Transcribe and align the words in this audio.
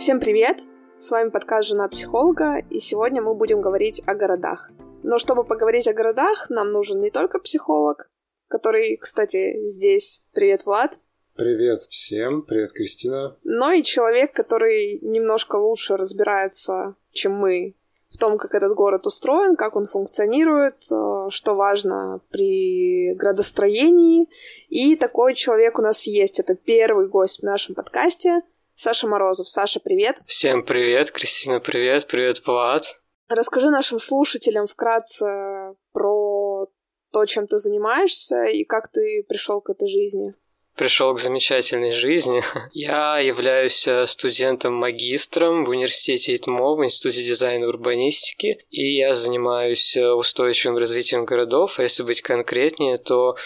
Всем 0.00 0.18
привет! 0.18 0.62
С 0.96 1.10
вами 1.10 1.28
подкаст 1.28 1.68
«Жена 1.68 1.86
психолога», 1.86 2.56
и 2.70 2.78
сегодня 2.80 3.20
мы 3.20 3.34
будем 3.34 3.60
говорить 3.60 4.02
о 4.06 4.14
городах. 4.14 4.70
Но 5.02 5.18
чтобы 5.18 5.44
поговорить 5.44 5.86
о 5.88 5.92
городах, 5.92 6.48
нам 6.48 6.72
нужен 6.72 7.02
не 7.02 7.10
только 7.10 7.38
психолог, 7.38 8.08
который, 8.48 8.96
кстати, 8.96 9.62
здесь. 9.62 10.26
Привет, 10.32 10.64
Влад! 10.64 11.02
Привет 11.36 11.80
всем, 11.82 12.40
привет, 12.40 12.72
Кристина. 12.72 13.36
Но 13.44 13.72
и 13.72 13.82
человек, 13.82 14.32
который 14.32 15.00
немножко 15.02 15.56
лучше 15.56 15.98
разбирается, 15.98 16.96
чем 17.12 17.32
мы, 17.32 17.76
в 18.08 18.16
том, 18.16 18.38
как 18.38 18.54
этот 18.54 18.74
город 18.74 19.06
устроен, 19.06 19.54
как 19.54 19.76
он 19.76 19.84
функционирует, 19.84 20.76
э, 20.90 21.26
что 21.28 21.54
важно 21.54 22.22
при 22.30 23.12
градостроении. 23.16 24.30
И 24.70 24.96
такой 24.96 25.34
человек 25.34 25.78
у 25.78 25.82
нас 25.82 26.04
есть. 26.04 26.40
Это 26.40 26.54
первый 26.54 27.06
гость 27.06 27.40
в 27.40 27.42
нашем 27.42 27.74
подкасте. 27.74 28.40
Саша 28.80 29.06
Морозов. 29.06 29.46
Саша, 29.46 29.78
привет. 29.78 30.22
Всем 30.26 30.64
привет, 30.64 31.10
Кристина, 31.10 31.60
привет, 31.60 32.06
привет, 32.06 32.40
Влад. 32.46 32.86
Расскажи 33.28 33.68
нашим 33.68 34.00
слушателям 34.00 34.66
вкратце 34.66 35.74
про 35.92 36.66
то, 37.12 37.26
чем 37.26 37.46
ты 37.46 37.58
занимаешься 37.58 38.44
и 38.44 38.64
как 38.64 38.90
ты 38.90 39.26
пришел 39.28 39.60
к 39.60 39.68
этой 39.68 39.86
жизни 39.86 40.32
пришел 40.76 41.14
к 41.14 41.20
замечательной 41.20 41.92
жизни. 41.92 42.42
Я 42.72 43.18
являюсь 43.18 43.86
э, 43.86 44.06
студентом-магистром 44.06 45.64
в 45.64 45.68
университете 45.68 46.34
ИТМО, 46.34 46.76
в 46.76 46.82
Институте 46.82 47.22
дизайна 47.22 47.64
и 47.64 47.66
урбанистики, 47.66 48.64
и 48.70 48.96
я 48.96 49.14
занимаюсь 49.14 49.94
э, 49.94 50.10
устойчивым 50.10 50.78
развитием 50.78 51.26
городов, 51.26 51.78
а 51.78 51.82
если 51.82 52.02
быть 52.02 52.22
конкретнее, 52.22 52.96
то 52.96 53.36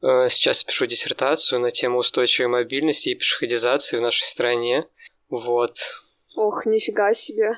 сейчас 0.00 0.64
пишу 0.64 0.86
диссертацию 0.86 1.60
на 1.60 1.70
тему 1.70 1.98
устойчивой 1.98 2.48
мобильности 2.48 3.10
и 3.10 3.14
пешеходизации 3.14 3.98
в 3.98 4.02
нашей 4.02 4.24
стране. 4.24 4.86
Вот. 5.28 5.76
Ох, 6.36 6.66
нифига 6.66 7.14
себе. 7.14 7.52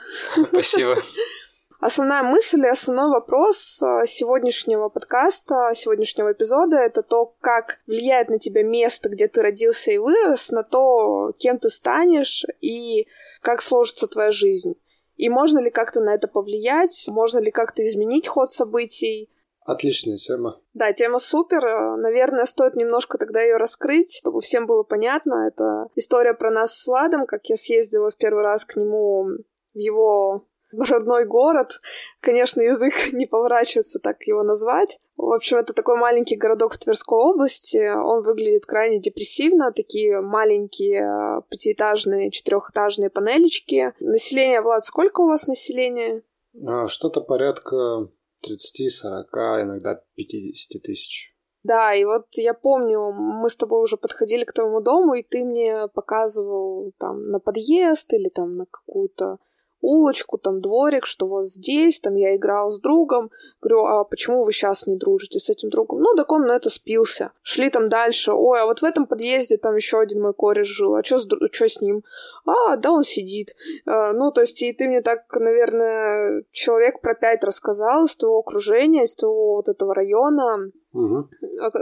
Спасибо. 0.47 1.03
Основная 1.81 2.23
мысль 2.23 2.61
и 2.61 2.69
основной 2.69 3.09
вопрос 3.09 3.83
э, 3.83 4.07
сегодняшнего 4.07 4.91
подкаста, 4.91 5.73
сегодняшнего 5.75 6.33
эпизода— 6.33 6.77
это 6.79 7.03
то, 7.03 7.35
как 7.41 7.81
влияет 7.87 8.29
на 8.29 8.39
тебя 8.39 8.63
место, 8.63 9.09
где 9.09 9.29
ты 9.29 9.41
родился 9.41 9.91
и 9.91 9.97
вырос, 9.97 10.51
на 10.51 10.63
то, 10.63 11.33
кем 11.39 11.59
ты 11.59 11.71
станешь 11.71 12.45
и 12.61 13.09
как 13.41 13.63
сложится 13.63 14.09
твоя 14.09 14.31
жизнь. 14.31 14.75
И 15.17 15.31
можно 15.31 15.59
ли 15.59 15.71
как-то 15.71 16.01
на 16.01 16.15
это 16.15 16.29
повлиять, 16.29 17.07
можно 17.09 17.39
ли 17.39 17.51
как-то 17.51 17.83
изменить 17.87 18.29
ход 18.29 18.51
событий, 18.51 19.31
Отличная 19.65 20.17
тема. 20.17 20.61
Да, 20.75 20.93
тема 20.93 21.19
супер. 21.19 21.63
Наверное, 21.99 22.47
стоит 22.47 22.77
немножко 22.77 23.19
тогда 23.19 23.41
ее 23.43 23.57
раскрыть, 23.57 24.19
чтобы 24.19 24.41
всем 24.41 24.67
было 24.67 24.83
понятно. 24.83 25.47
Это 25.47 25.89
история 25.97 26.35
про 26.35 26.51
нас 26.51 26.77
с 26.77 26.87
Владом, 26.87 27.27
как 27.27 27.47
я 27.47 27.57
съездила 27.57 28.11
в 28.11 28.17
первый 28.17 28.43
раз 28.43 28.65
к 28.65 28.77
нему 28.77 29.27
в 29.75 29.79
его 29.79 30.47
родной 30.73 31.25
город. 31.25 31.73
Конечно, 32.21 32.61
язык 32.61 32.95
не 33.13 33.27
поворачивается 33.27 33.99
так 33.99 34.23
его 34.23 34.43
назвать. 34.43 34.99
В 35.17 35.33
общем, 35.33 35.59
это 35.59 35.75
такой 35.75 35.97
маленький 35.97 36.37
городок 36.37 36.73
в 36.73 36.79
Тверской 36.79 37.19
области. 37.19 37.93
Он 37.95 38.23
выглядит 38.23 38.65
крайне 38.65 39.01
депрессивно. 39.01 39.73
Такие 39.73 40.23
маленькие 40.23 41.43
пятиэтажные, 41.51 42.31
четырехэтажные 42.31 43.11
панелечки. 43.11 43.93
Население, 44.01 44.63
Влад, 44.63 44.85
сколько 44.85 45.21
у 45.21 45.29
вас 45.29 45.47
населения? 45.47 46.23
А, 46.67 46.89
что-то 46.89 47.21
порядка 47.21 48.09
30, 48.43 48.93
40, 48.93 49.35
иногда 49.63 50.03
50 50.15 50.83
тысяч. 50.83 51.37
Да, 51.63 51.93
и 51.95 52.05
вот 52.05 52.27
я 52.37 52.55
помню, 52.55 53.13
мы 53.13 53.51
с 53.51 53.57
тобой 53.57 53.83
уже 53.83 53.99
подходили 53.99 54.45
к 54.45 54.53
твоему 54.53 54.81
дому, 54.81 55.15
и 55.15 55.23
ты 55.23 55.45
мне 55.45 55.89
показывал 55.89 56.93
там 56.99 57.31
на 57.31 57.39
подъезд 57.39 58.13
или 58.15 58.31
там 58.31 58.57
на 58.57 58.67
какую-то 58.67 59.39
улочку, 59.81 60.39
там 60.39 60.61
дворик, 60.61 61.07
что 61.07 61.27
вот 61.27 61.49
здесь, 61.49 62.01
там 62.01 62.15
я 62.15 62.37
играл 62.37 62.71
с 62.71 62.81
другом. 62.81 63.31
Говорю, 63.61 63.85
а 63.85 64.05
почему 64.05 64.45
вы 64.45 64.53
сейчас 64.53 64.87
не 64.87 64.97
дружите 64.97 65.39
с 65.39 65.51
этим 65.51 65.71
другом? 65.71 66.01
Ну, 66.01 66.15
так 66.15 66.31
он 66.33 66.47
на 66.47 66.53
это 66.53 66.71
спился. 66.71 67.33
Шли 67.43 67.71
там 67.71 67.89
дальше. 67.89 68.33
Ой, 68.33 68.61
а 68.61 68.67
вот 68.67 68.81
в 68.81 68.85
этом 68.85 69.07
подъезде 69.07 69.57
там 69.57 69.77
еще 69.77 70.01
один 70.01 70.23
мой 70.23 70.35
кореш 70.35 70.67
жил. 70.67 70.95
А 70.95 71.05
что 71.05 71.19
с, 71.19 71.29
что 71.53 71.69
с 71.69 71.81
ним? 71.81 72.05
А, 72.47 72.77
да, 72.77 72.93
он 72.93 73.05
сидит. 73.05 73.55
А, 73.87 74.13
ну, 74.13 74.31
то 74.31 74.43
есть, 74.43 74.63
и 74.63 74.73
ты 74.73 74.89
мне 74.89 75.03
так, 75.03 75.25
наверное, 75.39 76.45
человек 76.53 77.01
про 77.01 77.15
пять 77.15 77.45
рассказал 77.45 78.07
из 78.07 78.17
твоего 78.17 78.39
окружения, 78.39 79.05
из 79.05 79.15
твоего 79.15 79.57
вот 79.57 79.69
этого 79.69 79.95
района 79.95 80.71
угу. 80.93 81.29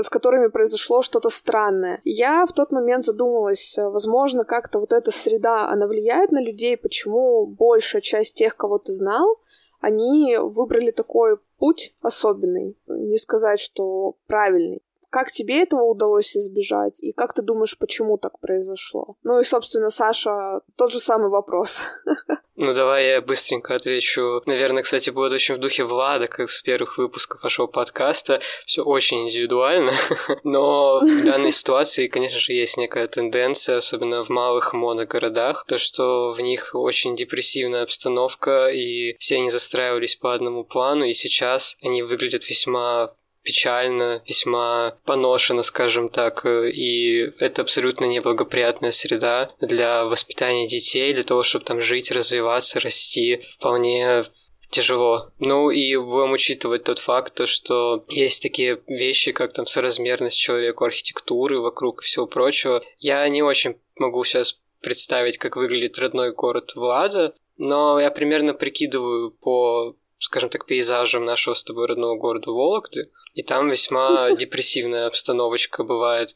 с 0.02 0.08
которыми 0.08 0.48
произошло 0.48 1.02
что-то 1.02 1.28
странное. 1.28 2.00
Я 2.04 2.46
в 2.46 2.52
тот 2.52 2.72
момент 2.72 3.04
задумалась, 3.04 3.76
возможно, 3.78 4.44
как-то 4.44 4.80
вот 4.80 4.92
эта 4.92 5.10
среда, 5.10 5.68
она 5.68 5.86
влияет 5.86 6.32
на 6.32 6.42
людей, 6.42 6.76
почему 6.76 7.46
большая 7.46 8.02
часть 8.02 8.34
тех, 8.34 8.56
кого 8.56 8.78
ты 8.78 8.92
знал, 8.92 9.40
они 9.80 10.36
выбрали 10.40 10.90
такой 10.90 11.38
путь 11.58 11.94
особенный. 12.02 12.76
Не 12.86 13.16
сказать, 13.18 13.60
что 13.60 14.16
правильный. 14.26 14.82
Как 15.10 15.32
тебе 15.32 15.62
этого 15.62 15.82
удалось 15.82 16.36
избежать? 16.36 17.02
И 17.02 17.12
как 17.12 17.32
ты 17.32 17.42
думаешь, 17.42 17.78
почему 17.78 18.18
так 18.18 18.38
произошло? 18.40 19.16
Ну 19.22 19.40
и, 19.40 19.44
собственно, 19.44 19.90
Саша, 19.90 20.60
тот 20.76 20.92
же 20.92 21.00
самый 21.00 21.30
вопрос. 21.30 21.84
Ну, 22.60 22.74
давай 22.74 23.06
я 23.06 23.20
быстренько 23.22 23.76
отвечу. 23.76 24.42
Наверное, 24.44 24.82
кстати, 24.82 25.10
будет 25.10 25.32
очень 25.32 25.54
в 25.54 25.58
духе 25.58 25.84
Влада, 25.84 26.26
как 26.26 26.50
с 26.50 26.60
первых 26.60 26.98
выпусков 26.98 27.44
вашего 27.44 27.68
подкаста. 27.68 28.40
Все 28.66 28.82
очень 28.82 29.22
индивидуально. 29.22 29.92
Но 30.42 30.98
в 30.98 31.24
данной 31.24 31.52
ситуации, 31.52 32.08
конечно 32.08 32.40
же, 32.40 32.52
есть 32.52 32.76
некая 32.76 33.06
тенденция, 33.06 33.76
особенно 33.76 34.24
в 34.24 34.28
малых 34.28 34.72
моногородах, 34.74 35.66
то, 35.66 35.78
что 35.78 36.32
в 36.32 36.40
них 36.40 36.70
очень 36.74 37.14
депрессивная 37.14 37.84
обстановка, 37.84 38.70
и 38.70 39.16
все 39.20 39.36
они 39.36 39.50
застраивались 39.50 40.16
по 40.16 40.34
одному 40.34 40.64
плану, 40.64 41.04
и 41.04 41.12
сейчас 41.12 41.76
они 41.80 42.02
выглядят 42.02 42.50
весьма 42.50 43.14
печально, 43.42 44.22
весьма 44.26 44.98
поношено, 45.04 45.62
скажем 45.62 46.08
так, 46.08 46.44
и 46.46 47.32
это 47.38 47.62
абсолютно 47.62 48.04
неблагоприятная 48.04 48.90
среда 48.90 49.50
для 49.60 50.04
воспитания 50.04 50.68
детей, 50.68 51.14
для 51.14 51.24
того, 51.24 51.42
чтобы 51.42 51.64
там 51.64 51.80
жить, 51.80 52.10
развиваться, 52.10 52.80
расти. 52.80 53.40
Вполне 53.50 54.24
тяжело. 54.70 55.30
Ну 55.38 55.70
и 55.70 55.96
будем 55.96 56.32
учитывать 56.32 56.84
тот 56.84 56.98
факт, 56.98 57.34
то, 57.34 57.46
что 57.46 58.04
есть 58.08 58.42
такие 58.42 58.80
вещи, 58.86 59.32
как 59.32 59.52
там 59.52 59.66
соразмерность 59.66 60.38
человеку 60.38 60.84
архитектуры 60.84 61.60
вокруг 61.60 62.02
и 62.02 62.06
всего 62.06 62.26
прочего. 62.26 62.82
Я 62.98 63.26
не 63.28 63.42
очень 63.42 63.76
могу 63.96 64.24
сейчас 64.24 64.58
представить, 64.80 65.38
как 65.38 65.56
выглядит 65.56 65.98
родной 65.98 66.32
город 66.32 66.72
Влада, 66.74 67.34
но 67.56 67.98
я 67.98 68.10
примерно 68.10 68.54
прикидываю 68.54 69.32
по 69.32 69.96
скажем 70.18 70.50
так, 70.50 70.66
пейзажем 70.66 71.24
нашего 71.24 71.54
с 71.54 71.64
тобой 71.64 71.86
родного 71.86 72.16
города 72.16 72.50
Вологды, 72.50 73.02
и 73.34 73.42
там 73.42 73.70
весьма 73.70 74.30
депрессивная 74.36 75.06
обстановочка 75.06 75.84
бывает. 75.84 76.34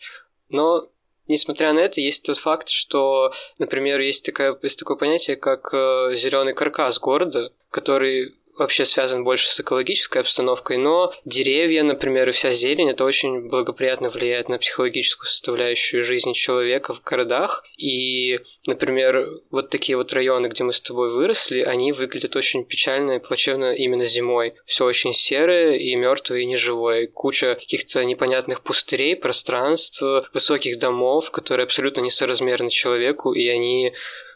Но 0.48 0.88
Несмотря 1.28 1.72
на 1.72 1.78
это, 1.78 2.00
есть 2.00 2.25
тот 2.25 2.37
факт, 2.37 2.69
что, 2.69 3.32
например, 3.59 4.00
есть, 4.00 4.26
такое, 4.26 4.59
есть 4.62 4.78
такое 4.78 4.97
понятие, 4.97 5.37
как 5.37 5.72
э, 5.72 6.15
зеленый 6.16 6.53
каркас 6.53 6.98
города, 6.98 7.53
который 7.70 8.34
вообще 8.62 8.84
связан 8.84 9.25
больше 9.25 9.49
с 9.49 9.61
экологической 9.61 10.19
обстановкой, 10.19 10.78
но 10.78 11.12
деревья, 11.25 11.83
например, 11.83 12.28
и 12.28 12.33
вся 12.33 12.53
зелень, 12.53 12.91
это 12.91 13.05
очень 13.05 13.49
благоприятно 13.49 14.09
влияет 14.09 14.49
на 14.49 14.59
психологическую 14.59 15.28
составляющую 15.28 16.05
жизни 16.05 16.33
человека 16.33 16.95
в 16.95 17.03
городах. 17.03 17.65
И, 17.77 18.39
например, 18.67 19.28
вот 19.50 19.71
такие 19.71 19.97
вот 19.97 20.12
районы, 20.12 20.47
где 20.47 20.65
мы 20.65 20.73
с 20.73 20.81
тобой 20.81 21.12
выросли, 21.12 21.61
они 21.61 21.93
выглядят 21.93 22.37
очень 22.37 22.65
печально 22.65 23.12
и 23.12 23.19
плачевно 23.19 23.75
именно 23.75 24.05
зимой. 24.05 24.55
Все 24.65 24.84
очень 24.84 25.12
серое 25.12 25.77
и 25.77 25.94
мертвое 25.97 26.41
и 26.41 26.47
неживое. 26.47 27.09
Куча 27.09 27.56
каких-то 27.56 28.05
непонятных 28.05 28.62
пустырей, 28.62 29.17
пространств, 29.17 30.03
высоких 30.33 30.79
домов, 30.79 31.31
которые 31.31 31.64
абсолютно 31.64 32.00
несоразмерны 32.00 32.70
человеку, 32.70 33.32
и 33.32 33.49
они, 33.49 33.93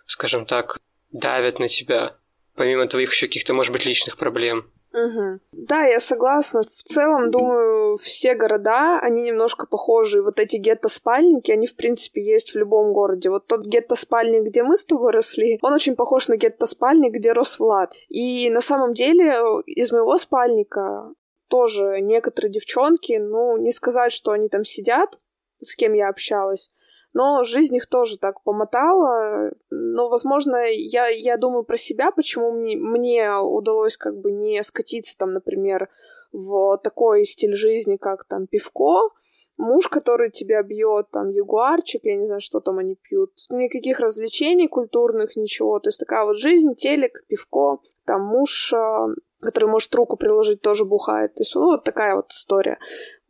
скажем 0.06 0.46
так, 0.46 0.78
давят 1.12 1.60
на 1.60 1.68
тебя 1.68 2.16
помимо 2.56 2.86
твоих 2.86 3.12
еще 3.12 3.26
каких-то, 3.26 3.54
может 3.54 3.72
быть, 3.72 3.86
личных 3.86 4.16
проблем. 4.16 4.70
Угу. 4.92 5.40
Да, 5.52 5.84
я 5.84 6.00
согласна. 6.00 6.62
В 6.62 6.66
целом, 6.66 7.30
думаю, 7.30 7.98
все 7.98 8.34
города, 8.34 8.98
они 9.00 9.22
немножко 9.22 9.66
похожи. 9.66 10.22
Вот 10.22 10.40
эти 10.40 10.56
гетто-спальники, 10.56 11.52
они, 11.52 11.66
в 11.66 11.76
принципе, 11.76 12.24
есть 12.24 12.52
в 12.52 12.56
любом 12.56 12.94
городе. 12.94 13.28
Вот 13.28 13.46
тот 13.46 13.66
гетто-спальник, 13.66 14.44
где 14.44 14.62
мы 14.62 14.78
с 14.78 14.86
тобой 14.86 15.12
росли, 15.12 15.58
он 15.60 15.74
очень 15.74 15.96
похож 15.96 16.28
на 16.28 16.36
гетто-спальник, 16.36 17.12
где 17.12 17.32
рос 17.32 17.58
Влад. 17.58 17.92
И 18.08 18.48
на 18.48 18.62
самом 18.62 18.94
деле 18.94 19.34
из 19.66 19.92
моего 19.92 20.16
спальника 20.16 21.12
тоже 21.48 22.00
некоторые 22.00 22.50
девчонки, 22.50 23.18
ну, 23.18 23.58
не 23.58 23.72
сказать, 23.72 24.12
что 24.12 24.32
они 24.32 24.48
там 24.48 24.64
сидят, 24.64 25.18
с 25.62 25.74
кем 25.74 25.92
я 25.92 26.08
общалась, 26.08 26.70
но 27.16 27.44
жизнь 27.44 27.74
их 27.74 27.86
тоже 27.86 28.18
так 28.18 28.42
помотала. 28.42 29.50
Но, 29.70 30.10
возможно, 30.10 30.56
я, 30.70 31.06
я 31.06 31.38
думаю 31.38 31.64
про 31.64 31.78
себя, 31.78 32.10
почему 32.10 32.52
мне, 32.52 32.76
мне 32.76 33.32
удалось 33.38 33.96
как 33.96 34.18
бы 34.20 34.30
не 34.30 34.62
скатиться 34.62 35.16
там, 35.16 35.32
например, 35.32 35.88
в 36.32 36.76
такой 36.84 37.24
стиль 37.24 37.54
жизни, 37.54 37.96
как 37.96 38.24
там 38.24 38.46
пивко, 38.46 39.14
муж, 39.56 39.88
который 39.88 40.30
тебя 40.30 40.62
бьет, 40.62 41.06
там, 41.10 41.30
ягуарчик, 41.30 42.04
я 42.04 42.16
не 42.16 42.26
знаю, 42.26 42.42
что 42.42 42.60
там 42.60 42.76
они 42.76 42.96
пьют. 42.96 43.32
Никаких 43.48 43.98
развлечений 44.00 44.68
культурных, 44.68 45.36
ничего. 45.36 45.78
То 45.78 45.88
есть 45.88 45.98
такая 45.98 46.26
вот 46.26 46.36
жизнь, 46.36 46.74
телек, 46.74 47.24
пивко, 47.28 47.78
там 48.04 48.24
муж, 48.24 48.74
а, 48.74 49.06
который 49.40 49.70
может 49.70 49.94
руку 49.94 50.18
приложить, 50.18 50.60
тоже 50.60 50.84
бухает. 50.84 51.34
То 51.34 51.44
есть, 51.44 51.54
ну, 51.54 51.62
вот 51.62 51.82
такая 51.82 52.14
вот 52.14 52.30
история 52.30 52.78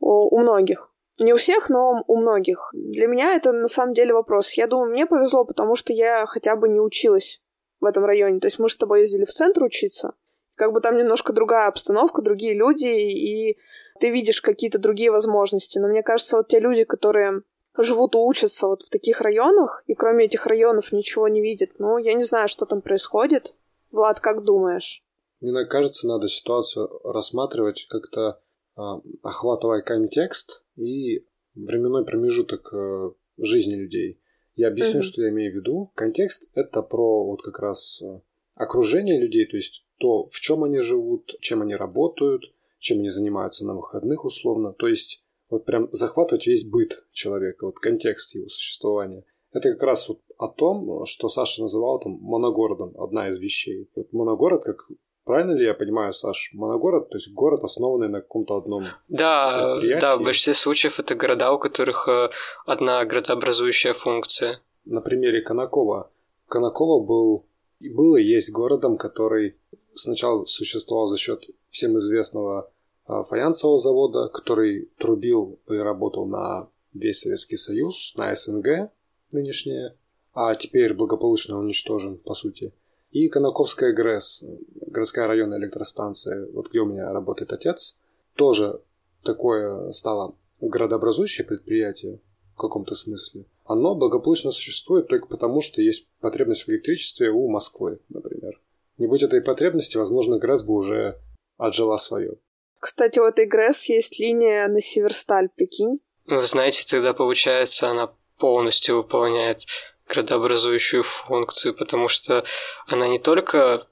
у 0.00 0.40
многих. 0.40 0.85
Не 1.18 1.32
у 1.32 1.36
всех, 1.36 1.70
но 1.70 2.04
у 2.06 2.16
многих. 2.16 2.70
Для 2.74 3.06
меня 3.06 3.34
это 3.34 3.52
на 3.52 3.68
самом 3.68 3.94
деле 3.94 4.12
вопрос. 4.12 4.52
Я 4.52 4.66
думаю, 4.66 4.90
мне 4.90 5.06
повезло, 5.06 5.44
потому 5.44 5.74
что 5.74 5.92
я 5.92 6.26
хотя 6.26 6.56
бы 6.56 6.68
не 6.68 6.80
училась 6.80 7.40
в 7.80 7.86
этом 7.86 8.04
районе. 8.04 8.40
То 8.40 8.48
есть 8.48 8.58
мы 8.58 8.68
с 8.68 8.76
тобой 8.76 9.00
ездили 9.00 9.24
в 9.24 9.32
центр 9.32 9.64
учиться. 9.64 10.12
Как 10.56 10.72
бы 10.72 10.80
там 10.80 10.96
немножко 10.96 11.32
другая 11.32 11.68
обстановка, 11.68 12.22
другие 12.22 12.54
люди, 12.54 12.86
и 12.86 13.58
ты 13.98 14.10
видишь 14.10 14.42
какие-то 14.42 14.78
другие 14.78 15.10
возможности. 15.10 15.78
Но 15.78 15.88
мне 15.88 16.02
кажется, 16.02 16.36
вот 16.36 16.48
те 16.48 16.60
люди, 16.60 16.84
которые 16.84 17.42
живут 17.78 18.14
и 18.14 18.18
учатся 18.18 18.66
вот 18.66 18.82
в 18.82 18.90
таких 18.90 19.20
районах, 19.20 19.84
и 19.86 19.94
кроме 19.94 20.26
этих 20.26 20.46
районов 20.46 20.92
ничего 20.92 21.28
не 21.28 21.40
видят, 21.42 21.70
ну, 21.78 21.98
я 21.98 22.14
не 22.14 22.24
знаю, 22.24 22.48
что 22.48 22.64
там 22.66 22.80
происходит. 22.80 23.54
Влад, 23.90 24.20
как 24.20 24.44
думаешь? 24.44 25.02
Мне 25.40 25.64
кажется, 25.66 26.06
надо 26.06 26.28
ситуацию 26.28 26.88
рассматривать 27.04 27.86
как-то 27.88 28.40
а, 28.76 29.00
охватывая 29.22 29.82
контекст 29.82 30.65
и 30.76 31.26
временной 31.54 32.04
промежуток 32.04 32.72
э, 32.72 33.10
жизни 33.38 33.74
людей. 33.74 34.20
Я 34.54 34.68
объясню, 34.68 35.00
mm-hmm. 35.00 35.04
что 35.04 35.22
я 35.22 35.30
имею 35.30 35.52
в 35.52 35.56
виду. 35.56 35.90
Контекст 35.94 36.48
это 36.54 36.82
про 36.82 37.24
вот 37.24 37.42
как 37.42 37.58
раз 37.60 38.00
э, 38.02 38.20
окружение 38.54 39.20
людей, 39.20 39.46
то 39.46 39.56
есть 39.56 39.86
то, 39.98 40.26
в 40.26 40.40
чем 40.40 40.64
они 40.64 40.80
живут, 40.80 41.36
чем 41.40 41.62
они 41.62 41.74
работают, 41.74 42.52
чем 42.78 42.98
они 42.98 43.08
занимаются 43.08 43.66
на 43.66 43.74
выходных 43.74 44.24
условно. 44.24 44.72
То 44.72 44.86
есть 44.88 45.24
вот 45.48 45.64
прям 45.64 45.88
захватывать 45.92 46.46
весь 46.46 46.64
быт 46.64 47.06
человека, 47.12 47.66
вот 47.66 47.78
контекст 47.78 48.34
его 48.34 48.48
существования. 48.48 49.24
Это 49.52 49.70
как 49.72 49.82
раз 49.82 50.08
вот 50.08 50.20
о 50.38 50.48
том, 50.48 51.06
что 51.06 51.28
Саша 51.28 51.62
называл 51.62 52.00
там 52.00 52.18
моногородом, 52.20 52.94
одна 53.00 53.28
из 53.28 53.38
вещей. 53.38 53.88
Вот 53.94 54.12
моногород 54.12 54.64
как 54.64 54.90
Правильно 55.26 55.56
ли 55.56 55.64
я 55.64 55.74
понимаю, 55.74 56.12
Саш, 56.12 56.50
моногород, 56.54 57.10
то 57.10 57.16
есть 57.16 57.32
город, 57.32 57.64
основанный 57.64 58.08
на 58.08 58.20
каком-то 58.20 58.56
одном 58.56 58.84
Да, 59.08 59.80
да, 60.00 60.16
в 60.16 60.22
большинстве 60.22 60.54
случаев 60.54 61.00
это 61.00 61.16
города, 61.16 61.52
у 61.52 61.58
которых 61.58 62.06
э, 62.06 62.30
одна 62.64 63.04
градообразующая 63.04 63.92
функция. 63.92 64.60
На 64.84 65.00
примере 65.00 65.42
Конакова. 65.42 66.08
Конакова 66.46 67.04
был 67.04 67.44
и 67.80 67.88
было 67.88 68.18
и 68.18 68.22
есть 68.22 68.52
городом, 68.52 68.96
который 68.96 69.56
сначала 69.94 70.46
существовал 70.46 71.08
за 71.08 71.18
счет 71.18 71.44
всем 71.70 71.96
известного 71.96 72.70
а, 73.04 73.24
фаянсового 73.24 73.78
завода, 73.78 74.28
который 74.28 74.88
трубил 74.96 75.58
и 75.68 75.74
работал 75.74 76.26
на 76.26 76.68
весь 76.94 77.22
Советский 77.22 77.56
Союз, 77.56 78.14
на 78.14 78.32
СНГ 78.32 78.92
нынешнее, 79.32 79.96
а 80.34 80.54
теперь 80.54 80.94
благополучно 80.94 81.58
уничтожен, 81.58 82.16
по 82.18 82.34
сути. 82.34 82.72
И 83.16 83.30
Конаковская 83.30 83.94
ГРЭС, 83.94 84.44
городская 84.88 85.26
районная 85.26 85.58
электростанция, 85.58 86.48
вот 86.52 86.68
где 86.68 86.80
у 86.80 86.84
меня 86.84 87.10
работает 87.14 87.50
отец, 87.50 87.98
тоже 88.34 88.82
такое 89.24 89.90
стало 89.92 90.36
городообразующее 90.60 91.46
предприятие 91.46 92.20
в 92.52 92.58
каком-то 92.58 92.94
смысле. 92.94 93.46
Оно 93.64 93.94
благополучно 93.94 94.50
существует 94.50 95.08
только 95.08 95.28
потому, 95.28 95.62
что 95.62 95.80
есть 95.80 96.10
потребность 96.20 96.64
в 96.64 96.68
электричестве 96.68 97.30
у 97.30 97.48
Москвы, 97.48 98.00
например. 98.10 98.60
Не 98.98 99.06
будь 99.06 99.22
этой 99.22 99.40
потребности, 99.40 99.96
возможно, 99.96 100.38
ГРЭС 100.38 100.64
бы 100.64 100.74
уже 100.74 101.18
отжила 101.56 101.96
свое. 101.96 102.36
Кстати, 102.78 103.18
у 103.18 103.24
этой 103.24 103.46
ГРЭС 103.46 103.86
есть 103.88 104.20
линия 104.20 104.68
на 104.68 104.82
Северсталь, 104.82 105.48
прикинь. 105.48 106.00
Вы 106.26 106.42
знаете, 106.42 106.84
тогда 106.86 107.14
получается, 107.14 107.88
она 107.88 108.12
полностью 108.36 108.96
выполняет 108.96 109.60
градообразующую 110.08 111.02
функцию, 111.02 111.74
потому 111.74 112.08
что 112.08 112.44
она 112.88 113.08
не 113.08 113.18
только 113.18 113.86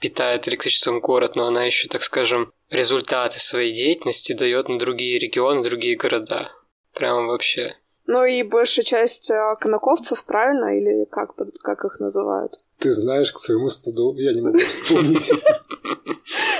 питает 0.00 0.48
электричеством 0.48 1.00
город, 1.00 1.36
но 1.36 1.46
она 1.46 1.64
еще, 1.64 1.88
так 1.88 2.02
скажем, 2.02 2.52
результаты 2.70 3.38
своей 3.38 3.72
деятельности 3.72 4.32
дает 4.32 4.68
на 4.68 4.78
другие 4.78 5.18
регионы, 5.18 5.62
другие 5.62 5.96
города. 5.96 6.50
Прямо 6.94 7.26
вообще. 7.26 7.76
Ну 8.06 8.24
и 8.24 8.42
большая 8.42 8.84
часть 8.84 9.30
а, 9.30 9.54
конаковцев, 9.56 10.24
правильно? 10.24 10.76
Или 10.76 11.04
как, 11.04 11.36
как 11.36 11.84
их 11.84 12.00
называют? 12.00 12.54
Ты 12.78 12.90
знаешь, 12.90 13.30
к 13.32 13.38
своему 13.38 13.68
стыду 13.68 14.14
я 14.16 14.32
не 14.32 14.40
могу 14.40 14.58
вспомнить. 14.58 15.32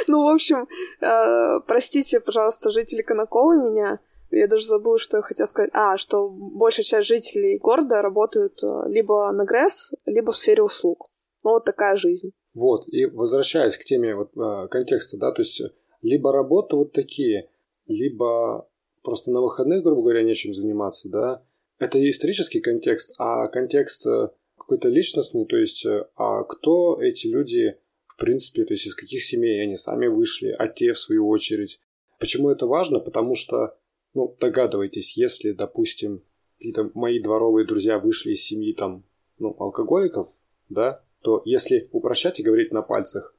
Ну, 0.06 0.24
в 0.24 0.28
общем, 0.28 0.66
э, 1.02 1.60
простите, 1.66 2.20
пожалуйста, 2.20 2.70
жители 2.70 3.02
Конакова 3.02 3.52
меня, 3.52 4.00
я 4.30 4.46
даже 4.46 4.66
забыла, 4.66 4.98
что 4.98 5.18
я 5.18 5.22
хотела 5.22 5.46
сказать. 5.46 5.70
А, 5.72 5.96
что 5.96 6.28
большая 6.28 6.84
часть 6.84 7.08
жителей 7.08 7.58
города 7.58 8.02
работают 8.02 8.62
э, 8.62 8.66
либо 8.88 9.30
на 9.32 9.44
ГРЭС, 9.44 9.94
либо 10.06 10.32
в 10.32 10.36
сфере 10.36 10.62
услуг. 10.62 11.06
Ну, 11.44 11.50
вот 11.50 11.64
такая 11.64 11.96
жизнь. 11.96 12.32
Вот, 12.54 12.88
и 12.88 13.06
возвращаясь 13.06 13.76
к 13.76 13.84
теме 13.84 14.14
вот, 14.14 14.36
э, 14.36 14.68
контекста, 14.68 15.16
да, 15.16 15.32
то 15.32 15.42
есть 15.42 15.62
либо 16.02 16.32
работа 16.32 16.76
вот 16.76 16.92
такие, 16.92 17.48
либо 17.86 18.68
просто 19.02 19.30
на 19.30 19.40
выходных, 19.40 19.82
грубо 19.82 20.02
говоря, 20.02 20.22
нечем 20.22 20.52
заниматься, 20.52 21.08
да, 21.08 21.42
это 21.78 21.98
исторический 22.08 22.60
контекст, 22.60 23.14
а 23.18 23.48
контекст 23.48 24.06
э, 24.06 24.30
какой-то 24.58 24.88
личностный, 24.88 25.46
то 25.46 25.56
есть, 25.56 25.86
а 26.16 26.42
кто 26.42 26.96
эти 27.00 27.28
люди, 27.28 27.78
в 28.06 28.18
принципе, 28.18 28.64
то 28.64 28.74
есть 28.74 28.86
из 28.86 28.96
каких 28.96 29.22
семей 29.22 29.62
они 29.62 29.76
сами 29.76 30.08
вышли, 30.08 30.54
а 30.58 30.66
те, 30.66 30.92
в 30.92 30.98
свою 30.98 31.28
очередь. 31.28 31.80
Почему 32.18 32.50
это 32.50 32.66
важно? 32.66 32.98
Потому 32.98 33.36
что 33.36 33.76
ну, 34.14 34.36
догадывайтесь, 34.40 35.16
если, 35.16 35.52
допустим, 35.52 36.22
какие-то 36.58 36.90
мои 36.94 37.20
дворовые 37.20 37.66
друзья 37.66 37.98
вышли 37.98 38.32
из 38.32 38.42
семьи 38.42 38.72
там, 38.72 39.04
ну, 39.38 39.54
алкоголиков, 39.58 40.28
да, 40.68 41.02
то 41.22 41.42
если 41.44 41.88
упрощать 41.92 42.40
и 42.40 42.42
говорить 42.42 42.72
на 42.72 42.82
пальцах, 42.82 43.34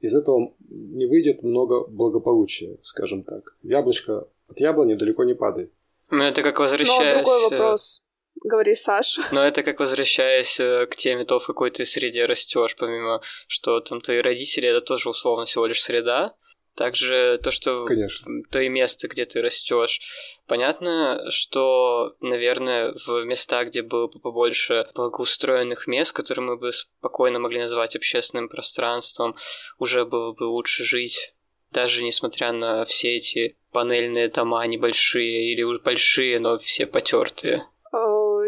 из 0.00 0.14
этого 0.14 0.54
не 0.68 1.06
выйдет 1.06 1.42
много 1.42 1.86
благополучия, 1.86 2.78
скажем 2.82 3.22
так. 3.22 3.56
Яблочко 3.62 4.28
от 4.48 4.60
яблони 4.60 4.94
далеко 4.94 5.24
не 5.24 5.34
падает. 5.34 5.72
Ну, 6.10 6.22
это 6.22 6.42
как 6.42 6.58
возвращаясь... 6.58 7.16
Но 7.16 7.22
другой 7.22 7.50
вопрос. 7.50 8.02
Говори, 8.42 8.74
Саша. 8.74 9.22
Но 9.32 9.42
это 9.42 9.62
как 9.62 9.80
возвращаясь 9.80 10.58
э, 10.60 10.86
к 10.86 10.96
теме 10.96 11.24
то, 11.24 11.38
в 11.38 11.46
какой 11.46 11.70
ты 11.70 11.86
среде 11.86 12.26
растешь, 12.26 12.76
помимо 12.76 13.22
что 13.46 13.80
там 13.80 14.00
твои 14.00 14.18
родители, 14.18 14.68
это 14.68 14.80
тоже 14.80 15.08
условно 15.08 15.46
всего 15.46 15.66
лишь 15.66 15.82
среда, 15.82 16.34
также 16.74 17.38
то, 17.42 17.50
что 17.50 17.84
Конечно. 17.84 18.42
то 18.50 18.60
и 18.60 18.68
место, 18.68 19.08
где 19.08 19.24
ты 19.24 19.40
растешь. 19.42 20.00
Понятно, 20.46 21.30
что, 21.30 22.16
наверное, 22.20 22.94
в 23.06 23.24
местах, 23.24 23.68
где 23.68 23.82
было 23.82 24.08
бы 24.08 24.18
побольше 24.18 24.88
благоустроенных 24.94 25.86
мест, 25.86 26.12
которые 26.12 26.44
мы 26.44 26.56
бы 26.56 26.72
спокойно 26.72 27.38
могли 27.38 27.60
назвать 27.60 27.96
общественным 27.96 28.48
пространством, 28.48 29.36
уже 29.78 30.04
было 30.04 30.32
бы 30.32 30.44
лучше 30.44 30.84
жить, 30.84 31.34
даже 31.70 32.02
несмотря 32.02 32.52
на 32.52 32.84
все 32.84 33.16
эти 33.16 33.56
панельные 33.72 34.28
дома 34.28 34.66
небольшие 34.66 35.52
или 35.52 35.62
уж 35.62 35.80
большие, 35.80 36.38
но 36.38 36.58
все 36.58 36.86
потертые 36.86 37.66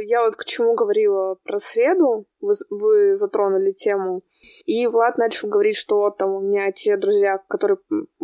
я 0.07 0.23
вот 0.25 0.37
к 0.37 0.45
чему 0.45 0.75
говорила 0.75 1.37
про 1.43 1.59
среду, 1.59 2.27
вы, 2.41 2.55
вы 2.71 3.15
затронули 3.15 3.73
тему, 3.73 4.23
и 4.65 4.87
Влад 4.87 5.19
начал 5.19 5.49
говорить, 5.49 5.77
что 5.77 6.11
там 6.11 6.33
у 6.35 6.41
меня 6.41 6.71
те 6.71 6.97
друзья, 6.97 7.39
которые 7.49 7.79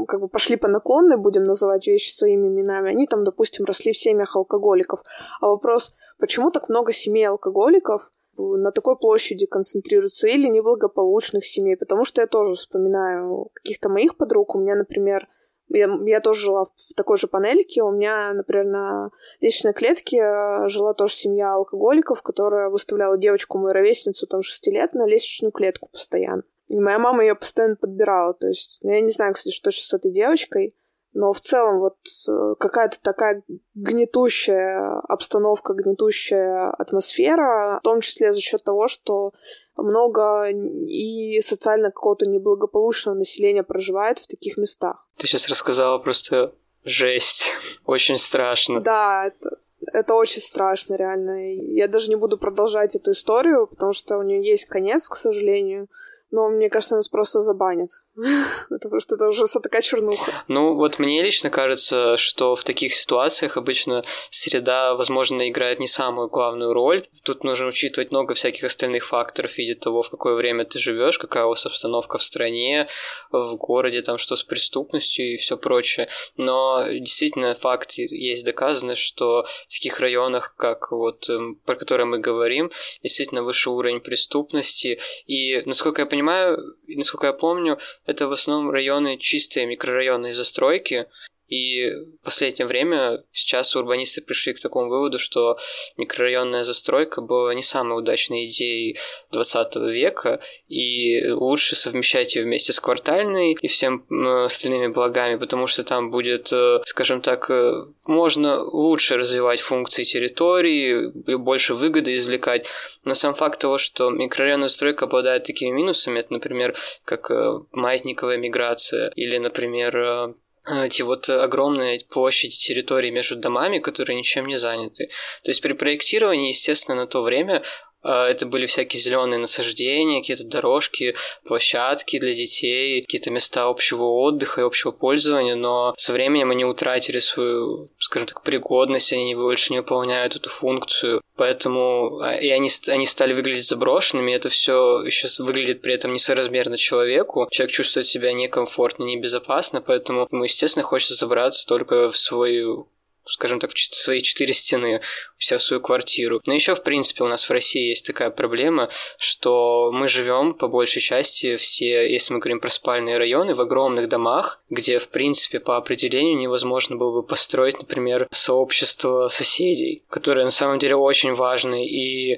как 0.06 0.20
бы 0.20 0.28
пошли 0.28 0.56
по 0.56 0.68
наклонной, 0.68 1.16
будем 1.16 1.42
называть 1.42 1.86
вещи 1.86 2.12
своими 2.12 2.46
именами, 2.46 2.90
они 2.90 3.06
там, 3.06 3.24
допустим, 3.24 3.66
росли 3.66 3.92
в 3.92 3.98
семьях 3.98 4.36
алкоголиков. 4.36 5.00
А 5.40 5.48
вопрос, 5.48 5.92
почему 6.18 6.50
так 6.50 6.68
много 6.68 6.92
семей 6.92 7.28
алкоголиков 7.28 8.10
на 8.36 8.70
такой 8.70 8.96
площади 8.96 9.46
концентрируются 9.46 10.28
или 10.28 10.46
неблагополучных 10.46 11.44
семей? 11.44 11.76
Потому 11.76 12.04
что 12.04 12.20
я 12.20 12.28
тоже 12.28 12.54
вспоминаю 12.54 13.48
каких-то 13.54 13.88
моих 13.88 14.16
подруг. 14.16 14.54
У 14.54 14.60
меня, 14.60 14.76
например, 14.76 15.26
я, 15.72 15.88
я 16.06 16.20
тоже 16.20 16.42
жила 16.42 16.64
в 16.64 16.94
такой 16.94 17.18
же 17.18 17.26
панельке. 17.26 17.82
У 17.82 17.90
меня, 17.90 18.32
например, 18.32 18.68
на 18.68 19.10
лестничной 19.40 19.72
клетке 19.72 20.18
э, 20.18 20.68
жила 20.68 20.94
тоже 20.94 21.14
семья 21.14 21.54
алкоголиков, 21.54 22.22
которая 22.22 22.68
выставляла 22.68 23.18
девочку, 23.18 23.58
мою 23.58 23.72
ровесницу, 23.72 24.26
там, 24.26 24.42
6 24.42 24.66
лет, 24.68 24.94
на 24.94 25.06
лестничную 25.06 25.52
клетку 25.52 25.88
постоянно. 25.90 26.42
И 26.68 26.78
моя 26.78 26.98
мама 26.98 27.22
ее 27.22 27.34
постоянно 27.34 27.76
подбирала. 27.76 28.34
То 28.34 28.48
есть, 28.48 28.80
ну, 28.82 28.92
я 28.92 29.00
не 29.00 29.10
знаю, 29.10 29.34
кстати, 29.34 29.54
что 29.54 29.70
сейчас 29.70 29.88
с 29.88 29.94
этой 29.94 30.12
девочкой. 30.12 30.74
Но 31.14 31.32
в 31.32 31.40
целом 31.40 31.78
вот 31.78 31.98
э, 32.28 32.54
какая-то 32.58 32.98
такая 33.02 33.42
гнетущая 33.74 34.98
обстановка, 35.08 35.74
гнетущая 35.74 36.70
атмосфера, 36.70 37.80
в 37.80 37.84
том 37.84 38.00
числе 38.00 38.32
за 38.32 38.40
счет 38.40 38.64
того, 38.64 38.88
что 38.88 39.32
много 39.76 40.48
и 40.48 41.40
социально 41.40 41.90
какого-то 41.90 42.26
неблагополучного 42.26 43.16
населения 43.16 43.62
проживает 43.62 44.18
в 44.18 44.26
таких 44.26 44.56
местах. 44.56 45.06
Ты 45.16 45.26
сейчас 45.26 45.48
рассказала 45.48 45.98
просто 45.98 46.52
жесть. 46.84 47.52
Очень 47.86 48.18
страшно. 48.18 48.80
Да, 48.80 49.26
это, 49.26 49.58
это 49.92 50.14
очень 50.14 50.40
страшно, 50.40 50.94
реально. 50.94 51.54
Я 51.54 51.88
даже 51.88 52.08
не 52.08 52.16
буду 52.16 52.38
продолжать 52.38 52.94
эту 52.96 53.12
историю, 53.12 53.66
потому 53.66 53.92
что 53.92 54.18
у 54.18 54.22
нее 54.22 54.44
есть 54.44 54.66
конец, 54.66 55.08
к 55.08 55.16
сожалению. 55.16 55.88
Но 56.32 56.48
мне 56.48 56.70
кажется, 56.70 56.96
нас 56.96 57.08
просто 57.08 57.40
забанят. 57.40 57.90
Потому 58.68 59.00
что 59.00 59.14
это 59.14 59.28
уже 59.28 59.44
такая 59.62 59.82
чернуха. 59.82 60.32
Ну, 60.48 60.74
вот 60.74 60.98
мне 60.98 61.22
лично 61.22 61.50
кажется, 61.50 62.16
что 62.16 62.56
в 62.56 62.64
таких 62.64 62.94
ситуациях 62.94 63.56
обычно 63.58 64.02
среда, 64.30 64.94
возможно, 64.94 65.48
играет 65.48 65.78
не 65.78 65.88
самую 65.88 66.28
главную 66.28 66.72
роль. 66.72 67.06
Тут 67.22 67.44
нужно 67.44 67.68
учитывать 67.68 68.10
много 68.10 68.34
всяких 68.34 68.64
остальных 68.64 69.06
факторов 69.06 69.52
в 69.52 69.58
виде 69.58 69.74
того, 69.74 70.02
в 70.02 70.10
какое 70.10 70.34
время 70.34 70.64
ты 70.64 70.78
живешь, 70.78 71.18
какая 71.18 71.44
у 71.44 71.50
вас 71.50 71.66
обстановка 71.66 72.16
в 72.16 72.22
стране, 72.22 72.88
в 73.30 73.54
городе, 73.56 74.00
там 74.00 74.16
что 74.16 74.34
с 74.34 74.42
преступностью 74.42 75.34
и 75.34 75.36
все 75.36 75.58
прочее. 75.58 76.08
Но 76.38 76.84
действительно 76.88 77.54
факт 77.54 77.92
есть 77.92 78.44
доказано, 78.44 78.96
что 78.96 79.44
в 79.68 79.72
таких 79.72 80.00
районах, 80.00 80.54
как 80.56 80.92
вот 80.92 81.28
эм, 81.28 81.56
про 81.66 81.76
которые 81.76 82.06
мы 82.06 82.18
говорим, 82.18 82.70
действительно 83.02 83.42
выше 83.42 83.68
уровень 83.68 84.00
преступности. 84.00 84.98
И, 85.26 85.60
насколько 85.66 86.00
я 86.00 86.06
понимаю, 86.06 86.21
понимаю, 86.22 86.76
насколько 86.86 87.26
я 87.26 87.32
помню, 87.32 87.78
это 88.06 88.28
в 88.28 88.32
основном 88.32 88.70
районы 88.70 89.18
чистые 89.18 89.66
микрорайонные 89.66 90.34
застройки, 90.34 91.06
и 91.52 91.90
в 91.90 92.24
последнее 92.24 92.66
время 92.66 93.24
сейчас 93.30 93.76
урбанисты 93.76 94.22
пришли 94.22 94.54
к 94.54 94.60
такому 94.60 94.88
выводу, 94.88 95.18
что 95.18 95.58
микрорайонная 95.98 96.64
застройка 96.64 97.20
была 97.20 97.52
не 97.52 97.62
самой 97.62 97.98
удачной 97.98 98.46
идеей 98.46 98.96
20 99.32 99.76
века, 99.92 100.40
и 100.68 101.28
лучше 101.28 101.76
совмещать 101.76 102.36
ее 102.36 102.44
вместе 102.44 102.72
с 102.72 102.80
квартальной 102.80 103.52
и 103.52 103.68
всем 103.68 104.06
остальными 104.46 104.86
благами, 104.86 105.36
потому 105.36 105.66
что 105.66 105.82
там 105.84 106.10
будет, 106.10 106.50
э, 106.54 106.80
скажем 106.86 107.20
так, 107.20 107.50
э, 107.50 107.84
можно 108.06 108.58
лучше 108.62 109.18
развивать 109.18 109.60
функции 109.60 110.04
территории, 110.04 111.36
больше 111.36 111.74
выгоды 111.74 112.14
извлекать. 112.14 112.66
Но 113.04 113.14
сам 113.14 113.34
факт 113.34 113.60
того, 113.60 113.76
что 113.76 114.08
микрорайонная 114.08 114.68
застройка 114.68 115.04
обладает 115.04 115.44
такими 115.44 115.70
минусами, 115.70 116.20
это, 116.20 116.32
например, 116.32 116.74
как 117.04 117.30
э, 117.30 117.60
маятниковая 117.72 118.38
миграция 118.38 119.12
или, 119.16 119.36
например, 119.36 120.34
эти 120.66 121.02
вот 121.02 121.28
огромные 121.28 122.00
площади 122.08 122.56
территории 122.56 123.10
между 123.10 123.36
домами, 123.36 123.78
которые 123.78 124.16
ничем 124.16 124.46
не 124.46 124.56
заняты. 124.56 125.06
То 125.44 125.50
есть 125.50 125.60
при 125.60 125.72
проектировании, 125.72 126.48
естественно, 126.48 126.96
на 126.96 127.06
то 127.06 127.22
время 127.22 127.62
это 128.08 128.46
были 128.46 128.66
всякие 128.66 129.00
зеленые 129.00 129.38
насаждения, 129.38 130.20
какие-то 130.20 130.44
дорожки, 130.44 131.14
площадки 131.44 132.18
для 132.18 132.34
детей, 132.34 133.02
какие-то 133.02 133.30
места 133.30 133.64
общего 133.64 134.04
отдыха 134.04 134.60
и 134.60 134.64
общего 134.64 134.90
пользования, 134.90 135.54
но 135.54 135.94
со 135.96 136.12
временем 136.12 136.50
они 136.50 136.64
утратили 136.64 137.20
свою, 137.20 137.90
скажем 137.98 138.28
так, 138.28 138.42
пригодность, 138.42 139.12
они 139.12 139.34
больше 139.34 139.72
не 139.72 139.78
выполняют 139.78 140.36
эту 140.36 140.50
функцию, 140.50 141.20
поэтому 141.36 142.20
а, 142.20 142.34
и 142.34 142.48
они, 142.50 142.70
они 142.88 143.06
стали 143.06 143.32
выглядеть 143.32 143.66
заброшенными, 143.66 144.32
это 144.32 144.48
все 144.48 145.02
еще 145.02 145.28
выглядит 145.42 145.82
при 145.82 145.94
этом 145.94 146.12
несоразмерно 146.12 146.76
человеку. 146.76 147.46
Человек 147.50 147.72
чувствует 147.72 148.06
себя 148.06 148.32
некомфортно, 148.32 149.04
небезопасно, 149.04 149.80
поэтому 149.80 150.28
ему, 150.30 150.44
естественно, 150.44 150.84
хочется 150.84 151.14
забраться 151.14 151.66
только 151.66 152.10
в 152.10 152.18
свою 152.18 152.88
скажем 153.24 153.60
так, 153.60 153.72
в 153.72 153.94
свои 153.94 154.20
четыре 154.20 154.52
стены, 154.52 155.00
у 155.38 155.40
себя 155.40 155.58
в 155.58 155.62
свою 155.62 155.80
квартиру. 155.80 156.40
Но 156.46 156.54
еще, 156.54 156.74
в 156.74 156.82
принципе, 156.82 157.24
у 157.24 157.28
нас 157.28 157.48
в 157.48 157.52
России 157.52 157.88
есть 157.88 158.06
такая 158.06 158.30
проблема, 158.30 158.88
что 159.18 159.90
мы 159.92 160.08
живем 160.08 160.54
по 160.54 160.68
большей 160.68 161.00
части 161.00 161.56
все, 161.56 162.10
если 162.10 162.34
мы 162.34 162.40
говорим 162.40 162.60
про 162.60 162.70
спальные 162.70 163.18
районы, 163.18 163.54
в 163.54 163.60
огромных 163.60 164.08
домах, 164.08 164.62
где, 164.70 164.98
в 164.98 165.08
принципе, 165.08 165.60
по 165.60 165.76
определению 165.76 166.38
невозможно 166.38 166.96
было 166.96 167.20
бы 167.20 167.26
построить, 167.26 167.78
например, 167.78 168.28
сообщество 168.30 169.28
соседей, 169.28 170.02
которое 170.08 170.44
на 170.44 170.50
самом 170.50 170.78
деле 170.78 170.96
очень 170.96 171.34
важно. 171.34 171.82
И 171.84 172.36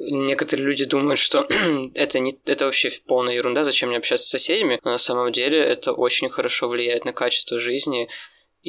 Некоторые 0.00 0.64
люди 0.64 0.84
думают, 0.84 1.18
что 1.18 1.44
это, 1.94 2.20
не, 2.20 2.32
это 2.46 2.66
вообще 2.66 2.88
полная 3.08 3.34
ерунда, 3.34 3.64
зачем 3.64 3.88
мне 3.88 3.98
общаться 3.98 4.28
с 4.28 4.30
соседями, 4.30 4.78
но 4.84 4.92
на 4.92 4.98
самом 4.98 5.32
деле 5.32 5.58
это 5.58 5.92
очень 5.92 6.30
хорошо 6.30 6.68
влияет 6.68 7.04
на 7.04 7.12
качество 7.12 7.58
жизни, 7.58 8.08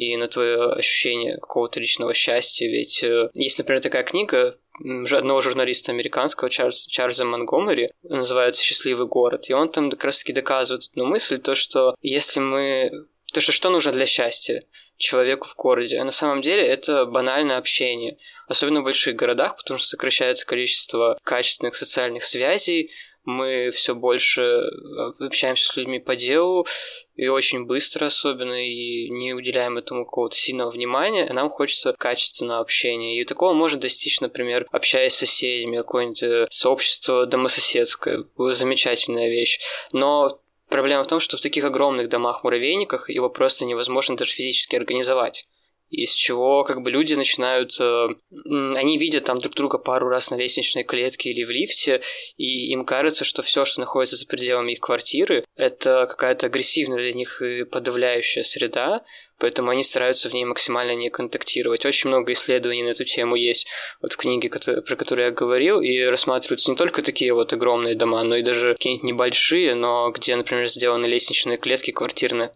и 0.00 0.16
на 0.16 0.28
твое 0.28 0.72
ощущение 0.72 1.36
какого-то 1.36 1.78
личного 1.78 2.14
счастья. 2.14 2.66
Ведь 2.66 3.02
э, 3.02 3.28
есть, 3.34 3.58
например, 3.58 3.82
такая 3.82 4.02
книга 4.02 4.56
одного 5.12 5.42
журналиста 5.42 5.92
американского 5.92 6.48
Чарльз, 6.48 6.86
Чарльза 6.86 7.26
Монгомери, 7.26 7.86
называется 8.02 8.62
«Счастливый 8.62 9.06
город», 9.06 9.50
и 9.50 9.52
он 9.52 9.68
там 9.68 9.90
как 9.90 10.04
раз-таки 10.04 10.32
доказывает 10.32 10.88
одну 10.90 11.04
мысль, 11.04 11.38
то, 11.38 11.54
что 11.54 11.94
если 12.00 12.40
мы... 12.40 12.90
То, 13.30 13.42
что 13.42 13.52
что 13.52 13.68
нужно 13.68 13.92
для 13.92 14.06
счастья 14.06 14.62
человеку 14.96 15.46
в 15.46 15.54
городе? 15.54 15.98
А 15.98 16.04
на 16.04 16.12
самом 16.12 16.40
деле 16.40 16.66
это 16.66 17.04
банальное 17.04 17.58
общение, 17.58 18.16
особенно 18.48 18.80
в 18.80 18.84
больших 18.84 19.16
городах, 19.16 19.56
потому 19.56 19.76
что 19.76 19.88
сокращается 19.88 20.46
количество 20.46 21.18
качественных 21.22 21.76
социальных 21.76 22.24
связей, 22.24 22.88
мы 23.30 23.70
все 23.70 23.94
больше 23.94 24.42
э, 24.42 25.24
общаемся 25.24 25.68
с 25.68 25.76
людьми 25.76 25.98
по 25.98 26.16
делу, 26.16 26.66
и 27.16 27.28
очень 27.28 27.66
быстро 27.66 28.06
особенно, 28.06 28.66
и 28.66 29.10
не 29.10 29.34
уделяем 29.34 29.78
этому 29.78 30.04
какого-то 30.04 30.36
сильного 30.36 30.70
внимания, 30.70 31.30
нам 31.32 31.50
хочется 31.50 31.94
качественного 31.98 32.60
общения. 32.60 33.20
И 33.20 33.24
такого 33.24 33.52
можно 33.52 33.80
достичь, 33.80 34.20
например, 34.20 34.66
общаясь 34.70 35.14
с 35.14 35.18
соседями, 35.18 35.76
какое-нибудь 35.76 36.22
э, 36.22 36.46
сообщество 36.50 37.26
домососедское, 37.26 38.24
замечательная 38.36 39.28
вещь. 39.28 39.60
Но 39.92 40.28
Проблема 40.70 41.02
в 41.02 41.08
том, 41.08 41.18
что 41.18 41.36
в 41.36 41.40
таких 41.40 41.64
огромных 41.64 42.08
домах-муравейниках 42.08 43.10
его 43.10 43.28
просто 43.28 43.64
невозможно 43.64 44.16
даже 44.16 44.32
физически 44.32 44.76
организовать 44.76 45.42
из 45.90 46.12
чего 46.12 46.62
как 46.62 46.82
бы 46.82 46.90
люди 46.90 47.14
начинают... 47.14 47.78
Э, 47.80 48.08
они 48.30 48.96
видят 48.96 49.24
там 49.24 49.38
друг 49.38 49.54
друга 49.54 49.78
пару 49.78 50.08
раз 50.08 50.30
на 50.30 50.36
лестничной 50.36 50.84
клетке 50.84 51.30
или 51.30 51.44
в 51.44 51.50
лифте, 51.50 52.00
и 52.36 52.70
им 52.70 52.84
кажется, 52.84 53.24
что 53.24 53.42
все, 53.42 53.64
что 53.64 53.80
находится 53.80 54.16
за 54.16 54.26
пределами 54.26 54.72
их 54.72 54.80
квартиры, 54.80 55.44
это 55.56 56.06
какая-то 56.08 56.46
агрессивная 56.46 56.98
для 56.98 57.12
них 57.12 57.42
и 57.42 57.64
подавляющая 57.64 58.44
среда, 58.44 59.02
поэтому 59.38 59.70
они 59.70 59.82
стараются 59.82 60.28
в 60.28 60.32
ней 60.32 60.44
максимально 60.44 60.94
не 60.94 61.10
контактировать. 61.10 61.84
Очень 61.84 62.10
много 62.10 62.32
исследований 62.32 62.84
на 62.84 62.90
эту 62.90 63.04
тему 63.04 63.34
есть 63.34 63.66
вот 64.00 64.12
в 64.12 64.16
книге, 64.16 64.48
который, 64.48 64.82
про 64.82 64.94
которую 64.94 65.26
я 65.26 65.32
говорил, 65.32 65.80
и 65.80 66.04
рассматриваются 66.04 66.70
не 66.70 66.76
только 66.76 67.02
такие 67.02 67.34
вот 67.34 67.52
огромные 67.52 67.96
дома, 67.96 68.22
но 68.22 68.36
и 68.36 68.42
даже 68.42 68.74
какие-нибудь 68.74 69.04
небольшие, 69.04 69.74
но 69.74 70.10
где, 70.12 70.36
например, 70.36 70.68
сделаны 70.68 71.06
лестничные 71.06 71.58
клетки 71.58 71.90
квартирные 71.90 72.52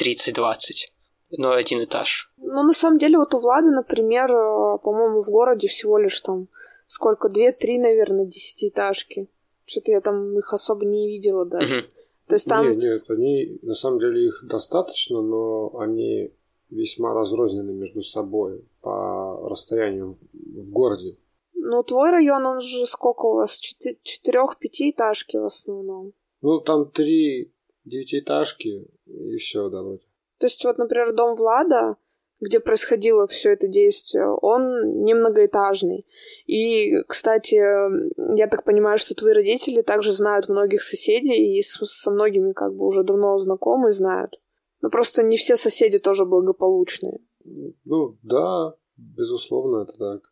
30-20 0.00 0.88
но 1.30 1.52
один 1.52 1.82
этаж. 1.84 2.32
Ну, 2.38 2.62
на 2.62 2.72
самом 2.72 2.98
деле, 2.98 3.18
вот 3.18 3.34
у 3.34 3.38
Влада, 3.38 3.70
например, 3.70 4.30
э, 4.30 4.78
по-моему, 4.82 5.20
в 5.20 5.30
городе 5.30 5.68
всего 5.68 5.98
лишь 5.98 6.20
там 6.20 6.48
сколько? 6.86 7.28
Две-три, 7.28 7.78
наверное, 7.78 8.24
десятиэтажки. 8.24 9.28
Что-то 9.66 9.92
я 9.92 10.00
там 10.00 10.38
их 10.38 10.52
особо 10.52 10.86
не 10.86 11.06
видела 11.08 11.44
даже. 11.44 11.78
Угу. 11.78 11.86
То 12.28 12.34
есть 12.34 12.46
там... 12.46 12.68
Нет, 12.68 12.78
нет, 12.78 13.10
они, 13.10 13.58
на 13.62 13.74
самом 13.74 13.98
деле, 13.98 14.26
их 14.26 14.44
достаточно, 14.48 15.20
но 15.22 15.78
они 15.78 16.32
весьма 16.70 17.14
разрознены 17.14 17.72
между 17.72 18.02
собой 18.02 18.64
по 18.82 19.48
расстоянию 19.48 20.06
в, 20.06 20.20
в 20.32 20.72
городе. 20.72 21.16
Ну, 21.54 21.82
твой 21.82 22.10
район, 22.10 22.46
он 22.46 22.60
же 22.60 22.86
сколько 22.86 23.26
у 23.26 23.34
вас? 23.34 23.58
Четырех-пятиэтажки 23.58 25.36
в 25.36 25.44
основном. 25.44 26.12
Ну, 26.40 26.60
там 26.60 26.90
три 26.90 27.52
девятиэтажки, 27.84 28.86
и 29.06 29.36
все, 29.36 29.68
да, 29.68 29.82
вроде. 29.82 30.02
То 30.38 30.46
есть 30.46 30.64
вот, 30.64 30.78
например, 30.78 31.12
дом 31.12 31.34
Влада, 31.34 31.96
где 32.40 32.60
происходило 32.60 33.26
все 33.26 33.52
это 33.52 33.66
действие, 33.66 34.28
он 34.28 35.02
не 35.02 35.14
многоэтажный. 35.14 36.06
И, 36.46 37.02
кстати, 37.08 37.56
я 38.36 38.46
так 38.46 38.64
понимаю, 38.64 38.98
что 38.98 39.14
твои 39.14 39.32
родители 39.32 39.82
также 39.82 40.12
знают 40.12 40.48
многих 40.48 40.82
соседей 40.82 41.58
и 41.58 41.62
со 41.62 42.10
многими 42.12 42.52
как 42.52 42.74
бы 42.74 42.86
уже 42.86 43.02
давно 43.02 43.36
знакомы 43.38 43.92
знают. 43.92 44.40
Но 44.80 44.90
просто 44.90 45.24
не 45.24 45.36
все 45.36 45.56
соседи 45.56 45.98
тоже 45.98 46.24
благополучные. 46.24 47.18
Ну, 47.84 48.16
да, 48.22 48.74
безусловно, 48.96 49.82
это 49.82 49.92
так. 49.98 50.22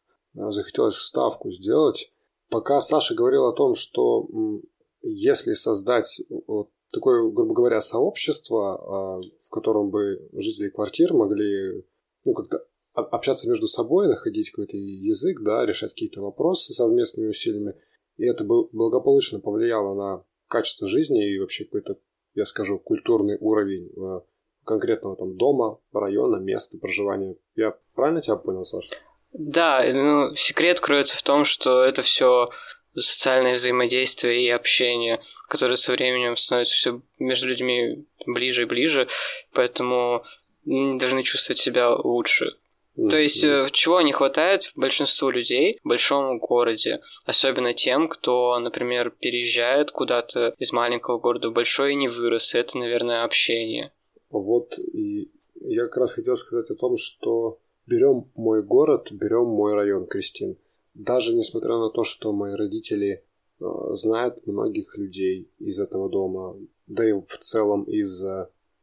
Захотелось 0.53 0.95
вставку 0.95 1.51
сделать. 1.51 2.13
Пока 2.51 2.81
Саша 2.81 3.15
говорил 3.15 3.47
о 3.47 3.57
том, 3.57 3.75
что 3.75 4.29
если 5.01 5.55
создать 5.55 6.21
вот 6.47 6.71
такое, 6.97 7.31
грубо 7.31 7.55
говоря, 7.55 7.81
сообщество, 7.81 8.75
а, 8.75 9.21
в 9.21 9.50
котором 9.50 9.91
бы 9.91 10.29
жители 10.33 10.71
квартир 10.71 11.12
могли 11.12 11.85
ну, 12.25 12.35
как-то 12.35 12.67
общаться 12.95 13.49
между 13.49 13.67
собой, 13.67 14.09
находить 14.09 14.50
какой-то 14.50 14.76
язык, 14.76 15.43
да, 15.43 15.67
решать 15.67 15.91
какие-то 15.91 16.23
вопросы 16.23 16.73
совместными 16.73 17.29
усилиями. 17.29 17.75
И 18.17 18.25
это 18.25 18.45
бы 18.45 18.69
благополучно 18.69 19.38
повлияло 19.41 19.95
на 19.95 20.25
качество 20.49 20.88
жизни 20.88 21.35
и 21.35 21.38
вообще 21.38 21.65
какой-то, 21.65 21.99
я 22.35 22.47
скажу, 22.47 22.79
культурный 22.79 23.37
уровень 23.38 23.93
а, 24.03 24.23
конкретного 24.65 25.17
там 25.17 25.37
дома, 25.37 25.79
района, 25.93 26.37
места 26.37 26.79
проживания. 26.79 27.37
Я 27.55 27.76
правильно 27.95 28.23
тебя 28.23 28.37
понял, 28.37 28.65
Саша? 28.65 28.95
Да, 29.33 29.85
ну, 29.93 30.35
секрет 30.35 30.81
кроется 30.81 31.17
в 31.17 31.23
том, 31.23 31.45
что 31.45 31.85
это 31.85 32.00
все 32.00 32.47
социальное 32.97 33.55
взаимодействие 33.55 34.45
и 34.45 34.50
общение, 34.50 35.21
которое 35.49 35.76
со 35.76 35.93
временем 35.93 36.37
становится 36.37 36.75
все 36.75 37.00
между 37.19 37.49
людьми 37.49 38.05
ближе 38.26 38.62
и 38.62 38.67
ближе, 38.67 39.09
поэтому 39.53 40.25
должны 40.65 41.23
чувствовать 41.23 41.59
себя 41.59 41.91
лучше. 41.95 42.57
То 43.11 43.19
есть, 43.19 43.45
э, 43.45 43.69
чего 43.73 44.00
не 44.00 44.12
хватает 44.12 44.73
большинству 44.75 45.29
людей 45.29 45.79
в 45.85 45.88
большом 45.88 46.38
городе, 46.38 47.00
особенно 47.26 47.75
тем, 47.75 48.09
кто, 48.09 48.59
например, 48.59 49.11
переезжает 49.11 49.91
куда-то 49.91 50.55
из 50.59 50.73
маленького 50.73 51.19
города 51.19 51.50
в 51.50 51.53
большой 51.53 51.93
и 51.93 51.97
не 51.97 52.09
вырос. 52.09 52.55
Это, 52.55 52.79
наверное, 52.79 53.25
общение. 53.25 53.93
Вот 54.31 54.79
и 54.79 55.31
я 55.61 55.83
как 55.83 55.99
раз 55.99 56.15
хотел 56.15 56.37
сказать 56.37 56.71
о 56.71 56.75
том, 56.75 56.97
что 56.97 57.59
берем 57.87 58.31
мой 58.35 58.62
город, 58.62 59.09
берем 59.12 59.45
мой 59.45 59.75
район, 59.75 60.07
Кристин. 60.07 60.57
Даже 60.97 61.35
несмотря 61.35 61.76
на 61.76 61.91
то, 61.91 62.05
что 62.05 62.33
мои 62.33 62.55
родители 62.55 63.23
э, 63.61 63.65
знают 63.93 64.47
многих 64.47 64.97
людей 64.97 65.49
из 65.59 65.79
этого 65.79 66.09
дома, 66.09 66.57
да 66.87 67.09
и 67.09 67.12
в 67.12 67.38
целом 67.38 67.85
из 67.85 68.25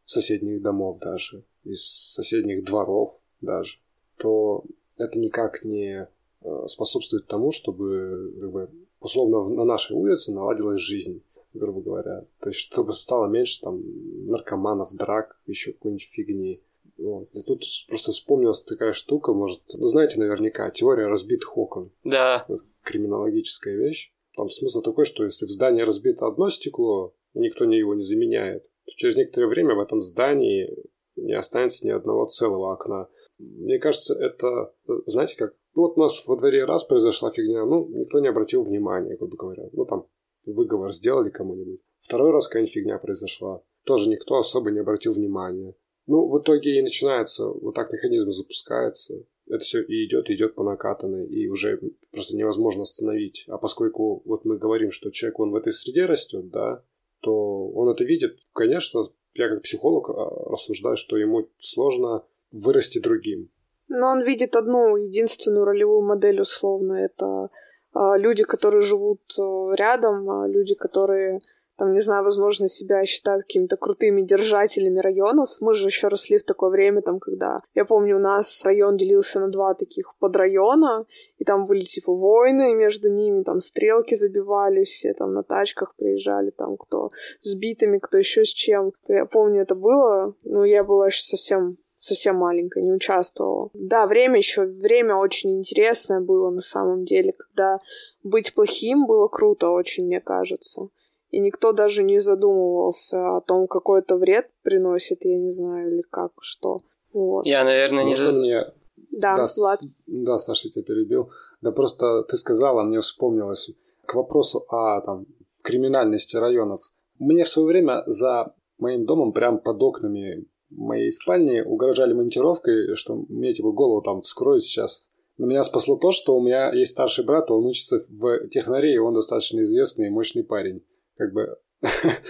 соседних 0.06 0.62
домов 0.62 1.00
даже, 1.00 1.44
из 1.64 1.84
соседних 1.84 2.64
дворов 2.66 3.18
даже, 3.42 3.80
то 4.18 4.64
это 4.98 5.20
никак 5.20 5.64
не 5.64 6.08
э, 6.42 6.68
способствует 6.68 7.28
тому, 7.28 7.52
чтобы 7.52 8.34
как 8.40 8.52
бы, 8.52 8.70
условно 9.00 9.42
на 9.50 9.66
нашей 9.66 9.96
улице 9.96 10.32
наладилась 10.34 10.82
жизнь, 10.82 11.24
грубо 11.54 11.82
говоря. 11.82 12.26
То 12.40 12.50
есть, 12.50 12.60
чтобы 12.60 12.94
стало 12.94 13.28
меньше 13.28 13.62
там 13.62 13.82
наркоманов, 14.28 14.94
драк, 14.94 15.36
еще 15.48 15.74
какой-нибудь 15.74 16.08
фигни. 16.12 16.62
Вот. 16.98 17.30
И 17.34 17.44
тут 17.44 17.64
просто 17.88 18.12
вспомнилась 18.12 18.64
такая 18.64 18.92
штука, 18.92 19.34
может, 19.34 19.62
ну, 19.74 19.86
знаете 19.86 20.20
наверняка, 20.20 20.70
теория 20.70 21.08
разбитых 21.08 21.58
окон. 21.58 21.92
Да. 22.04 22.46
Вот, 22.48 22.60
криминологическая 22.84 23.76
вещь. 23.76 24.14
Там 24.36 24.50
смысл 24.50 24.82
такой, 24.82 25.06
что 25.06 25.24
если 25.24 25.46
в 25.46 25.50
здании 25.50 25.82
разбито 25.82 26.28
одно 26.28 26.50
стекло, 26.50 27.16
и 27.34 27.40
никто 27.40 27.66
его 27.66 27.94
не 27.94 28.02
заменяет, 28.02 28.64
то 28.86 28.92
через 28.96 29.16
некоторое 29.16 29.48
время 29.48 29.76
в 29.76 29.80
этом 29.80 30.02
здании 30.02 30.70
не 31.16 31.34
останется 31.34 31.86
ни 31.86 31.92
одного 31.92 32.26
целого 32.26 32.74
окна. 32.74 33.08
Мне 33.38 33.80
кажется, 33.80 34.16
это, 34.16 34.74
знаете 35.06 35.36
как, 35.38 35.54
ну 35.76 35.84
вот 35.84 35.98
у 35.98 36.02
нас 36.02 36.26
во 36.28 36.38
дворе 36.38 36.66
раз 36.66 36.84
произошла 36.84 37.32
фигня, 37.32 37.66
ну, 37.66 37.88
никто 37.90 38.20
не 38.20 38.28
обратил 38.28 38.64
внимания, 38.64 39.16
грубо 39.16 39.38
говоря. 39.38 39.70
Ну, 39.72 39.86
там 39.86 40.08
выговор 40.46 40.92
сделали 40.92 41.30
кому-нибудь. 41.30 41.82
Второй 42.02 42.32
раз 42.32 42.48
какая-нибудь 42.48 42.74
фигня 42.74 42.98
произошла. 42.98 43.62
Тоже 43.86 44.10
никто 44.10 44.38
особо 44.38 44.72
не 44.72 44.80
обратил 44.80 45.14
внимания. 45.14 45.76
Ну, 46.06 46.28
в 46.28 46.42
итоге 46.42 46.78
и 46.78 46.82
начинается, 46.82 47.48
вот 47.48 47.76
так 47.76 47.92
механизм 47.92 48.32
запускается. 48.32 49.24
Это 49.48 49.60
все 49.60 49.82
и 49.82 50.06
идет, 50.06 50.30
и 50.30 50.36
идет 50.36 50.56
по 50.56 50.64
накатанной, 50.64 51.28
и 51.28 51.48
уже 51.48 51.80
просто 52.12 52.36
невозможно 52.36 52.84
остановить. 52.84 53.46
А 53.48 53.58
поскольку 53.58 54.22
вот 54.26 54.46
мы 54.46 54.58
говорим, 54.58 54.92
что 54.92 55.12
человек, 55.12 55.40
он 55.40 55.52
в 55.52 55.56
этой 55.56 55.74
среде 55.74 56.06
растет, 56.06 56.50
да, 56.50 56.84
то 57.22 57.68
он 57.70 57.90
это 57.90 58.04
видит. 58.04 58.40
Конечно, 58.54 59.12
я 59.34 59.50
как 59.50 59.62
психолог 59.62 60.10
а, 60.10 60.50
рассуждаю, 60.50 60.96
что 60.96 61.18
ему 61.18 61.50
сложно 61.60 62.24
вырасти 62.52 63.00
другим. 63.00 63.50
Но 63.88 64.08
он 64.08 64.24
видит 64.24 64.56
одну 64.56 64.96
единственную 64.96 65.66
ролевую 65.66 66.02
модель, 66.02 66.42
условно. 66.42 66.94
Это 66.94 67.50
э, 67.94 68.00
люди, 68.18 68.44
которые 68.44 68.82
живут 68.82 69.22
э, 69.38 69.76
рядом, 69.76 70.30
э, 70.30 70.52
люди, 70.52 70.76
которые 70.76 71.40
там, 71.76 71.94
не 71.94 72.02
знаю, 72.02 72.24
возможно, 72.24 72.68
себя 72.68 73.04
считают 73.06 73.44
какими-то 73.44 73.78
крутыми 73.78 74.22
держателями 74.22 75.00
районов. 75.00 75.50
Мы 75.60 75.74
же 75.74 75.88
еще 75.88 76.08
росли 76.08 76.38
в 76.38 76.44
такое 76.44 76.70
время, 76.70 77.02
там, 77.02 77.20
когда, 77.20 77.60
я 77.74 77.86
помню, 77.86 78.18
у 78.18 78.20
нас 78.20 78.64
район 78.64 78.96
делился 78.96 79.40
на 79.40 79.50
два 79.50 79.74
таких 79.74 80.16
подрайона, 80.20 81.06
и 81.38 81.44
там 81.44 81.66
были, 81.66 81.84
типа, 81.84 82.14
войны 82.14 82.76
между 82.76 83.10
ними, 83.10 83.44
там, 83.44 83.60
стрелки 83.60 84.14
забивались, 84.14 84.90
все 84.90 85.14
там 85.14 85.34
на 85.34 85.44
тачках 85.44 85.96
приезжали, 85.96 86.52
там, 86.52 86.78
кто 86.78 87.10
с 87.42 87.56
битами, 87.56 87.98
кто 87.98 88.20
еще 88.20 88.46
с 88.46 88.50
чем. 88.50 88.94
Я 89.08 89.26
помню, 89.26 89.64
это 89.64 89.74
было, 89.76 90.36
но 90.44 90.66
я 90.66 90.84
была 90.84 91.08
еще 91.08 91.22
совсем 91.22 91.78
совсем 92.00 92.36
маленькая, 92.36 92.84
не 92.84 92.92
участвовала. 92.92 93.70
Да, 93.74 94.08
время 94.08 94.38
еще, 94.38 94.66
время 94.66 95.16
очень 95.16 95.58
интересное 95.58 96.20
было 96.20 96.50
на 96.50 96.60
самом 96.60 97.06
деле, 97.06 97.32
когда 97.32 97.80
быть 98.24 98.54
плохим 98.54 99.06
было 99.06 99.30
круто 99.30 99.70
очень, 99.70 100.08
мне 100.08 100.20
кажется 100.20 100.90
и 101.34 101.40
никто 101.40 101.72
даже 101.74 102.04
не 102.04 102.20
задумывался 102.20 103.38
о 103.38 103.42
том, 103.42 103.68
какой 103.68 104.02
это 104.02 104.18
вред 104.18 104.52
приносит, 104.62 105.26
я 105.26 105.40
не 105.40 105.50
знаю, 105.50 105.92
или 105.92 106.02
как, 106.02 106.32
что. 106.42 106.78
Вот. 107.12 107.48
Я, 107.48 107.64
наверное, 107.64 108.04
не... 108.04 108.16
За... 108.16 108.32
Мне... 108.32 108.66
Да, 109.10 109.36
да, 109.36 109.48
Влад. 109.58 109.80
Да, 110.06 110.38
Саша, 110.38 110.68
я 110.68 110.72
тебя 110.72 110.84
перебил. 110.84 111.32
Да 111.60 111.72
просто 111.72 112.22
ты 112.26 112.38
сказала, 112.38 112.84
мне 112.84 113.00
вспомнилось 113.00 113.72
к 114.06 114.14
вопросу 114.14 114.64
о 114.70 115.02
там, 115.02 115.26
криминальности 115.64 116.38
районов. 116.38 116.82
Мне 117.18 117.46
в 117.46 117.50
свое 117.50 117.68
время 117.68 118.04
за 118.06 118.54
моим 118.78 119.08
домом, 119.08 119.34
прям 119.34 119.58
под 119.58 119.82
окнами 119.82 120.46
моей 120.70 121.12
спальни, 121.12 121.62
угрожали 121.62 122.14
монтировкой, 122.14 122.96
что 122.96 123.26
мне 123.28 123.54
типа 123.54 123.72
голову 123.72 124.04
там 124.04 124.22
вскроют 124.22 124.64
сейчас. 124.64 125.10
Но 125.40 125.48
меня 125.48 125.64
спасло 125.64 125.96
то, 125.96 126.12
что 126.12 126.38
у 126.38 126.44
меня 126.44 126.72
есть 126.72 126.92
старший 126.92 127.26
брат, 127.26 127.50
он 127.50 127.66
учится 127.66 128.06
в 128.08 128.48
технаре, 128.50 128.94
и 128.94 129.00
он 129.00 129.16
достаточно 129.16 129.62
известный 129.64 130.08
и 130.08 130.12
мощный 130.12 130.44
парень 130.44 130.84
как 131.24 131.34
бы 131.34 131.58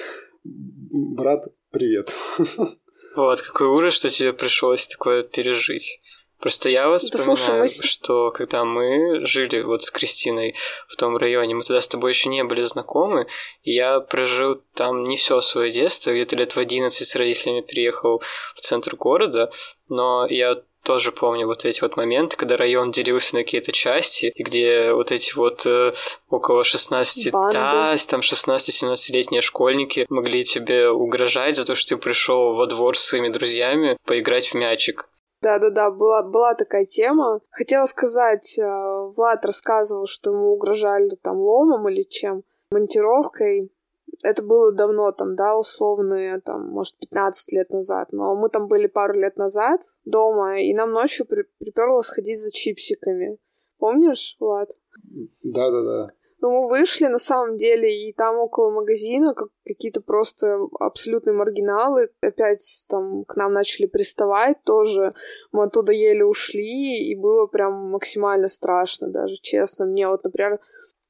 брат, 0.44 1.46
привет. 1.72 2.14
Вот, 3.16 3.42
какой 3.42 3.68
ужас, 3.68 3.96
что 3.96 4.10
тебе 4.10 4.34
пришлось 4.34 4.88
такое 4.88 5.24
пережить. 5.24 6.00
Просто 6.40 6.70
я 6.70 6.88
вот 6.88 7.02
да 7.02 7.18
вспоминаю, 7.18 7.68
слушай, 7.68 7.82
мы... 7.82 7.88
что 7.88 8.32
когда 8.32 8.66
мы 8.66 9.26
жили 9.26 9.62
вот 9.62 9.84
с 9.84 9.92
Кристиной 9.92 10.56
в 10.88 10.96
том 10.96 11.18
районе, 11.18 11.54
мы 11.54 11.64
тогда 11.64 11.82
с 11.82 11.88
тобой 11.88 12.12
еще 12.12 12.30
не 12.30 12.44
были 12.44 12.62
знакомы, 12.62 13.28
и 13.62 13.74
я 13.74 14.00
прожил 14.00 14.62
там 14.74 15.04
не 15.04 15.18
все 15.18 15.42
свое 15.42 15.72
детство, 15.72 16.12
где-то 16.12 16.36
лет 16.36 16.56
в 16.56 16.60
11 16.60 17.08
с 17.08 17.16
родителями 17.16 17.62
приехал 17.62 18.22
в 18.56 18.62
центр 18.62 18.96
города, 18.96 19.50
но 19.90 20.26
я 20.28 20.62
тоже 20.84 21.12
помню 21.12 21.48
вот 21.48 21.66
эти 21.66 21.82
вот 21.82 21.98
моменты, 21.98 22.38
когда 22.38 22.58
район 22.58 22.92
делился 22.92 23.36
на 23.36 23.44
какие-то 23.44 23.72
части, 23.72 24.32
и 24.36 24.44
где 24.44 24.94
вот 24.94 25.12
эти 25.12 25.36
вот 25.36 25.66
э, 25.66 25.94
около 26.30 26.64
16, 26.64 27.32
Банды. 27.32 27.54
да, 27.54 27.96
там 28.08 28.20
16-17-летние 28.20 29.42
школьники 29.42 30.06
могли 30.10 30.44
тебе 30.44 30.90
угрожать 30.90 31.56
за 31.56 31.66
то, 31.66 31.76
что 31.76 31.96
ты 31.96 32.02
пришел 32.02 32.56
во 32.56 32.68
двор 32.68 32.98
с 32.98 33.04
своими 33.04 33.30
друзьями 33.30 33.98
поиграть 34.06 34.48
в 34.48 34.54
мячик. 34.54 35.10
Да-да-да, 35.42 35.92
была, 35.92 36.24
была 36.24 36.54
такая 36.54 36.86
тема. 36.86 37.42
Хотела 37.52 37.86
сказать, 37.86 38.58
э, 38.58 38.64
Влад 38.64 39.46
рассказывал, 39.46 40.06
что 40.08 40.32
ему 40.32 40.54
угрожали 40.54 41.10
там 41.22 41.36
ломом 41.36 41.90
или 41.90 42.04
чем, 42.04 42.44
монтировкой 42.72 43.73
это 44.24 44.44
было 44.44 44.72
давно, 44.72 45.12
там, 45.12 45.36
да, 45.36 45.58
условные, 45.58 46.40
там, 46.42 46.70
может, 46.70 46.98
15 47.00 47.52
лет 47.52 47.70
назад, 47.70 48.10
но 48.12 48.36
мы 48.36 48.50
там 48.50 48.68
были 48.68 48.88
пару 48.88 49.20
лет 49.20 49.38
назад 49.38 49.82
дома, 50.06 50.60
и 50.60 50.74
нам 50.74 50.92
ночью 50.92 51.26
при- 51.26 51.46
приперло 51.60 52.02
сходить 52.02 52.40
за 52.40 52.52
чипсиками. 52.52 53.38
Помнишь, 53.78 54.38
Влад? 54.40 54.70
Да-да-да. 55.44 56.14
Ну, 56.44 56.52
мы 56.52 56.68
вышли, 56.68 57.06
на 57.06 57.20
самом 57.20 57.56
деле, 57.56 57.90
и 57.90 58.12
там 58.12 58.38
около 58.38 58.70
магазина 58.70 59.34
как 59.34 59.48
какие-то 59.66 60.02
просто 60.02 60.60
абсолютные 60.78 61.34
маргиналы 61.34 62.10
опять 62.22 62.86
там 62.90 63.24
к 63.24 63.38
нам 63.38 63.54
начали 63.54 63.86
приставать 63.86 64.62
тоже. 64.66 65.12
Мы 65.54 65.64
оттуда 65.64 65.94
еле 65.94 66.26
ушли, 66.26 66.98
и 66.98 67.16
было 67.16 67.48
прям 67.48 67.92
максимально 67.92 68.50
страшно 68.50 69.10
даже, 69.10 69.36
честно. 69.36 69.86
Мне 69.86 70.10
вот, 70.10 70.26
например, 70.26 70.60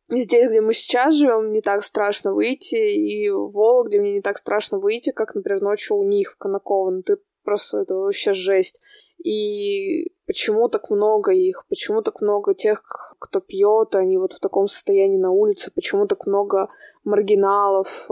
Здесь, 0.10 0.50
где 0.50 0.62
мы 0.62 0.74
сейчас 0.74 1.14
живем, 1.14 1.52
не 1.52 1.62
так 1.62 1.84
страшно 1.84 2.34
выйти, 2.34 2.76
и 2.76 3.30
в 3.30 3.52
Вологде 3.54 4.00
мне 4.00 4.16
не 4.16 4.22
так 4.22 4.38
страшно 4.38 4.80
выйти, 4.80 5.12
как, 5.12 5.34
например, 5.34 5.62
ночью 5.62 5.98
у 5.98 6.04
них 6.04 6.34
в 6.34 6.38
Конаково. 6.38 6.92
Ну, 6.92 7.02
ты 7.04 7.18
просто 7.44 7.80
это 7.80 7.96
вообще 7.96 8.34
жесть. 8.34 8.82
И 9.24 10.12
почему 10.28 10.68
так 10.68 10.90
много 10.90 11.32
их? 11.32 11.66
Почему 11.70 12.02
так 12.02 12.20
много 12.20 12.54
тех, 12.54 12.84
кто 13.20 13.40
пьет, 13.40 13.96
они 13.96 14.18
вот 14.18 14.34
в 14.34 14.40
таком 14.40 14.68
состоянии 14.68 15.18
на 15.18 15.32
улице? 15.32 15.72
Почему 15.74 16.08
так 16.08 16.28
много 16.28 16.68
маргиналов? 17.04 18.08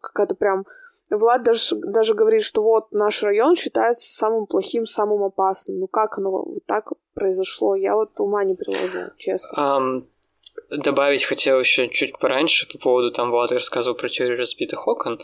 Какая-то 0.00 0.34
прям... 0.34 0.66
Влад 1.08 1.42
даже, 1.42 1.76
даже 1.76 2.14
говорит, 2.14 2.40
что 2.40 2.62
вот 2.62 2.90
наш 2.90 3.22
район 3.22 3.54
считается 3.54 4.14
самым 4.14 4.46
плохим, 4.46 4.86
самым 4.86 5.22
опасным. 5.24 5.80
Ну 5.80 5.86
как 5.86 6.16
оно 6.16 6.30
вот 6.30 6.64
так 6.64 6.90
произошло? 7.14 7.74
Я 7.74 7.96
вот 7.96 8.18
ума 8.18 8.44
не 8.44 8.54
приложу, 8.54 9.10
честно. 9.18 9.58
Um, 9.58 10.06
добавить 10.70 11.24
хотел 11.24 11.60
еще 11.60 11.88
чуть 11.88 12.18
пораньше 12.18 12.66
по 12.68 12.78
поводу, 12.78 13.10
там 13.10 13.30
Влад 13.30 13.52
рассказывал 13.52 13.96
про 13.96 14.08
теорию 14.08 14.38
разбитых 14.38 14.86
окон. 14.88 15.18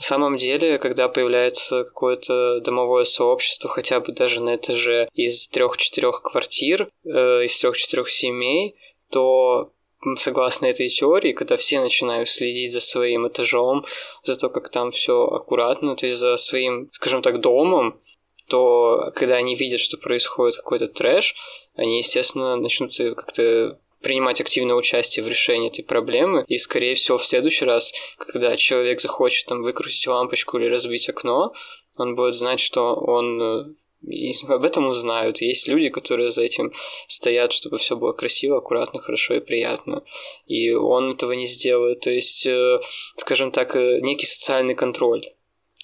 На 0.00 0.04
самом 0.04 0.36
деле, 0.36 0.78
когда 0.78 1.08
появляется 1.08 1.84
какое-то 1.84 2.60
домовое 2.60 3.04
сообщество, 3.04 3.70
хотя 3.70 4.00
бы 4.00 4.12
даже 4.12 4.42
на 4.42 4.56
этаже 4.56 5.06
из 5.14 5.48
трех-четырех 5.48 6.22
квартир, 6.22 6.88
э, 7.04 7.44
из 7.44 7.58
трех-четырех 7.58 8.08
семей, 8.10 8.76
то 9.10 9.72
согласно 10.16 10.66
этой 10.66 10.88
теории, 10.88 11.32
когда 11.32 11.56
все 11.56 11.80
начинают 11.80 12.28
следить 12.28 12.72
за 12.72 12.80
своим 12.80 13.26
этажом, 13.28 13.84
за 14.22 14.36
то, 14.36 14.48
как 14.50 14.68
там 14.68 14.90
все 14.90 15.24
аккуратно, 15.24 15.96
то 15.96 16.06
есть 16.06 16.18
за 16.18 16.36
своим, 16.36 16.90
скажем 16.92 17.22
так, 17.22 17.40
домом, 17.40 18.00
то 18.48 19.10
когда 19.14 19.36
они 19.36 19.54
видят, 19.54 19.80
что 19.80 19.96
происходит 19.96 20.56
какой-то 20.56 20.88
трэш, 20.88 21.34
они, 21.76 21.98
естественно, 21.98 22.56
начнут 22.56 22.94
как-то 23.16 23.78
принимать 24.04 24.40
активное 24.40 24.76
участие 24.76 25.24
в 25.24 25.28
решении 25.28 25.68
этой 25.68 25.82
проблемы. 25.82 26.44
И, 26.46 26.58
скорее 26.58 26.94
всего, 26.94 27.18
в 27.18 27.26
следующий 27.26 27.64
раз, 27.64 27.92
когда 28.18 28.56
человек 28.56 29.00
захочет 29.00 29.46
там 29.46 29.62
выкрутить 29.62 30.06
лампочку 30.06 30.58
или 30.58 30.66
разбить 30.66 31.08
окно, 31.08 31.52
он 31.98 32.14
будет 32.14 32.34
знать, 32.34 32.60
что 32.60 32.94
он 32.94 33.42
э, 33.42 33.64
и 34.06 34.34
об 34.48 34.64
этом 34.64 34.86
узнают. 34.86 35.40
Есть 35.40 35.68
люди, 35.68 35.88
которые 35.88 36.30
за 36.30 36.42
этим 36.42 36.72
стоят, 37.08 37.52
чтобы 37.52 37.78
все 37.78 37.96
было 37.96 38.12
красиво, 38.12 38.58
аккуратно, 38.58 39.00
хорошо 39.00 39.34
и 39.34 39.40
приятно. 39.40 40.02
И 40.46 40.72
он 40.72 41.12
этого 41.12 41.32
не 41.32 41.46
сделает. 41.46 42.00
То 42.00 42.10
есть, 42.10 42.46
э, 42.46 42.80
скажем 43.16 43.50
так, 43.50 43.76
э, 43.76 44.00
некий 44.00 44.26
социальный 44.26 44.74
контроль 44.74 45.28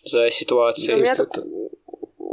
за 0.04 0.30
ситуацией. 0.30 0.96
У 0.96 1.00
меня, 1.00 1.16
так, 1.16 1.38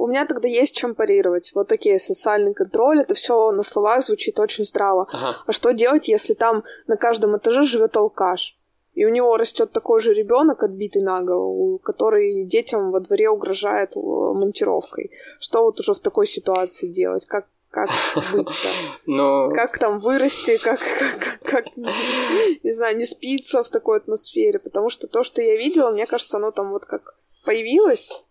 у 0.08 0.10
меня 0.10 0.26
тогда 0.26 0.48
есть 0.48 0.74
чем 0.74 0.96
парировать. 0.96 1.52
Вот 1.54 1.68
такие 1.68 2.00
социальный 2.00 2.54
контроль, 2.54 3.02
это 3.02 3.14
все 3.14 3.52
на 3.52 3.62
словах 3.62 4.06
звучит 4.06 4.40
очень 4.40 4.64
здраво. 4.64 5.06
Ага. 5.12 5.36
А 5.46 5.52
что 5.52 5.74
делать, 5.74 6.08
если 6.08 6.34
там 6.34 6.64
на 6.88 6.96
каждом 6.96 7.36
этаже 7.36 7.64
живет 7.64 7.98
алкаш? 7.98 8.58
И 8.94 9.06
у 9.06 9.10
него 9.10 9.36
растет 9.36 9.74
такой 9.74 10.00
же 10.00 10.14
ребенок, 10.14 10.64
отбитый 10.64 11.02
на 11.02 11.22
голову, 11.22 11.78
который 11.80 12.46
детям 12.46 12.92
во 12.92 13.02
дворе 13.02 13.30
угрожает 13.30 13.98
э, 13.98 14.00
монтировкой. 14.00 15.12
Что 15.42 15.64
вот 15.64 15.82
уже 15.82 15.94
в 15.94 16.00
такой 16.00 16.26
ситуации 16.26 16.88
делать? 16.88 17.26
Как, 17.26 17.46
как 17.70 17.90
быть-то? 18.34 18.70
Но... 19.08 19.50
Как 19.50 19.78
там 19.78 20.00
вырасти, 20.00 20.58
как, 20.58 20.80
как, 20.80 21.40
как, 21.44 21.66
не 21.76 22.72
знаю, 22.72 22.96
не 22.96 23.06
спиться 23.06 23.62
в 23.62 23.70
такой 23.70 23.98
атмосфере? 23.98 24.58
Потому 24.58 24.88
что 24.90 25.08
то, 25.08 25.22
что 25.22 25.42
я 25.42 25.58
видела, 25.58 25.92
мне 25.92 26.08
кажется, 26.08 26.38
оно 26.38 26.52
там 26.52 26.72
вот 26.72 26.86
как 26.86 27.18
появилось 27.44 28.24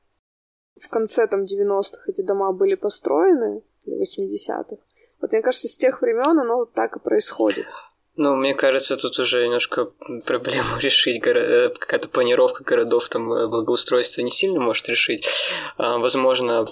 в 0.81 0.89
конце 0.89 1.27
там 1.27 1.45
90-х 1.45 2.03
эти 2.09 2.23
дома 2.23 2.53
были 2.53 2.75
построены, 2.75 3.63
или 3.85 3.97
80-х. 4.01 4.77
Вот 5.21 5.33
мне 5.33 5.43
кажется, 5.43 5.69
с 5.69 5.79
тех 5.79 6.03
времен 6.03 6.39
оно 6.39 6.57
вот 6.57 6.75
так 6.75 6.97
и 6.97 7.01
происходит. 7.01 7.67
Ну, 8.19 8.35
мне 8.35 8.55
кажется, 8.55 8.97
тут 8.97 9.19
уже 9.19 9.45
немножко 9.45 9.93
проблему 10.25 10.65
решить. 10.81 11.23
Горо... 11.23 11.69
Какая-то 11.71 12.09
планировка 12.09 12.65
городов, 12.65 13.09
там, 13.09 13.31
э, 13.33 13.47
благоустройство 13.47 14.23
не 14.23 14.31
сильно 14.31 14.61
может 14.61 14.89
решить. 14.89 15.27
А, 15.77 15.99
возможно, 15.99 16.67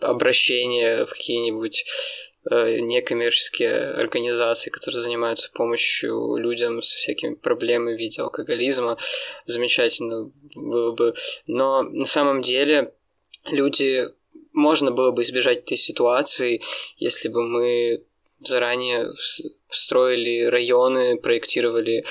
обращение 0.00 1.06
в 1.06 1.10
какие-нибудь 1.10 1.86
э, 2.50 2.80
некоммерческие 2.80 3.92
организации, 3.92 4.68
которые 4.68 5.00
занимаются 5.02 5.50
помощью 5.52 6.36
людям 6.36 6.82
с 6.82 6.92
всякими 6.92 7.34
проблемами 7.34 7.96
в 7.96 7.98
виде 7.98 8.20
алкоголизма, 8.20 8.98
замечательно 9.46 10.30
было 10.54 10.92
бы. 10.92 11.14
Но 11.46 11.82
на 11.82 12.06
самом 12.06 12.42
деле 12.42 12.92
люди 13.46 14.08
можно 14.52 14.90
было 14.90 15.10
бы 15.12 15.22
избежать 15.22 15.58
этой 15.58 15.76
ситуации, 15.76 16.62
если 16.98 17.28
бы 17.28 17.44
мы 17.44 18.04
заранее 18.40 19.12
строили 19.70 20.44
районы, 20.44 21.16
проектировали 21.16 22.04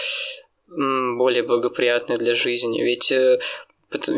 более 0.68 1.44
благоприятные 1.44 2.18
для 2.18 2.34
жизни. 2.34 2.82
Ведь 2.82 3.12
э, 3.12 3.40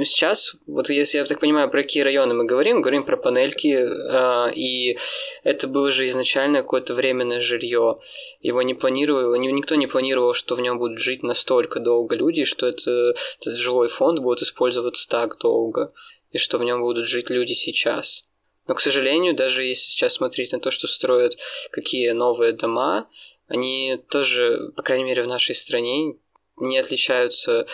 сейчас, 0.04 0.56
вот 0.68 0.90
если 0.90 1.18
я 1.18 1.26
так 1.26 1.40
понимаю, 1.40 1.70
про 1.70 1.82
какие 1.82 2.04
районы 2.04 2.36
мы 2.36 2.46
говорим, 2.46 2.82
говорим 2.82 3.04
про 3.04 3.18
панельки, 3.18 3.74
э, 3.74 4.54
и 4.54 4.98
это 5.44 5.68
было 5.68 5.90
же 5.90 6.06
изначально 6.06 6.62
какое-то 6.62 6.94
временное 6.94 7.40
жилье. 7.40 7.96
Его 8.42 8.62
не 8.62 8.76
планировал, 8.76 9.36
никто 9.36 9.76
не 9.76 9.88
планировал, 9.88 10.34
что 10.34 10.56
в 10.56 10.62
нем 10.62 10.78
будут 10.78 11.00
жить 11.00 11.24
настолько 11.24 11.80
долго 11.80 12.16
люди, 12.16 12.44
что 12.44 12.68
это, 12.68 13.16
этот 13.40 13.56
жилой 13.56 13.88
фонд 13.88 14.20
будет 14.20 14.44
использоваться 14.44 15.10
так 15.10 15.40
долго, 15.40 15.90
и 16.34 16.38
что 16.38 16.58
в 16.58 16.64
нем 16.64 16.82
будут 16.82 17.08
жить 17.08 17.30
люди 17.30 17.54
сейчас. 17.54 18.24
Но, 18.68 18.76
к 18.76 18.82
сожалению, 18.82 19.36
даже 19.36 19.64
если 19.64 19.86
сейчас 19.86 20.14
смотреть 20.14 20.52
на 20.52 20.60
то, 20.60 20.72
что 20.72 20.88
строят 20.88 21.38
какие 21.72 22.12
новые 22.12 22.54
дома, 22.54 23.10
они 23.48 23.98
тоже, 24.10 24.72
по 24.76 24.84
крайней 24.84 25.04
мере, 25.06 25.24
в 25.24 25.28
нашей 25.28 25.56
стране 25.56 26.16
не 26.58 26.78
отличаются 26.78 27.68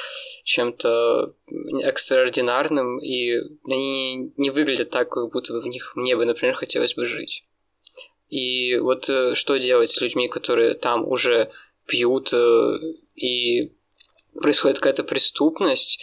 чем-то 0.43 1.35
экстраординарным, 1.81 2.99
и 2.99 3.37
они 3.65 4.31
не 4.37 4.49
выглядят 4.49 4.89
так, 4.89 5.09
как 5.09 5.31
будто 5.31 5.53
бы 5.53 5.61
в 5.61 5.67
них 5.67 5.93
мне 5.95 6.15
бы, 6.15 6.25
например, 6.25 6.55
хотелось 6.55 6.95
бы 6.95 7.05
жить. 7.05 7.43
И 8.29 8.77
вот 8.77 9.09
э, 9.09 9.35
что 9.35 9.57
делать 9.57 9.89
с 9.89 10.01
людьми, 10.01 10.27
которые 10.27 10.75
там 10.75 11.07
уже 11.07 11.49
пьют, 11.87 12.31
э, 12.31 12.77
и 13.15 13.73
происходит 14.39 14.77
какая-то 14.77 15.03
преступность, 15.03 15.99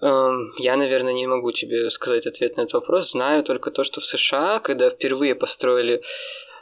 я, 0.00 0.76
наверное, 0.76 1.12
не 1.12 1.26
могу 1.26 1.50
тебе 1.50 1.90
сказать 1.90 2.26
ответ 2.26 2.56
на 2.56 2.62
этот 2.62 2.74
вопрос. 2.74 3.10
Знаю 3.10 3.42
только 3.42 3.70
то, 3.70 3.82
что 3.82 4.00
в 4.00 4.04
США, 4.04 4.60
когда 4.60 4.90
впервые 4.90 5.34
построили 5.34 6.02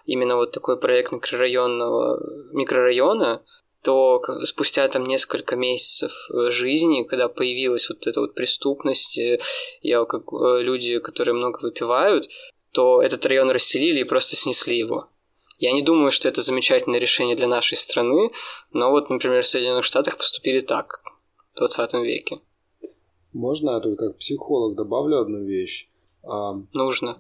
именно 0.07 0.37
вот 0.37 0.53
такой 0.53 0.81
проект 0.81 1.13
микрорайонного 1.13 2.53
микрорайона, 2.53 3.43
то 3.87 4.21
спустя 4.45 4.89
там 4.89 5.07
несколько 5.07 5.55
месяцев 5.55 6.13
э, 6.31 6.51
жизни, 6.51 7.05
когда 7.05 7.29
появилась 7.29 7.89
вот 7.89 8.05
эта 8.09 8.21
вот 8.21 8.35
преступность 8.35 9.17
э, 9.17 9.39
и 9.81 9.93
как 9.93 10.23
э, 10.33 10.63
люди, 10.63 10.99
которые 10.99 11.35
много 11.35 11.61
выпивают, 11.63 12.29
то 12.73 13.01
этот 13.01 13.25
район 13.27 13.51
расселили 13.51 14.01
и 14.01 14.05
просто 14.05 14.35
снесли 14.35 14.77
его. 14.77 15.09
Я 15.59 15.73
не 15.73 15.83
думаю, 15.83 16.11
что 16.11 16.29
это 16.29 16.43
замечательное 16.43 16.99
решение 16.99 17.37
для 17.37 17.47
нашей 17.47 17.77
страны, 17.77 18.29
но 18.73 18.91
вот, 18.91 19.09
например, 19.09 19.43
в 19.43 19.47
Соединенных 19.47 19.85
Штатах 19.85 20.17
поступили 20.17 20.61
так 20.61 21.01
в 21.55 21.59
20 21.59 21.95
веке. 21.95 22.39
Можно 23.37 23.73
я 23.73 23.81
тут 23.81 23.99
как 23.99 24.17
психолог 24.17 24.77
добавлю 24.77 25.19
одну 25.19 25.45
вещь? 25.45 25.91
А, 26.23 26.55
Нужно. 26.73 27.15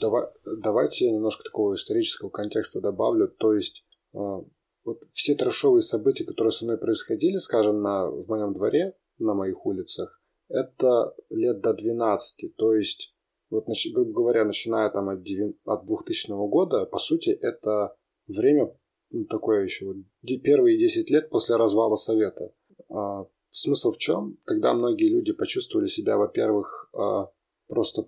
Давай, 0.00 0.28
давайте 0.44 1.06
я 1.06 1.12
немножко 1.12 1.42
такого 1.42 1.74
исторического 1.74 2.30
контекста 2.30 2.80
добавлю. 2.80 3.28
То 3.28 3.52
есть 3.52 3.84
а, 4.14 4.44
вот 4.84 4.98
все 5.10 5.34
трешовые 5.34 5.82
события, 5.82 6.24
которые 6.24 6.52
со 6.52 6.64
мной 6.64 6.78
происходили, 6.78 7.38
скажем, 7.38 7.82
на, 7.82 8.06
в 8.06 8.28
моем 8.28 8.54
дворе, 8.54 8.92
на 9.18 9.34
моих 9.34 9.66
улицах, 9.66 10.22
это 10.48 11.12
лет 11.30 11.60
до 11.60 11.74
12. 11.74 12.54
То 12.56 12.72
есть, 12.72 13.12
вот, 13.50 13.66
грубо 13.92 14.12
говоря, 14.12 14.44
начиная 14.44 14.88
там 14.90 15.08
от, 15.08 15.22
9, 15.22 15.56
от 15.64 15.84
2000 15.84 16.48
года, 16.48 16.86
по 16.86 16.98
сути, 16.98 17.30
это 17.30 17.96
время 18.28 18.72
ну, 19.10 19.24
такое 19.24 19.64
еще, 19.64 19.86
вот, 19.86 19.96
первые 20.44 20.78
10 20.78 21.10
лет 21.10 21.28
после 21.28 21.56
развала 21.56 21.96
Совета. 21.96 22.52
А, 22.88 23.26
Смысл 23.56 23.90
в 23.90 23.96
чем? 23.96 24.36
Тогда 24.44 24.74
многие 24.74 25.08
люди 25.08 25.32
почувствовали 25.32 25.86
себя, 25.86 26.18
во-первых, 26.18 26.90
а, 26.92 27.30
просто 27.68 28.06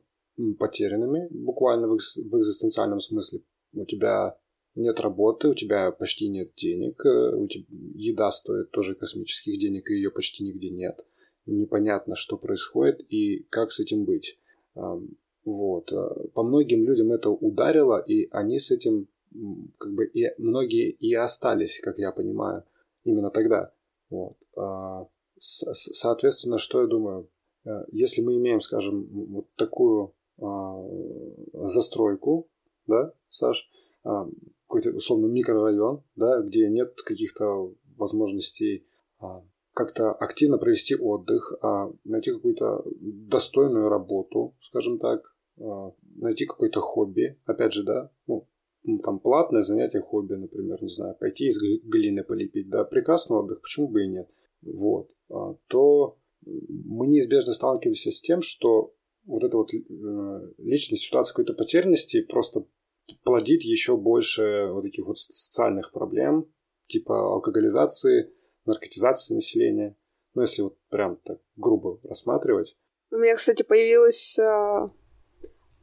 потерянными, 0.59 1.27
буквально 1.31 1.89
в, 1.89 1.97
экзистенциальном 1.97 3.01
смысле. 3.01 3.41
У 3.73 3.87
тебя 3.87 4.37
нет 4.75 5.01
работы, 5.01 5.49
у 5.49 5.55
тебя 5.55 5.91
почти 5.91 6.29
нет 6.29 6.53
денег, 6.55 7.03
э, 7.07 7.35
у 7.35 7.49
тебя 7.49 7.65
еда 7.95 8.31
стоит 8.31 8.73
тоже 8.73 8.95
космических 8.95 9.59
денег, 9.59 9.91
и 9.91 9.95
ее 9.95 10.11
почти 10.11 10.45
нигде 10.45 10.69
нет. 10.69 11.07
Непонятно, 11.47 12.15
что 12.15 12.37
происходит 12.37 13.01
и 13.11 13.47
как 13.49 13.73
с 13.73 13.81
этим 13.81 14.05
быть. 14.05 14.39
Вот. 14.75 15.91
Э, 15.93 16.29
по 16.35 16.43
многим 16.43 16.85
людям 16.85 17.11
это 17.11 17.31
ударило, 17.31 17.99
и 18.07 18.29
они 18.33 18.59
с 18.59 18.71
этим 18.71 19.09
как 19.79 19.95
бы 19.95 20.07
и 20.07 20.27
многие 20.37 20.91
и 20.91 21.15
остались, 21.15 21.81
как 21.81 21.97
я 21.97 22.13
понимаю, 22.13 22.65
именно 23.03 23.31
тогда. 23.31 23.73
Вот. 24.11 24.37
Соответственно, 25.39 26.59
что 26.59 26.83
я 26.83 26.87
думаю? 26.87 27.31
Э, 27.65 27.85
если 27.93 28.23
мы 28.23 28.37
имеем, 28.37 28.61
скажем, 28.61 29.07
вот 29.11 29.47
такую 29.57 30.15
а, 30.41 30.85
застройку, 31.53 32.49
да, 32.87 33.13
Саш, 33.29 33.69
а, 34.05 34.29
какой-то 34.67 34.91
условно 34.91 35.27
микрорайон, 35.27 36.05
да, 36.15 36.43
где 36.43 36.69
нет 36.69 37.01
каких-то 37.03 37.73
возможностей 37.97 38.87
а, 39.19 39.43
как-то 39.75 40.13
активно 40.13 40.59
провести 40.59 40.97
отдых, 40.97 41.57
найти 42.03 42.33
какую-то 42.33 42.85
достойную 43.01 43.89
работу, 43.89 44.57
скажем 44.61 44.99
так, 44.99 45.37
найти 46.17 46.47
какое-то 46.47 46.81
хобби, 46.81 47.39
опять 47.45 47.75
же, 47.75 47.85
да, 47.85 48.11
ну, 48.27 48.38
там 48.99 49.19
платное 49.19 49.63
занятие 49.63 50.01
хобби, 50.01 50.35
например, 50.35 50.83
не 50.83 50.89
знаю, 50.89 51.17
пойти 51.19 51.47
из 51.47 51.59
глины 51.59 52.25
полепить, 52.25 52.69
да, 52.69 52.85
прекрасный 52.85 53.37
отдых, 53.37 53.63
почему 53.63 53.89
бы 53.89 54.05
и 54.05 54.09
нет 54.09 54.29
вот, 54.63 55.17
а, 55.31 55.55
то 55.69 56.19
мы 56.45 57.09
неизбежно 57.09 57.53
сталкиваемся 57.53 58.11
с 58.11 58.21
тем, 58.21 58.43
что 58.43 58.95
вот 59.25 59.45
эта 59.45 59.57
вот 59.57 59.73
э, 59.75 60.53
личная 60.59 60.97
ситуация 60.97 61.33
какой-то 61.33 61.55
потерянности 61.55 62.23
просто 62.23 62.65
плодит 63.25 63.63
еще 63.63 63.97
больше 63.97 64.69
вот 64.73 64.83
таких 64.83 65.07
вот 65.07 65.19
социальных 65.19 65.93
проблем, 65.93 66.51
типа 66.87 67.35
алкоголизации, 67.35 68.33
наркотизации 68.65 69.35
населения. 69.35 69.97
Ну, 70.35 70.43
если 70.43 70.63
вот 70.63 70.79
прям 70.89 71.17
так 71.25 71.41
грубо 71.57 72.01
рассматривать. 72.05 72.79
У 73.11 73.17
меня, 73.17 73.35
кстати, 73.35 73.63
появилась 73.63 74.39
а, 74.39 74.87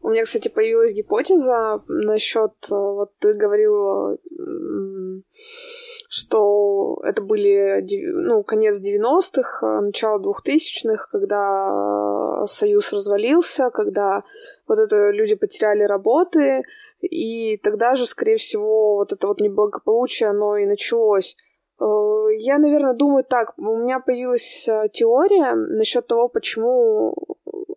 у 0.06 0.10
меня, 0.10 0.24
кстати, 0.24 0.50
появилась 0.50 0.94
гипотеза 0.94 1.82
насчет, 1.88 2.52
э, 2.72 2.76
вот 2.76 3.18
ты 3.18 3.34
говорил, 3.34 4.20
что 6.10 7.02
это 7.04 7.24
были, 7.24 7.84
ну, 8.14 8.44
конец 8.44 8.80
90-х, 8.80 9.66
э, 9.66 9.82
начало 9.82 10.20
2000-х, 10.20 11.08
когда 11.12 12.46
Союз 12.46 12.94
развалился, 12.94 13.72
когда 13.72 14.24
вот 14.68 14.78
это 14.78 15.10
люди 15.10 15.34
потеряли 15.34 15.82
работы, 15.82 16.62
и 17.02 17.58
тогда 17.58 17.96
же, 17.96 18.06
скорее 18.06 18.38
всего, 18.38 18.98
вот 18.98 19.12
это 19.12 19.28
вот 19.28 19.42
неблагополучие, 19.42 20.30
оно 20.30 20.58
и 20.58 20.68
началось. 20.68 21.36
Э, 21.82 21.86
я, 22.38 22.60
наверное, 22.60 22.94
думаю 22.94 23.24
так. 23.24 23.58
У 23.58 23.76
меня 23.78 24.00
появилась 24.00 24.70
теория 24.94 25.56
насчет 25.56 26.06
того, 26.06 26.30
почему 26.30 27.35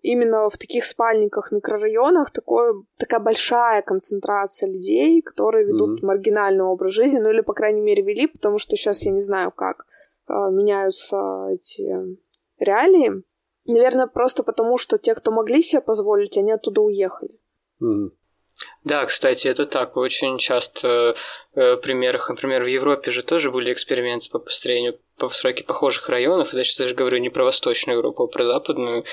именно 0.09 0.49
в 0.49 0.57
таких 0.57 0.85
спальниках, 0.85 1.53
микрорайонах 1.53 2.31
такое, 2.31 2.75
такая 2.97 3.21
большая 3.21 3.83
концентрация 3.83 4.71
людей, 4.71 5.21
которые 5.21 5.67
ведут 5.67 6.01
mm-hmm. 6.01 6.07
маргинальный 6.07 6.65
образ 6.65 6.93
жизни, 6.93 7.19
ну 7.19 7.31
или, 7.31 7.43
по 7.43 7.53
крайней 7.53 7.83
мере, 7.83 8.03
вели, 8.03 8.27
потому 8.27 8.59
что 8.59 8.77
сейчас 8.77 9.03
я 9.03 9.13
не 9.13 9.21
знаю, 9.21 9.51
как 9.51 9.85
э, 10.29 10.33
меняются 10.33 11.49
эти 11.53 12.17
реалии. 12.59 13.23
Наверное, 13.67 14.07
просто 14.07 14.43
потому, 14.43 14.79
что 14.79 14.97
те, 14.97 15.15
кто 15.15 15.31
могли 15.31 15.61
себе 15.61 15.83
позволить, 15.83 16.39
они 16.39 16.53
оттуда 16.53 16.81
уехали. 16.81 17.39
Mm-hmm. 17.83 18.11
Да, 18.85 19.05
кстати, 19.07 19.47
это 19.49 19.67
так. 19.67 19.97
Очень 19.97 20.39
часто 20.39 21.15
э, 21.55 21.77
примерах, 21.77 22.29
например, 22.29 22.65
в 22.65 22.67
Европе 22.67 23.11
же 23.11 23.23
тоже 23.23 23.51
были 23.51 23.73
эксперименты 23.73 24.31
по 24.31 24.39
построению, 24.39 24.99
по 25.17 25.29
постройке 25.29 25.65
похожих 25.65 26.09
районов. 26.09 26.55
Я 26.55 26.65
сейчас 26.65 26.79
даже 26.79 26.95
говорю 26.95 27.19
не 27.19 27.29
про 27.29 27.45
Восточную 27.45 27.99
Европу, 27.99 28.25
а 28.25 28.27
про 28.27 28.45
Западную. 28.45 29.05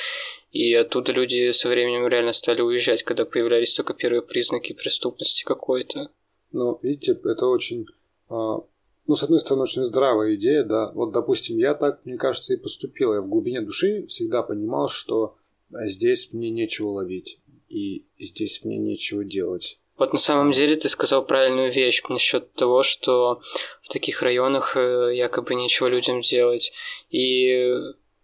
И 0.55 0.73
оттуда 0.73 1.11
люди 1.11 1.51
со 1.51 1.67
временем 1.67 2.07
реально 2.07 2.31
стали 2.31 2.61
уезжать, 2.61 3.03
когда 3.03 3.25
появлялись 3.25 3.75
только 3.75 3.93
первые 3.93 4.21
признаки 4.21 4.71
преступности 4.71 5.43
какой-то. 5.43 6.09
Ну, 6.53 6.79
видите, 6.81 7.11
это 7.25 7.47
очень... 7.47 7.85
А, 8.29 8.63
ну, 9.05 9.15
с 9.15 9.23
одной 9.23 9.41
стороны, 9.41 9.63
очень 9.63 9.83
здравая 9.83 10.35
идея, 10.35 10.63
да. 10.63 10.93
Вот, 10.93 11.11
допустим, 11.11 11.57
я 11.57 11.73
так, 11.73 11.99
мне 12.05 12.15
кажется, 12.15 12.53
и 12.53 12.57
поступил. 12.57 13.13
Я 13.13 13.19
в 13.19 13.27
глубине 13.27 13.59
души 13.59 14.05
всегда 14.07 14.43
понимал, 14.43 14.87
что 14.87 15.35
здесь 15.71 16.31
мне 16.31 16.49
нечего 16.51 16.87
ловить 16.87 17.37
и 17.67 18.05
здесь 18.17 18.63
мне 18.63 18.77
нечего 18.77 19.25
делать. 19.25 19.81
Вот 19.97 20.13
на 20.13 20.19
самом 20.19 20.51
деле 20.51 20.77
ты 20.77 20.87
сказал 20.87 21.25
правильную 21.25 21.69
вещь 21.69 22.01
насчет 22.07 22.53
того, 22.53 22.81
что 22.81 23.41
в 23.81 23.89
таких 23.89 24.21
районах 24.21 24.77
э, 24.77 25.11
якобы 25.17 25.55
нечего 25.55 25.87
людям 25.87 26.21
делать. 26.21 26.71
И 27.09 27.75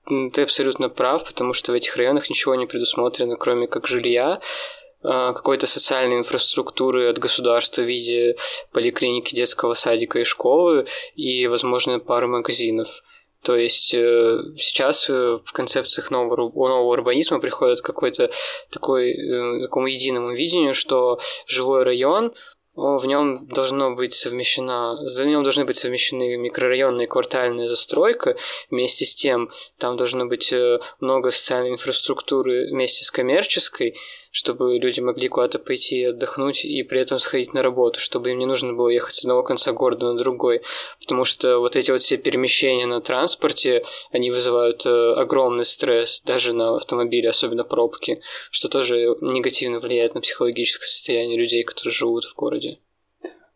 ты 0.06 0.42
абсолютно 0.42 0.90
прав, 0.90 1.26
потому 1.26 1.54
что 1.54 1.72
в 1.72 1.76
этих 1.76 1.96
районах 1.96 2.30
ничего 2.30 2.56
не 2.56 2.66
предусмотрено, 2.66 3.36
кроме 3.36 3.68
как 3.68 3.88
жилья, 3.88 4.40
а, 5.04 5.34
какой-то 5.34 5.68
социальной 5.68 6.18
инфраструктуры 6.18 7.10
от 7.10 7.18
государства 7.18 7.82
в 7.82 7.86
виде 7.86 8.36
поликлиники, 8.72 9.36
детского 9.36 9.74
садика 9.74 10.20
и 10.20 10.24
школы 10.24 10.86
и, 11.16 11.48
возможно, 11.48 12.00
пары 12.00 12.28
магазинов. 12.28 13.02
То 13.44 13.56
есть 13.56 13.96
э, 13.96 14.38
сейчас 14.56 15.10
э, 15.10 15.40
в 15.44 15.52
концепциях 15.52 16.12
нового, 16.12 16.36
нового 16.36 16.92
урбанизма 16.92 17.40
приходит 17.40 17.82
какой-то 17.82 18.30
такой, 18.70 19.14
э, 19.14 19.62
такому 19.64 19.88
единому 19.88 20.32
видению, 20.32 20.76
что 20.76 21.20
жилой 21.48 21.82
район 21.82 22.34
в 22.74 23.06
нем 23.06 23.48
должно 23.48 23.96
быть 23.96 24.14
совмещена, 24.14 24.96
в 24.96 25.26
нем 25.26 25.44
должны 25.44 25.66
быть 25.66 25.78
совмещены 25.78 26.38
микрорайонная 26.38 27.06
и 27.06 27.10
квартальная 27.10 27.68
застройка. 27.68 28.38
Вместе 28.70 29.06
с 29.06 29.14
тем, 29.14 29.52
там 29.78 29.98
должно 29.98 30.26
быть 30.26 30.54
много 31.00 31.32
социальной 31.32 31.72
инфраструктуры 31.72 32.68
вместе 32.70 33.04
с 33.04 33.12
коммерческой, 33.12 33.98
чтобы 34.32 34.80
люди 34.80 35.02
могли 35.02 35.28
куда-то 35.28 35.60
пойти 35.60 36.06
отдохнуть 36.06 36.63
и 36.63 36.82
при 36.84 37.02
этом 37.02 37.20
сходить 37.20 37.54
на 37.54 37.62
работу, 37.62 38.00
чтобы 38.00 38.32
им 38.32 38.39
не 38.39 38.46
нужно 38.46 38.74
было 38.74 38.88
ехать 38.88 39.15
с 39.15 39.26
одного 39.26 39.44
конца 39.44 39.74
города 39.74 40.12
на 40.12 40.17
другой. 40.17 40.62
Потому 41.00 41.26
что 41.26 41.60
вот 41.60 41.76
эти 41.76 41.91
вот 41.91 42.02
все 42.02 42.17
перемещения 42.17 42.88
на 42.88 43.02
транспорте, 43.02 43.84
они 44.12 44.32
вызывают 44.32 44.86
э, 44.86 45.13
огромный 45.13 45.65
стресс 45.65 46.22
даже 46.22 46.54
на 46.54 46.78
автомобиле, 46.78 47.30
особенно 47.30 47.65
пробки, 47.65 48.17
что 48.50 48.70
тоже 48.70 49.17
негативно 49.20 49.80
влияет 49.80 50.15
на 50.15 50.22
психологическое 50.22 50.88
состояние 50.88 51.38
людей, 51.38 51.63
которые 51.63 51.94
живут 51.94 52.24
в 52.24 52.34
городе. 52.36 52.78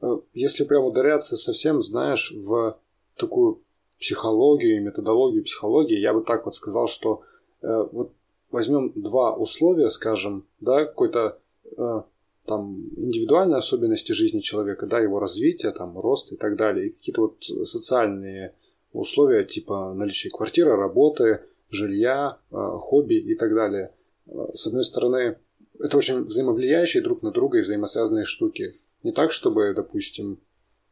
Э, 0.02 0.18
если 0.34 0.66
прям 0.66 0.84
ударяться 0.84 1.38
совсем, 1.38 1.82
знаешь, 1.82 2.34
в 2.36 2.78
такую 3.16 3.64
психологию 3.98 4.76
и 4.76 4.82
методологию 4.82 5.46
психологии, 5.46 5.98
я 5.98 6.14
бы 6.14 6.22
так 6.22 6.46
вот 6.46 6.56
сказал, 6.56 6.88
что 6.88 7.22
э, 7.62 7.68
вот 7.94 8.12
возьмем 8.56 8.94
два 8.96 9.36
условия, 9.36 9.90
скажем, 9.90 10.48
да, 10.62 10.86
какой-то 10.86 11.40
э, 11.78 12.02
там 12.46 12.88
индивидуальные 12.96 13.58
особенности 13.58 14.14
жизни 14.14 14.40
человека, 14.40 14.88
да, 14.88 15.00
его 15.02 15.20
развития, 15.20 15.72
там, 15.72 16.00
рост 16.00 16.32
и 16.32 16.38
так 16.38 16.56
далее, 16.56 16.88
и 16.88 16.92
какие-то 16.92 17.22
вот 17.22 17.44
социальные 17.44 18.56
условия, 18.94 19.44
типа 19.44 19.94
наличия 19.94 20.30
квартиры, 20.30 20.78
работы, 20.78 21.42
жилья, 21.70 22.38
э, 22.50 22.56
хобби 22.56 23.16
и 23.16 23.36
так 23.36 23.54
далее. 23.54 23.94
Э, 24.28 24.32
с 24.54 24.66
одной 24.68 24.86
стороны, 24.86 25.38
это 25.78 25.98
очень 25.98 26.24
взаимовлияющие 26.24 27.04
друг 27.04 27.24
на 27.24 27.32
друга 27.32 27.58
и 27.58 27.62
взаимосвязанные 27.62 28.24
штуки. 28.24 28.76
Не 29.04 29.12
так, 29.12 29.34
чтобы, 29.34 29.74
допустим, 29.76 30.40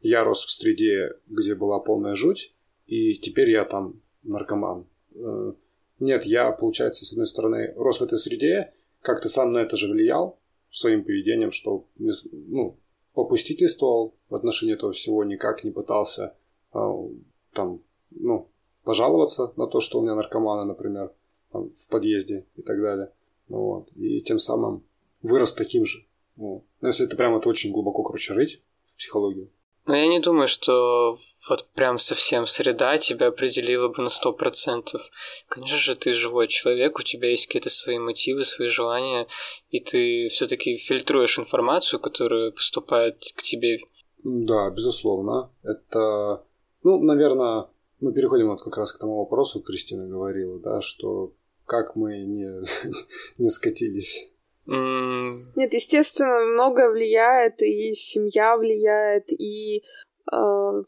я 0.00 0.22
рос 0.22 0.44
в 0.44 0.50
среде, 0.50 1.14
где 1.28 1.54
была 1.54 1.80
полная 1.80 2.14
жуть, 2.14 2.54
и 2.86 3.14
теперь 3.14 3.50
я 3.50 3.64
там 3.64 4.02
наркоман. 4.22 4.86
Нет, 6.00 6.24
я, 6.24 6.50
получается, 6.50 7.04
с 7.04 7.12
одной 7.12 7.26
стороны, 7.26 7.72
рос 7.76 8.00
в 8.00 8.04
этой 8.04 8.18
среде, 8.18 8.72
как-то 9.00 9.28
сам 9.28 9.52
на 9.52 9.58
это 9.58 9.76
же 9.76 9.90
влиял 9.90 10.38
своим 10.70 11.04
поведением, 11.04 11.50
что 11.50 11.86
ну, 11.96 12.76
попустительствовал 13.12 14.14
в 14.28 14.34
отношении 14.34 14.74
этого 14.74 14.92
всего, 14.92 15.24
никак 15.24 15.62
не 15.62 15.70
пытался 15.70 16.34
а, 16.72 16.92
там, 17.52 17.80
ну, 18.10 18.48
пожаловаться 18.82 19.52
на 19.56 19.66
то, 19.66 19.80
что 19.80 19.98
у 19.98 20.02
меня 20.02 20.14
наркоманы, 20.14 20.64
например, 20.64 21.12
там, 21.52 21.70
в 21.70 21.88
подъезде 21.88 22.46
и 22.56 22.62
так 22.62 22.80
далее. 22.80 23.12
Ну, 23.48 23.58
вот. 23.58 23.92
И 23.94 24.20
тем 24.20 24.38
самым 24.38 24.82
вырос 25.22 25.54
таким 25.54 25.84
же. 25.84 26.04
Ну, 26.36 26.64
если 26.82 27.06
это 27.06 27.16
прямо 27.16 27.36
вот 27.36 27.46
очень 27.46 27.70
глубоко, 27.70 28.02
короче, 28.02 28.34
рыть 28.34 28.62
в 28.82 28.96
психологию, 28.96 29.48
но 29.86 29.96
я 29.96 30.08
не 30.08 30.18
думаю, 30.18 30.48
что 30.48 31.18
вот 31.48 31.66
прям 31.74 31.98
совсем 31.98 32.46
среда 32.46 32.96
тебя 32.98 33.28
определила 33.28 33.88
бы 33.88 34.02
на 34.02 34.08
сто 34.08 34.32
процентов. 34.32 35.02
Конечно 35.48 35.78
же, 35.78 35.94
ты 35.94 36.14
живой 36.14 36.48
человек, 36.48 36.98
у 36.98 37.02
тебя 37.02 37.30
есть 37.30 37.46
какие-то 37.46 37.70
свои 37.70 37.98
мотивы, 37.98 38.44
свои 38.44 38.68
желания, 38.68 39.26
и 39.70 39.80
ты 39.80 40.28
все-таки 40.28 40.78
фильтруешь 40.78 41.38
информацию, 41.38 42.00
которая 42.00 42.50
поступает 42.50 43.18
к 43.36 43.42
тебе. 43.42 43.80
Да, 44.22 44.70
безусловно. 44.70 45.50
Это, 45.62 46.42
ну, 46.82 47.02
наверное, 47.02 47.68
мы 48.00 48.14
переходим 48.14 48.48
вот 48.48 48.62
как 48.62 48.78
раз 48.78 48.92
к 48.92 48.98
тому 48.98 49.18
вопросу, 49.18 49.60
Кристина 49.60 50.08
говорила, 50.08 50.58
да, 50.60 50.80
что 50.80 51.34
как 51.66 51.94
мы 51.94 52.24
не, 52.24 52.64
не 53.38 53.50
скатились 53.50 54.30
нет, 54.66 55.74
естественно, 55.74 56.40
многое 56.40 56.90
влияет, 56.90 57.62
и 57.62 57.92
семья 57.92 58.56
влияет, 58.56 59.30
и 59.30 59.82
э, 60.32 60.36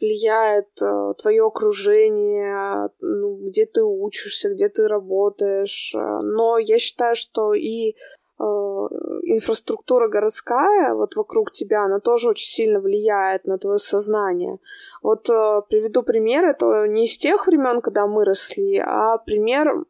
влияет 0.01 0.69
э, 0.83 1.13
твое 1.19 1.45
окружение, 1.45 2.89
ну, 3.01 3.37
где 3.49 3.67
ты 3.67 3.83
учишься, 3.83 4.51
где 4.51 4.69
ты 4.69 4.89
работаешь. 4.89 5.95
Но 5.95 6.59
я 6.59 6.79
считаю, 6.79 7.15
что 7.15 7.53
и 7.53 7.91
э, 7.91 8.43
инфраструктура 8.43 10.09
городская 10.09 10.95
вот 10.95 11.17
вокруг 11.17 11.51
тебя, 11.51 11.85
она 11.85 12.01
тоже 12.01 12.31
очень 12.31 12.49
сильно 12.49 12.81
влияет 12.81 13.45
на 13.45 13.59
твое 13.59 13.79
сознание. 13.79 14.59
Вот 15.03 15.29
э, 15.29 15.63
приведу 15.69 16.03
пример, 16.03 16.47
это 16.47 16.87
не 16.89 17.05
из 17.05 17.19
тех 17.19 17.47
времен, 17.47 17.83
когда 17.83 18.07
мы 18.07 18.25
росли, 18.25 18.79
а 18.79 19.19
пример 19.19 19.85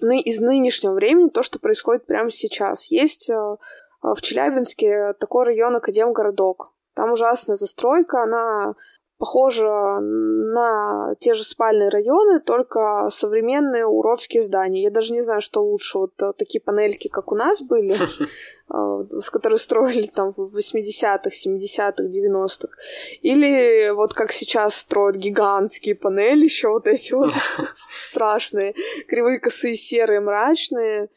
из 0.00 0.40
нынешнего 0.40 0.92
времени 0.92 1.28
то, 1.28 1.42
что 1.42 1.58
происходит 1.58 2.06
прямо 2.06 2.30
сейчас. 2.30 2.90
Есть 2.90 3.30
э, 3.30 3.56
в 4.02 4.20
Челябинске 4.20 5.14
такой 5.14 5.44
район 5.46 5.76
Академгородок. 5.76 6.72
Там 6.94 7.12
ужасная 7.12 7.56
застройка, 7.56 8.22
она 8.22 8.74
похожа 9.18 9.98
на 10.00 11.14
те 11.18 11.34
же 11.34 11.44
спальные 11.44 11.88
районы, 11.88 12.40
только 12.40 13.08
современные 13.10 13.84
уродские 13.84 14.42
здания. 14.42 14.82
Я 14.82 14.90
даже 14.90 15.12
не 15.12 15.20
знаю, 15.20 15.40
что 15.40 15.62
лучше. 15.62 15.98
Вот 15.98 16.22
э, 16.22 16.32
такие 16.36 16.60
панельки, 16.60 17.08
как 17.08 17.32
у 17.32 17.34
нас 17.34 17.60
были, 17.60 17.96
э, 18.70 19.20
с 19.20 19.30
которые 19.30 19.58
строили 19.58 20.06
там 20.06 20.32
в 20.32 20.56
80-х, 20.56 21.30
70-х, 21.30 22.04
90-х. 22.04 22.68
Или 23.22 23.90
вот 23.90 24.14
как 24.14 24.32
сейчас 24.32 24.76
строят 24.76 25.16
гигантские 25.16 25.96
панели, 25.96 26.44
еще 26.44 26.68
вот 26.68 26.86
эти 26.86 27.12
вот 27.12 27.32
страшные, 27.74 28.74
кривые, 29.08 29.40
косые, 29.40 29.74
серые, 29.74 30.20
мрачные. 30.20 31.10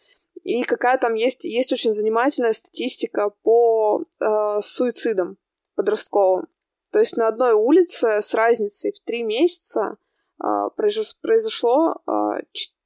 И 0.43 0.63
какая 0.63 0.97
там 0.97 1.13
есть, 1.13 1.45
есть 1.45 1.71
очень 1.71 1.93
занимательная 1.93 2.53
статистика 2.53 3.31
по 3.43 4.01
э, 4.19 4.59
суицидам 4.61 5.37
подростковым. 5.75 6.47
То 6.91 6.99
есть 6.99 7.17
на 7.17 7.27
одной 7.27 7.53
улице 7.53 8.21
с 8.21 8.33
разницей 8.33 8.91
в 8.91 8.99
три 8.99 9.23
месяца 9.23 9.97
а, 10.39 10.69
произошло 10.69 11.95
а, 12.05 12.37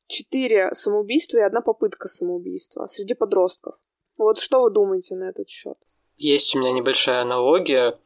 четыре 0.08 0.74
самоубийства 0.74 1.38
и 1.38 1.42
одна 1.42 1.62
попытка 1.62 2.08
самоубийства 2.08 2.88
среди 2.88 3.14
подростков. 3.14 3.76
Вот 4.18 4.40
что 4.40 4.62
вы 4.62 4.72
думаете 4.72 5.16
на 5.16 5.30
этот 5.30 5.50
счет? 5.50 5.78
Есть 6.18 6.56
у 6.56 6.60
меня 6.60 6.72
небольшая 6.72 7.22
аналогия 7.22 7.98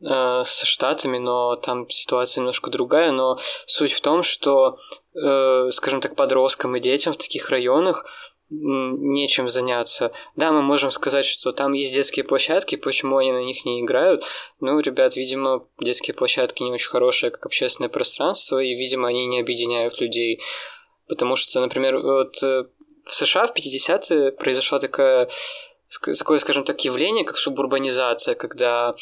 э, 0.00 0.06
с 0.44 0.62
Штатами, 0.62 1.18
но 1.18 1.56
там 1.56 1.88
ситуация 1.90 2.40
немножко 2.40 2.70
другая. 2.70 3.12
Но 3.12 3.38
суть 3.66 3.92
в 3.92 4.00
том, 4.00 4.22
что, 4.22 4.78
э, 5.14 5.70
скажем 5.72 6.00
так, 6.00 6.16
подросткам 6.16 6.76
и 6.76 6.80
детям 6.80 7.12
в 7.12 7.18
таких 7.18 7.50
районах 7.50 8.06
нечем 8.50 9.48
заняться. 9.48 10.12
Да, 10.36 10.52
мы 10.52 10.62
можем 10.62 10.90
сказать, 10.90 11.26
что 11.26 11.52
там 11.52 11.72
есть 11.72 11.92
детские 11.92 12.24
площадки, 12.24 12.76
почему 12.76 13.18
они 13.18 13.32
на 13.32 13.40
них 13.40 13.64
не 13.64 13.80
играют. 13.80 14.24
Ну, 14.60 14.78
ребят, 14.80 15.16
видимо, 15.16 15.66
детские 15.78 16.14
площадки 16.14 16.62
не 16.62 16.72
очень 16.72 16.88
хорошие 16.88 17.30
как 17.30 17.46
общественное 17.46 17.90
пространство, 17.90 18.58
и, 18.58 18.74
видимо, 18.74 19.08
они 19.08 19.26
не 19.26 19.40
объединяют 19.40 20.00
людей. 20.00 20.40
Потому 21.08 21.36
что, 21.36 21.60
например, 21.60 21.98
вот 21.98 22.42
э, 22.42 22.64
в 23.04 23.14
США 23.14 23.46
в 23.46 23.56
50-е 23.56 24.32
произошла 24.32 24.78
такая 24.78 25.28
такое, 26.18 26.38
скажем 26.38 26.64
так, 26.64 26.84
явление, 26.84 27.24
как 27.24 27.38
субурбанизация, 27.38 28.34
когда 28.34 28.94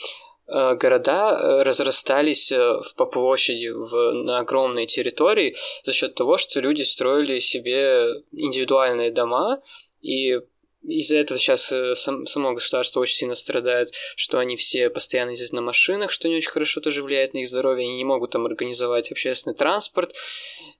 города 0.48 1.38
э, 1.38 1.62
разрастались 1.62 2.52
э, 2.52 2.80
по 2.96 3.06
площади 3.06 3.68
в, 3.68 4.12
на 4.12 4.38
огромной 4.38 4.86
территории 4.86 5.56
за 5.84 5.92
счет 5.92 6.14
того, 6.14 6.36
что 6.36 6.60
люди 6.60 6.82
строили 6.82 7.40
себе 7.40 8.06
индивидуальные 8.32 9.10
дома, 9.10 9.60
и 10.02 10.38
из-за 10.82 11.16
этого 11.16 11.40
сейчас 11.40 11.72
сам, 11.94 12.26
само 12.26 12.52
государство 12.52 13.00
очень 13.00 13.16
сильно 13.16 13.34
страдает, 13.34 13.92
что 14.14 14.38
они 14.38 14.56
все 14.56 14.88
постоянно 14.88 15.30
ездят 15.30 15.52
на 15.52 15.62
машинах, 15.62 16.12
что 16.12 16.28
не 16.28 16.36
очень 16.36 16.50
хорошо 16.50 16.80
тоже 16.80 17.02
влияет 17.02 17.34
на 17.34 17.38
их 17.38 17.48
здоровье, 17.48 17.84
они 17.84 17.96
не 17.96 18.04
могут 18.04 18.30
там 18.30 18.46
организовать 18.46 19.10
общественный 19.10 19.56
транспорт, 19.56 20.14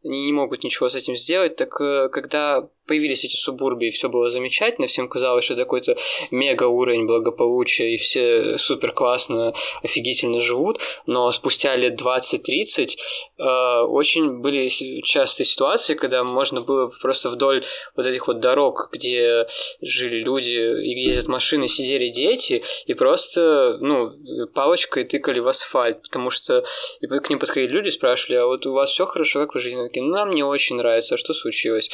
они 0.05 0.27
не 0.27 0.33
могут 0.33 0.63
ничего 0.63 0.89
с 0.89 0.95
этим 0.95 1.17
сделать, 1.17 1.57
так 1.57 1.71
когда 1.71 2.69
появились 2.87 3.25
эти 3.25 3.37
субурбии, 3.37 3.91
все 3.91 4.09
было 4.09 4.29
замечательно, 4.29 4.87
всем 4.87 5.09
казалось, 5.09 5.45
что 5.45 5.55
это 5.55 5.65
какой-то 5.65 5.97
мега 6.31 6.65
уровень 6.65 7.07
благополучия, 7.07 7.95
и 7.95 7.97
все 7.97 8.59
супер 8.59 8.93
классно, 8.93 9.53
офигительно 9.83 10.41
живут, 10.41 10.81
но 11.07 11.31
спустя 11.33 11.77
лет 11.77 12.01
20-30 12.01 12.97
э, 13.39 13.81
очень 13.83 14.39
были 14.39 14.69
частые 15.03 15.47
ситуации, 15.47 15.95
когда 15.95 16.25
можно 16.25 16.61
было 16.61 16.89
просто 16.89 17.29
вдоль 17.29 17.65
вот 17.97 18.07
этих 18.07 18.29
вот 18.29 18.41
дорог, 18.41 18.91
где 18.93 19.47
жили 19.81 20.23
люди, 20.23 20.55
и 20.55 20.95
где 20.95 21.07
ездят 21.07 21.29
машины, 21.29 21.69
сидели 21.69 22.09
дети, 22.09 22.63
и 22.87 22.95
просто, 22.95 23.79
ну, 23.81 24.13
палочкой 24.55 25.05
тыкали 25.05 25.41
в 25.41 25.49
асфальт, 25.49 26.03
потому 26.03 26.31
что 26.31 26.65
и 27.01 27.07
к 27.07 27.31
ним 27.31 27.39
подходили 27.39 27.73
люди, 27.73 27.89
спрашивали, 27.89 28.39
а 28.39 28.47
вот 28.47 28.67
у 28.67 28.73
вас 28.73 28.91
все 28.91 29.07
хорошо, 29.07 29.41
как 29.41 29.55
вы 29.55 29.61
жизнь? 29.61 29.77
Такие, 29.83 30.05
ну, 30.05 30.13
нам 30.13 30.31
не 30.31 30.43
очень 30.43 30.77
нравится, 30.77 31.15
а 31.15 31.19
что 31.19 31.33
случилось? 31.35 31.91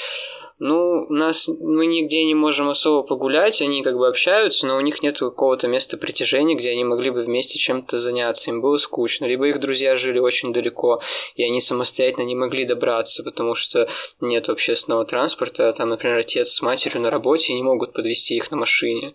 Ну, 0.58 1.06
нас 1.08 1.48
мы 1.48 1.86
нигде 1.86 2.24
не 2.24 2.34
можем 2.34 2.68
особо 2.68 3.06
погулять, 3.06 3.62
они 3.62 3.82
как 3.82 3.96
бы 3.96 4.06
общаются, 4.06 4.66
но 4.66 4.76
у 4.76 4.80
них 4.80 5.02
нет 5.02 5.18
какого-то 5.18 5.66
места 5.66 5.96
притяжения, 5.96 6.54
где 6.54 6.70
они 6.70 6.84
могли 6.84 7.10
бы 7.10 7.22
вместе 7.22 7.58
чем-то 7.58 7.98
заняться. 7.98 8.50
Им 8.50 8.60
было 8.60 8.76
скучно. 8.76 9.24
Либо 9.26 9.48
их 9.48 9.60
друзья 9.60 9.96
жили 9.96 10.18
очень 10.18 10.52
далеко, 10.52 10.98
и 11.36 11.42
они 11.42 11.60
самостоятельно 11.60 12.24
не 12.24 12.34
могли 12.34 12.64
добраться, 12.64 13.22
потому 13.22 13.54
что 13.54 13.88
нет 14.20 14.48
общественного 14.48 15.04
транспорта. 15.04 15.72
Там, 15.72 15.88
например, 15.88 16.18
отец 16.18 16.50
с 16.50 16.62
матерью 16.62 17.00
на 17.00 17.10
работе 17.10 17.54
не 17.54 17.62
могут 17.62 17.92
подвести 17.92 18.36
их 18.36 18.50
на 18.50 18.56
машине. 18.56 19.12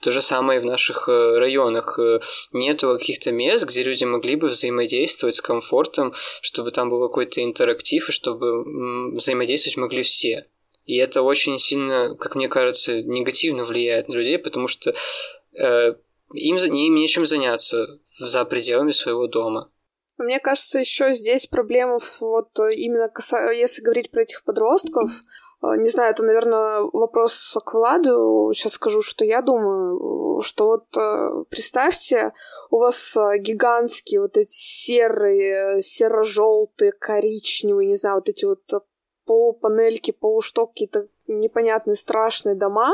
То 0.00 0.10
же 0.10 0.20
самое 0.20 0.58
и 0.58 0.62
в 0.62 0.64
наших 0.64 1.08
э, 1.08 1.38
районах. 1.38 1.98
Э, 1.98 2.20
нету 2.52 2.96
каких-то 2.98 3.30
мест, 3.30 3.64
где 3.64 3.82
люди 3.82 4.04
могли 4.04 4.36
бы 4.36 4.48
взаимодействовать 4.48 5.36
с 5.36 5.40
комфортом, 5.40 6.12
чтобы 6.40 6.70
там 6.72 6.90
был 6.90 7.00
какой-то 7.08 7.42
интерактив, 7.42 8.08
и 8.08 8.12
чтобы 8.12 9.12
взаимодействовать 9.12 9.76
могли 9.76 10.02
все. 10.02 10.44
И 10.84 10.96
это 10.96 11.22
очень 11.22 11.58
сильно, 11.58 12.16
как 12.16 12.34
мне 12.34 12.48
кажется, 12.48 13.02
негативно 13.02 13.64
влияет 13.64 14.08
на 14.08 14.14
людей, 14.14 14.38
потому 14.38 14.68
что 14.68 14.92
э, 15.56 15.94
им, 16.34 16.56
им 16.56 16.94
нечем 16.94 17.26
заняться 17.26 18.00
за 18.18 18.44
пределами 18.44 18.92
своего 18.92 19.26
дома. 19.26 19.70
Мне 20.18 20.40
кажется, 20.40 20.78
еще 20.78 21.12
здесь 21.12 21.46
проблема 21.46 21.98
вот 22.20 22.58
именно 22.58 23.08
каса... 23.08 23.50
если 23.50 23.82
говорить 23.82 24.10
про 24.10 24.22
этих 24.22 24.44
подростков. 24.44 25.10
Э, 25.62 25.76
не 25.78 25.88
знаю, 25.88 26.10
это, 26.10 26.22
наверное, 26.24 26.80
вопрос 26.92 27.56
к 27.64 27.74
Владу. 27.74 28.52
Сейчас 28.54 28.72
скажу, 28.72 29.02
что 29.02 29.24
я 29.24 29.42
думаю, 29.42 30.40
что 30.42 30.66
вот 30.66 30.96
э, 30.96 31.44
представьте, 31.50 32.32
у 32.70 32.78
вас 32.78 33.16
э, 33.16 33.38
гигантские 33.38 34.20
вот 34.20 34.36
эти 34.36 34.50
серые, 34.52 35.82
серо-желтые, 35.82 36.92
коричневые, 36.92 37.86
не 37.86 37.96
знаю, 37.96 38.16
вот 38.16 38.28
эти 38.28 38.44
вот 38.44 38.62
полупанельки, 39.24 40.10
полушток, 40.10 40.70
какие-то 40.70 41.08
непонятные 41.26 41.96
страшные 41.96 42.54
дома, 42.54 42.92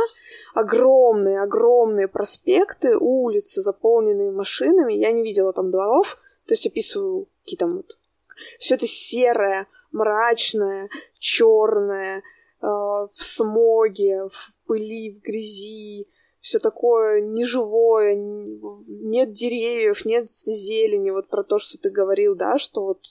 огромные, 0.55 1.43
огромные 1.43 2.09
проспекты, 2.09 2.97
улицы, 2.97 3.62
заполненные 3.62 4.31
машинами. 4.31 4.95
Я 4.95 5.12
не 5.12 5.23
видела 5.23 5.53
там 5.53 5.71
дворов, 5.71 6.19
то 6.47 6.55
есть 6.55 6.67
описываю 6.67 7.29
какие 7.43 7.59
там 7.59 7.77
вот... 7.77 7.99
Все 8.59 8.77
это 8.77 8.87
серое, 8.87 9.67
мрачное, 9.91 10.88
черное, 11.19 12.19
э, 12.19 12.23
в 12.61 13.11
смоге, 13.11 14.29
в 14.29 14.61
пыли, 14.67 15.11
в 15.11 15.21
грязи, 15.21 16.09
все 16.40 16.59
такое 16.59 17.20
неживое, 17.20 18.14
нет 18.14 19.33
деревьев, 19.33 20.05
нет 20.05 20.29
зелени, 20.29 21.11
вот 21.11 21.29
про 21.29 21.42
то, 21.42 21.59
что 21.59 21.79
ты 21.79 21.90
говорил, 21.90 22.37
да, 22.37 22.59
что 22.59 22.85
вот 22.85 23.05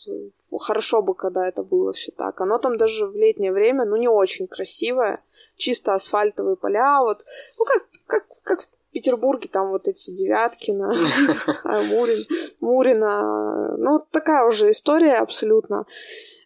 хорошо 0.59 1.01
бы, 1.01 1.13
когда 1.13 1.47
это 1.47 1.63
было 1.63 1.93
все 1.93 2.11
так. 2.11 2.39
Оно 2.41 2.57
там 2.57 2.77
даже 2.77 3.07
в 3.07 3.15
летнее 3.15 3.51
время, 3.51 3.85
ну, 3.85 3.97
не 3.97 4.07
очень 4.07 4.47
красивое, 4.47 5.23
чисто 5.55 5.93
асфальтовые 5.93 6.55
поля, 6.55 7.01
вот, 7.01 7.25
ну, 7.59 7.65
как, 7.65 7.87
как, 8.05 8.25
как 8.43 8.61
в 8.61 8.69
Петербурге 8.93 9.49
там 9.51 9.69
вот 9.69 9.87
эти 9.87 10.11
девятки 10.11 10.71
на 10.71 10.93
Мурин, 11.83 12.25
Мурина, 12.61 13.75
ну, 13.77 13.99
такая 14.11 14.47
уже 14.47 14.71
история 14.71 15.15
абсолютно. 15.15 15.85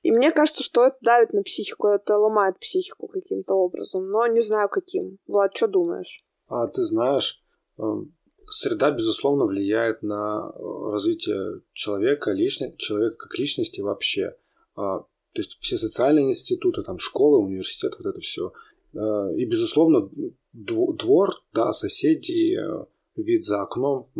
И 0.02 0.12
мне 0.12 0.32
кажется, 0.32 0.64
что 0.64 0.88
это 0.88 0.98
давит 1.02 1.32
на 1.32 1.44
психику, 1.44 1.88
это 1.88 2.18
ломает 2.18 2.60
психику 2.60 3.08
каким-то 3.08 3.54
образом, 3.54 4.10
но 4.10 4.26
не 4.26 4.42
знаю 4.42 4.68
каким. 4.68 5.20
Влад, 5.28 5.56
что 5.56 5.68
думаешь? 5.68 6.26
А 6.52 6.68
ты 6.68 6.82
знаешь, 6.84 7.40
эм, 7.78 8.14
среда, 8.46 8.92
безусловно, 8.92 9.46
влияет 9.46 10.04
на 10.04 10.52
э, 10.54 10.92
развитие 10.92 11.62
человека, 11.72 12.32
личности, 12.32 12.76
человека 12.78 13.16
как 13.18 13.40
личности 13.40 13.80
вообще. 13.80 14.32
А, 14.76 15.00
то 15.00 15.38
есть 15.38 15.58
все 15.62 15.78
социальные 15.78 16.26
институты, 16.26 16.84
там 16.84 17.00
школы, 17.00 17.38
университет, 17.38 17.96
вот 17.98 18.06
это 18.06 18.20
все. 18.20 18.52
Э, 18.94 19.34
и, 19.38 19.46
безусловно, 19.46 20.10
двор, 20.52 21.30
да, 21.54 21.72
соседи, 21.72 22.58
э, 22.58 22.86
вид 23.16 23.46
за 23.46 23.62
окном, 23.62 24.12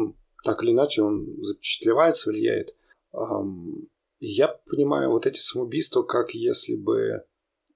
так 0.46 0.64
или 0.64 0.72
иначе 0.72 1.02
он 1.02 1.44
запечатлевается, 1.44 2.30
влияет. 2.30 2.76
Я 4.20 4.48
понимаю 4.48 5.12
вот 5.12 5.26
эти 5.26 5.40
самоубийства, 5.40 6.04
как 6.04 6.34
если 6.34 6.76
бы 6.76 7.24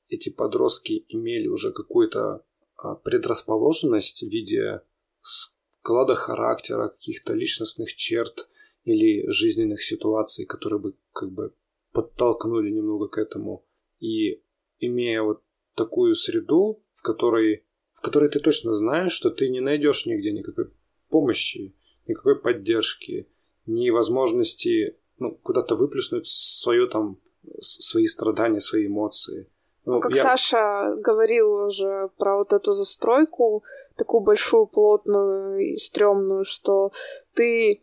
эти 0.08 0.30
подростки 0.30 1.06
имели 1.10 1.48
уже 1.48 1.72
какую-то 1.72 2.44
предрасположенность 2.94 4.22
в 4.22 4.28
виде 4.28 4.82
склада 5.22 6.16
характера, 6.16 6.90
каких-то 6.90 7.34
личностных 7.34 7.96
черт 7.96 8.48
или 8.84 9.28
жизненных 9.32 9.84
ситуаций, 9.84 10.46
которые 10.46 10.80
бы 10.80 10.94
как 11.12 11.32
бы 11.32 11.54
подтолкнули 11.92 12.70
немного 12.70 13.08
к 13.08 13.18
этому. 13.18 13.66
И 14.00 14.44
имея 14.80 15.24
вот 15.24 15.42
такую 15.74 16.14
среду, 16.16 16.84
в 16.94 17.02
которой, 17.02 17.66
в 17.94 18.02
которой 18.02 18.30
ты 18.30 18.40
точно 18.40 18.74
знаешь, 18.74 19.14
что 19.14 19.32
ты 19.32 19.50
не 19.50 19.62
найдешь 19.62 20.06
нигде 20.06 20.32
никакой 20.32 20.72
помощи, 21.10 21.76
никакой 22.08 22.40
поддержки, 22.40 23.28
ни 23.66 23.90
возможности 23.90 24.98
ну, 25.18 25.36
куда-то 25.36 25.76
выплеснуть 25.76 26.28
свое 26.28 26.88
там, 26.88 27.20
свои 27.60 28.06
страдания, 28.06 28.60
свои 28.60 28.88
эмоции– 28.88 29.50
ну, 29.86 30.00
как 30.00 30.14
я... 30.14 30.24
Саша 30.24 30.96
говорил 30.98 31.68
уже 31.68 32.10
про 32.18 32.38
вот 32.38 32.54
эту 32.54 32.74
застройку, 32.74 33.64
такую 33.96 34.22
большую, 34.22 34.68
плотную 34.68 35.60
и 35.60 35.78
стрёмную, 35.78 36.44
что 36.44 36.92
ты 37.34 37.82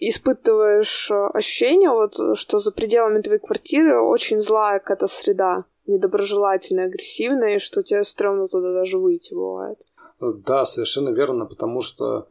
испытываешь 0.00 1.10
ощущение, 1.10 1.90
вот, 1.90 2.38
что 2.38 2.58
за 2.58 2.72
пределами 2.72 3.20
твоей 3.20 3.40
квартиры 3.40 4.00
очень 4.00 4.40
злая 4.40 4.78
какая-то 4.78 5.06
среда, 5.06 5.64
недоброжелательная, 5.86 6.86
агрессивная, 6.86 7.56
и 7.56 7.58
что 7.58 7.82
тебе 7.82 8.04
стрёмно 8.04 8.48
туда 8.48 8.72
даже 8.72 8.98
выйти 8.98 9.34
бывает. 9.34 9.84
Да, 10.20 10.64
совершенно 10.64 11.10
верно, 11.10 11.44
потому 11.44 11.82
что 11.82 12.28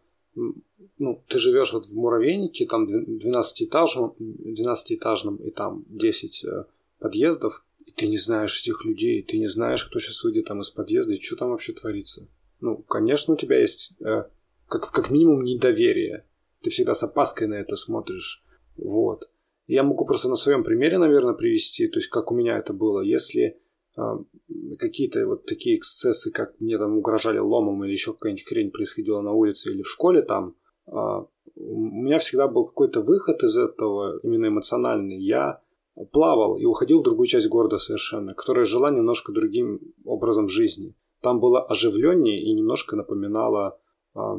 ну, 0.97 1.21
ты 1.27 1.37
живешь 1.37 1.73
вот 1.73 1.85
в 1.85 1.95
муравейнике, 1.95 2.65
там 2.65 2.87
12-этажном, 2.87 4.15
12-этажном 4.19 5.37
и 5.43 5.51
там 5.51 5.83
10 5.89 6.45
э, 6.45 6.65
подъездов, 6.99 7.63
и 7.85 7.91
ты 7.91 8.07
не 8.07 8.17
знаешь 8.17 8.61
этих 8.61 8.85
людей, 8.85 9.23
ты 9.23 9.37
не 9.37 9.47
знаешь, 9.47 9.83
кто 9.85 9.99
сейчас 9.99 10.23
выйдет 10.23 10.45
там 10.45 10.61
из 10.61 10.69
подъезда 10.69 11.13
и 11.13 11.19
что 11.19 11.35
там 11.35 11.49
вообще 11.49 11.73
творится. 11.73 12.27
Ну, 12.61 12.77
конечно, 12.77 13.33
у 13.33 13.37
тебя 13.37 13.59
есть 13.59 13.93
э, 13.99 14.23
как, 14.67 14.91
как 14.91 15.09
минимум 15.09 15.43
недоверие. 15.43 16.25
Ты 16.61 16.69
всегда 16.69 16.93
с 16.93 17.03
опаской 17.03 17.47
на 17.47 17.55
это 17.55 17.75
смотришь. 17.75 18.43
Вот. 18.77 19.29
Я 19.65 19.83
могу 19.83 20.05
просто 20.05 20.29
на 20.29 20.35
своем 20.35 20.63
примере, 20.63 20.97
наверное, 20.97 21.33
привести, 21.33 21.87
то 21.87 21.99
есть 21.99 22.09
как 22.09 22.31
у 22.31 22.35
меня 22.35 22.57
это 22.57 22.73
было. 22.73 23.01
Если 23.01 23.59
э, 23.97 24.01
какие-то 24.79 25.25
вот 25.25 25.45
такие 25.45 25.77
эксцессы, 25.77 26.31
как 26.31 26.59
мне 26.59 26.77
там 26.77 26.97
угрожали 26.97 27.39
ломом 27.39 27.83
или 27.83 27.91
еще 27.91 28.13
какая-нибудь 28.13 28.47
хрень 28.47 28.71
происходила 28.71 29.21
на 29.21 29.33
улице 29.33 29.71
или 29.71 29.81
в 29.81 29.89
школе 29.89 30.21
там, 30.21 30.55
э, 30.87 30.91
у 31.55 31.77
меня 31.77 32.19
всегда 32.19 32.47
был 32.47 32.65
какой-то 32.65 33.01
выход 33.01 33.43
из 33.43 33.57
этого, 33.57 34.19
именно 34.23 34.47
эмоциональный. 34.47 35.17
Я 35.17 35.61
плавал 36.11 36.57
и 36.57 36.65
уходил 36.65 36.99
в 36.99 37.03
другую 37.03 37.27
часть 37.27 37.49
города 37.49 37.77
совершенно, 37.77 38.33
которая 38.33 38.65
жила 38.65 38.91
немножко 38.91 39.31
другим 39.31 39.79
образом 40.05 40.49
жизни. 40.49 40.95
Там 41.21 41.39
было 41.39 41.63
оживленнее 41.63 42.41
и 42.41 42.53
немножко 42.53 42.95
напоминало 42.95 43.79
а, 44.13 44.35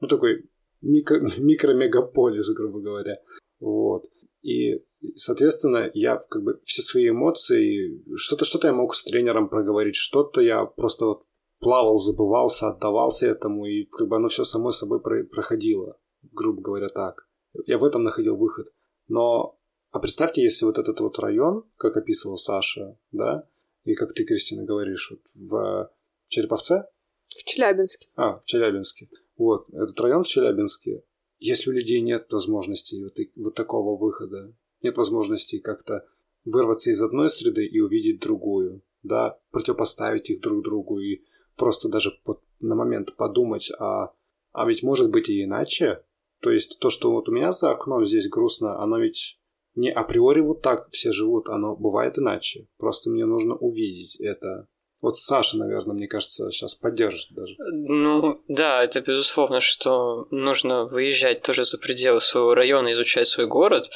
ну, 0.00 0.08
такой 0.08 0.48
микро, 0.80 1.20
микромегаполис, 1.38 2.50
грубо 2.50 2.80
говоря. 2.80 3.16
Вот. 3.60 4.04
И, 4.42 4.84
соответственно, 5.16 5.90
я 5.94 6.16
как 6.16 6.42
бы 6.42 6.60
все 6.62 6.82
свои 6.82 7.08
эмоции, 7.08 8.02
что-то 8.16 8.44
что 8.44 8.64
я 8.66 8.72
мог 8.72 8.94
с 8.94 9.04
тренером 9.04 9.48
проговорить, 9.48 9.96
что-то 9.96 10.40
я 10.40 10.64
просто 10.64 11.06
вот 11.06 11.22
плавал, 11.60 11.96
забывался, 11.96 12.68
отдавался 12.68 13.26
этому, 13.26 13.66
и 13.66 13.84
как 13.86 14.08
бы 14.08 14.16
оно 14.16 14.28
все 14.28 14.44
само 14.44 14.70
собой 14.70 15.00
проходило, 15.00 15.98
грубо 16.32 16.62
говоря, 16.62 16.88
так. 16.88 17.28
Я 17.66 17.78
в 17.78 17.84
этом 17.84 18.04
находил 18.04 18.36
выход. 18.36 18.66
Но 19.08 19.57
а 19.90 20.00
представьте, 20.00 20.42
если 20.42 20.64
вот 20.64 20.78
этот 20.78 21.00
вот 21.00 21.18
район, 21.18 21.64
как 21.76 21.96
описывал 21.96 22.36
Саша, 22.36 22.98
да, 23.12 23.48
и 23.84 23.94
как 23.94 24.12
ты, 24.12 24.24
Кристина, 24.24 24.64
говоришь, 24.64 25.10
вот 25.10 25.20
в 25.34 25.90
Череповце? 26.28 26.84
В 27.28 27.44
Челябинске. 27.44 28.08
А, 28.16 28.38
в 28.38 28.44
Челябинске. 28.44 29.08
Вот, 29.36 29.68
этот 29.72 29.98
район 30.00 30.22
в 30.22 30.28
Челябинске, 30.28 31.04
если 31.38 31.70
у 31.70 31.72
людей 31.72 32.00
нет 32.00 32.30
возможности 32.32 33.02
вот, 33.02 33.16
вот 33.36 33.54
такого 33.54 33.98
выхода, 33.98 34.52
нет 34.82 34.96
возможности 34.96 35.58
как-то 35.58 36.04
вырваться 36.44 36.90
из 36.90 37.02
одной 37.02 37.30
среды 37.30 37.64
и 37.66 37.80
увидеть 37.80 38.20
другую, 38.20 38.82
да, 39.02 39.38
противопоставить 39.50 40.30
их 40.30 40.40
друг 40.40 40.64
другу 40.64 40.98
и 40.98 41.22
просто 41.56 41.88
даже 41.88 42.10
под, 42.24 42.42
на 42.60 42.74
момент 42.74 43.16
подумать, 43.16 43.70
а, 43.78 44.12
а 44.52 44.66
ведь 44.66 44.82
может 44.82 45.10
быть 45.10 45.28
и 45.28 45.44
иначе. 45.44 46.02
То 46.40 46.50
есть 46.50 46.78
то, 46.80 46.90
что 46.90 47.10
вот 47.12 47.28
у 47.28 47.32
меня 47.32 47.52
за 47.52 47.70
окном 47.70 48.04
здесь 48.04 48.28
грустно, 48.28 48.80
оно 48.82 48.98
ведь 48.98 49.40
не 49.78 49.90
априори 49.90 50.40
вот 50.40 50.60
так 50.60 50.88
все 50.90 51.12
живут, 51.12 51.48
оно 51.48 51.76
бывает 51.76 52.18
иначе. 52.18 52.66
Просто 52.78 53.10
мне 53.10 53.24
нужно 53.24 53.54
увидеть 53.54 54.20
это. 54.20 54.66
Вот 55.00 55.16
Саша, 55.16 55.56
наверное, 55.56 55.94
мне 55.94 56.08
кажется, 56.08 56.50
сейчас 56.50 56.74
поддержит 56.74 57.30
даже. 57.30 57.54
Ну, 57.58 58.42
да, 58.48 58.82
это 58.82 59.00
безусловно, 59.00 59.60
что 59.60 60.26
нужно 60.32 60.86
выезжать 60.86 61.42
тоже 61.42 61.64
за 61.64 61.78
пределы 61.78 62.20
своего 62.20 62.54
района, 62.54 62.92
изучать 62.92 63.28
свой 63.28 63.46
город. 63.46 63.88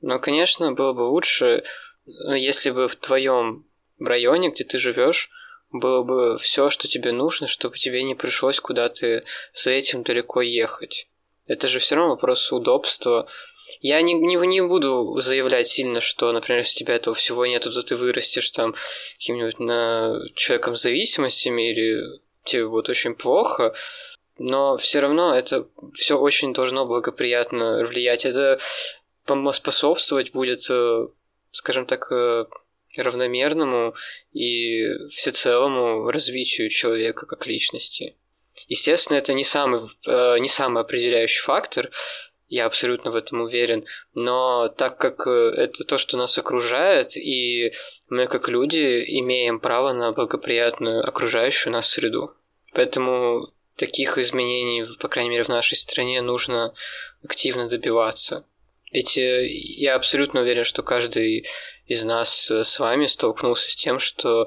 Но, 0.00 0.18
конечно, 0.18 0.72
было 0.72 0.92
бы 0.92 1.02
лучше, 1.02 1.62
если 2.04 2.72
бы 2.72 2.88
в 2.88 2.96
твоем 2.96 3.64
районе, 4.00 4.50
где 4.50 4.64
ты 4.64 4.78
живешь, 4.78 5.30
было 5.70 6.02
бы 6.02 6.36
все, 6.38 6.68
что 6.68 6.88
тебе 6.88 7.12
нужно, 7.12 7.46
чтобы 7.46 7.78
тебе 7.78 8.02
не 8.02 8.16
пришлось 8.16 8.58
куда-то 8.58 9.22
за 9.54 9.70
этим 9.70 10.02
далеко 10.02 10.40
ехать. 10.42 11.08
Это 11.46 11.68
же 11.68 11.78
все 11.78 11.94
равно 11.94 12.10
вопрос 12.10 12.50
удобства, 12.50 13.28
я 13.80 14.00
не, 14.02 14.14
не, 14.14 14.36
не 14.46 14.62
буду 14.62 15.20
заявлять 15.20 15.68
сильно, 15.68 16.00
что, 16.00 16.32
например, 16.32 16.60
если 16.60 16.76
у 16.76 16.78
тебя 16.84 16.94
этого 16.94 17.14
всего 17.14 17.46
нету, 17.46 17.72
то 17.72 17.82
ты 17.82 17.96
вырастешь 17.96 18.50
там 18.50 18.74
каким-нибудь 19.18 19.58
на... 19.58 20.20
человеком 20.34 20.76
с 20.76 20.82
зависимостями 20.82 21.70
или 21.70 22.20
тебе 22.44 22.68
будет 22.68 22.88
очень 22.88 23.14
плохо, 23.14 23.72
но 24.38 24.76
все 24.76 25.00
равно 25.00 25.34
это 25.34 25.68
все 25.94 26.18
очень 26.18 26.52
должно 26.52 26.86
благоприятно 26.86 27.84
влиять. 27.86 28.24
Это 28.24 28.58
способствовать 29.52 30.32
будет, 30.32 30.68
э, 30.68 31.06
скажем 31.52 31.86
так, 31.86 32.10
э, 32.10 32.46
равномерному 32.96 33.94
и 34.32 34.84
всецелому 35.08 36.10
развитию 36.10 36.68
человека 36.68 37.26
как 37.26 37.46
личности. 37.46 38.16
Естественно, 38.68 39.16
это 39.16 39.32
не 39.32 39.44
самый, 39.44 39.88
э, 40.06 40.38
не 40.38 40.48
самый 40.48 40.82
определяющий 40.82 41.40
фактор, 41.40 41.90
я 42.52 42.66
абсолютно 42.66 43.10
в 43.10 43.16
этом 43.16 43.40
уверен. 43.40 43.82
Но 44.12 44.68
так 44.68 44.98
как 44.98 45.26
э, 45.26 45.54
это 45.56 45.84
то, 45.84 45.96
что 45.96 46.18
нас 46.18 46.36
окружает, 46.36 47.16
и 47.16 47.72
мы 48.10 48.26
как 48.26 48.46
люди 48.46 49.02
имеем 49.20 49.58
право 49.58 49.94
на 49.94 50.12
благоприятную 50.12 51.02
окружающую 51.02 51.72
нас 51.72 51.88
среду. 51.88 52.28
Поэтому 52.74 53.48
таких 53.76 54.18
изменений, 54.18 54.84
по 55.00 55.08
крайней 55.08 55.30
мере, 55.30 55.44
в 55.44 55.48
нашей 55.48 55.78
стране 55.78 56.20
нужно 56.20 56.74
активно 57.24 57.70
добиваться. 57.70 58.44
Ведь 58.90 59.16
э, 59.16 59.46
я 59.46 59.94
абсолютно 59.94 60.42
уверен, 60.42 60.64
что 60.64 60.82
каждый 60.82 61.46
из 61.86 62.04
нас 62.04 62.50
э, 62.50 62.64
с 62.64 62.78
вами 62.78 63.06
столкнулся 63.06 63.70
с 63.70 63.76
тем, 63.76 63.98
что 63.98 64.46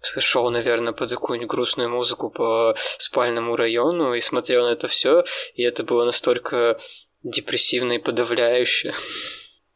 шел, 0.00 0.50
наверное, 0.50 0.94
под 0.94 1.10
какую-нибудь 1.10 1.50
грустную 1.50 1.90
музыку 1.90 2.30
по 2.30 2.74
спальному 2.98 3.56
району 3.56 4.14
и 4.14 4.20
смотрел 4.20 4.62
на 4.66 4.72
это 4.72 4.88
все, 4.88 5.24
и 5.54 5.62
это 5.62 5.84
было 5.84 6.04
настолько 6.04 6.78
депрессивно 7.22 7.92
и 7.92 7.98
подавляюще. 7.98 8.92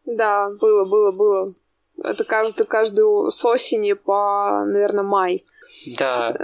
Да, 0.04 0.50
было, 0.50 0.84
было, 0.84 1.12
было. 1.12 1.54
Это 2.04 2.24
каждый, 2.24 2.66
каждую 2.66 3.30
с 3.30 3.44
осени 3.44 3.94
по, 3.94 4.64
наверное, 4.66 5.02
май. 5.02 5.46
Да. 5.98 6.36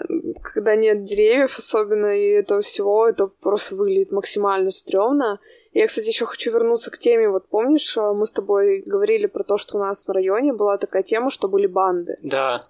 Когда 0.43 0.77
нет 0.77 1.05
деревьев 1.05 1.59
особенно 1.59 2.07
и 2.07 2.29
этого 2.29 2.63
всего, 2.63 3.07
это 3.07 3.27
просто 3.27 3.77
выглядит 3.77 4.13
максимально 4.13 4.71
стрёмно. 4.71 5.41
Я, 5.73 5.87
кстати, 5.87 6.09
еще 6.09 6.25
хочу 6.25 6.51
вернуться 6.51 6.91
к 6.91 6.99
теме. 6.99 7.29
Вот 7.29 7.49
помнишь, 7.49 7.97
мы 7.97 8.25
с 8.25 8.31
тобой 8.31 8.83
говорили 8.85 9.27
про 9.27 9.45
то, 9.45 9.59
что 9.59 9.77
у 9.77 9.81
нас 9.81 10.07
на 10.07 10.15
районе 10.15 10.55
была 10.55 10.79
такая 10.79 11.03
тема, 11.03 11.31
что 11.31 11.49
были 11.49 11.67
банды. 11.67 12.17
Да. 12.23 12.65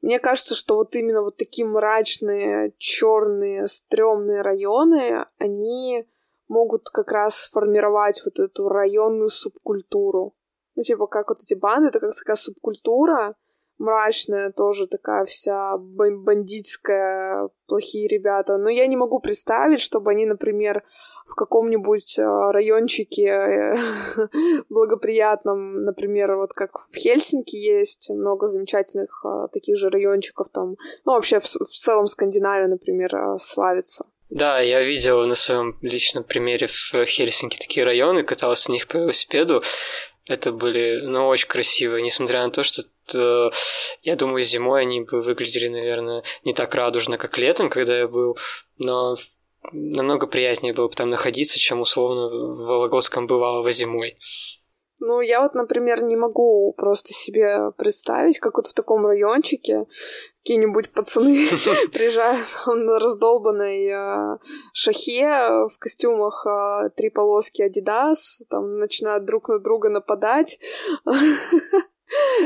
Мне 0.00 0.18
кажется, 0.18 0.54
что 0.54 0.74
вот 0.74 0.94
именно 0.96 1.22
вот 1.22 1.36
такие 1.36 1.66
мрачные, 1.66 2.72
черные, 2.78 3.68
стрёмные 3.68 4.42
районы, 4.42 5.26
они 5.38 6.06
могут 6.48 6.88
как 6.90 7.12
раз 7.12 7.48
формировать 7.52 8.22
вот 8.24 8.38
эту 8.38 8.68
районную 8.68 9.28
субкультуру. 9.28 10.34
Ну, 10.74 10.82
типа, 10.82 11.06
как 11.06 11.28
вот 11.28 11.40
эти 11.40 11.54
банды, 11.54 11.88
это 11.88 12.00
как 12.00 12.14
такая 12.14 12.36
субкультура, 12.36 13.34
мрачная 13.78 14.52
тоже 14.52 14.86
такая 14.86 15.24
вся 15.24 15.76
бандитская, 15.78 17.48
плохие 17.66 18.08
ребята. 18.08 18.56
Но 18.56 18.68
я 18.68 18.86
не 18.86 18.96
могу 18.96 19.20
представить, 19.20 19.80
чтобы 19.80 20.12
они, 20.12 20.26
например, 20.26 20.82
в 21.26 21.34
каком-нибудь 21.34 22.18
э, 22.18 22.22
райончике 22.22 23.26
э, 23.26 23.76
благоприятном, 24.70 25.72
например, 25.72 26.36
вот 26.36 26.52
как 26.52 26.86
в 26.90 26.96
Хельсинки 26.96 27.56
есть 27.56 28.10
много 28.10 28.46
замечательных 28.46 29.24
э, 29.24 29.48
таких 29.52 29.76
же 29.76 29.90
райончиков 29.90 30.48
там, 30.50 30.76
ну, 31.04 31.12
вообще 31.12 31.40
в, 31.40 31.44
в 31.44 31.70
целом 31.70 32.06
Скандинавия, 32.06 32.68
например, 32.68 33.36
славится. 33.38 34.04
Да, 34.28 34.60
я 34.60 34.82
видел 34.82 35.24
на 35.26 35.34
своем 35.34 35.78
личном 35.82 36.24
примере 36.24 36.66
в 36.66 37.04
Хельсинки 37.06 37.58
такие 37.58 37.84
районы, 37.84 38.24
катался 38.24 38.70
на 38.70 38.74
них 38.74 38.88
по 38.88 38.96
велосипеду. 38.96 39.62
Это 40.24 40.50
были, 40.50 41.02
ну, 41.02 41.28
очень 41.28 41.46
красивые, 41.46 42.02
несмотря 42.02 42.42
на 42.42 42.50
то, 42.50 42.64
что 42.64 42.82
то, 43.06 43.52
я 44.02 44.16
думаю, 44.16 44.42
зимой 44.42 44.82
они 44.82 45.00
бы 45.00 45.22
выглядели, 45.22 45.68
наверное, 45.68 46.24
не 46.44 46.52
так 46.52 46.74
радужно, 46.74 47.18
как 47.18 47.38
летом, 47.38 47.70
когда 47.70 47.96
я 47.96 48.08
был, 48.08 48.36
но 48.78 49.16
намного 49.72 50.26
приятнее 50.26 50.74
было 50.74 50.88
бы 50.88 50.94
там 50.94 51.10
находиться, 51.10 51.58
чем 51.58 51.80
условно 51.80 52.28
в 52.28 52.66
Вологодском 52.66 53.26
бывало 53.26 53.70
зимой. 53.70 54.16
Ну, 54.98 55.20
я 55.20 55.42
вот, 55.42 55.54
например, 55.54 56.02
не 56.02 56.16
могу 56.16 56.72
просто 56.72 57.12
себе 57.12 57.70
представить, 57.76 58.38
как 58.38 58.56
вот 58.56 58.66
в 58.66 58.74
таком 58.74 59.06
райончике 59.06 59.80
какие-нибудь 60.46 60.90
пацаны 60.90 61.48
приезжают 61.92 62.46
на 62.68 63.00
раздолбанной 63.00 63.88
э, 63.88 64.38
шахе 64.72 65.66
в 65.68 65.76
костюмах 65.80 66.46
э, 66.46 66.90
три 66.96 67.10
полоски 67.10 67.62
Адидас, 67.62 68.44
там 68.48 68.70
начинают 68.70 69.24
друг 69.24 69.48
на 69.48 69.58
друга 69.58 69.88
нападать. 69.88 70.60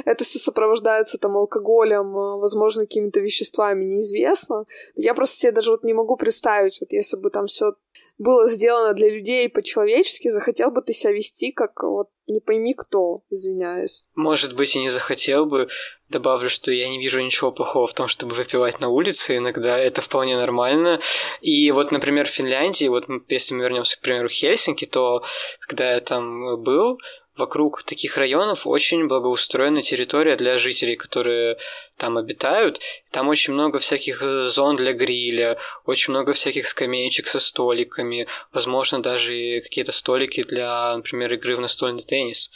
Это 0.04 0.24
все 0.24 0.38
сопровождается 0.38 1.18
там 1.18 1.36
алкоголем, 1.36 2.16
э, 2.16 2.38
возможно, 2.38 2.82
какими-то 2.82 3.20
веществами, 3.20 3.84
неизвестно. 3.84 4.64
Я 4.94 5.14
просто 5.14 5.36
себе 5.36 5.52
даже 5.52 5.70
вот 5.70 5.84
не 5.84 5.94
могу 5.94 6.16
представить, 6.16 6.78
вот 6.80 6.92
если 6.92 7.16
бы 7.16 7.30
там 7.30 7.46
все 7.46 7.74
было 8.18 8.48
сделано 8.48 8.92
для 8.92 9.10
людей 9.10 9.48
по-человечески, 9.48 10.28
захотел 10.28 10.70
бы 10.70 10.82
ты 10.82 10.92
себя 10.92 11.12
вести 11.12 11.52
как 11.52 11.82
вот 11.82 12.08
не 12.30 12.40
пойми 12.40 12.74
кто, 12.74 13.18
извиняюсь. 13.30 14.04
Может 14.14 14.54
быть, 14.54 14.76
и 14.76 14.80
не 14.80 14.88
захотел 14.88 15.46
бы. 15.46 15.68
Добавлю, 16.08 16.48
что 16.48 16.72
я 16.72 16.88
не 16.88 16.98
вижу 16.98 17.20
ничего 17.20 17.52
плохого 17.52 17.86
в 17.86 17.94
том, 17.94 18.08
чтобы 18.08 18.34
выпивать 18.34 18.80
на 18.80 18.88
улице. 18.88 19.36
Иногда 19.36 19.78
это 19.78 20.00
вполне 20.00 20.36
нормально. 20.36 21.00
И 21.40 21.70
вот, 21.70 21.92
например, 21.92 22.26
в 22.26 22.30
Финляндии, 22.30 22.86
вот 22.86 23.06
если 23.28 23.54
мы 23.54 23.62
вернемся, 23.62 23.96
к 23.96 24.00
примеру, 24.00 24.28
Хельсинки, 24.28 24.86
то 24.86 25.22
когда 25.60 25.92
я 25.92 26.00
там 26.00 26.62
был, 26.62 26.98
вокруг 27.36 27.84
таких 27.84 28.16
районов 28.16 28.66
очень 28.66 29.06
благоустроена 29.06 29.82
территория 29.82 30.36
для 30.36 30.58
жителей, 30.58 30.96
которые 30.96 31.56
там 31.96 32.18
обитают. 32.18 32.80
Там 33.12 33.28
очень 33.28 33.54
много 33.54 33.78
всяких 33.78 34.22
э, 34.22 34.42
зон 34.42 34.76
для 34.76 34.92
гриля, 34.92 35.58
очень 35.84 36.12
много 36.12 36.32
всяких 36.32 36.66
скамеечек 36.66 37.28
со 37.28 37.38
столиками, 37.38 38.26
возможно, 38.52 39.00
даже 39.02 39.60
какие-то 39.62 39.92
столики 39.92 40.42
для, 40.42 40.96
например, 40.96 41.32
игры 41.32 41.56
в 41.56 41.60
настольный 41.60 42.02
теннис. 42.02 42.50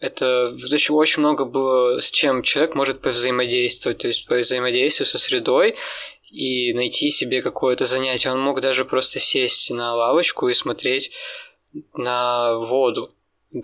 Это 0.00 0.56
очень 0.90 1.20
много 1.20 1.44
было, 1.44 2.00
с 2.00 2.10
чем 2.10 2.42
человек 2.42 2.74
может 2.74 3.02
повзаимодействовать, 3.02 3.98
то 3.98 4.08
есть 4.08 4.26
повзаимодействовать 4.26 5.10
со 5.10 5.18
средой 5.18 5.76
и 6.30 6.72
найти 6.72 7.10
себе 7.10 7.42
какое-то 7.42 7.84
занятие. 7.84 8.30
Он 8.30 8.40
мог 8.40 8.60
даже 8.60 8.84
просто 8.84 9.18
сесть 9.18 9.70
на 9.70 9.94
лавочку 9.94 10.48
и 10.48 10.54
смотреть 10.54 11.12
на 11.94 12.56
воду. 12.56 13.10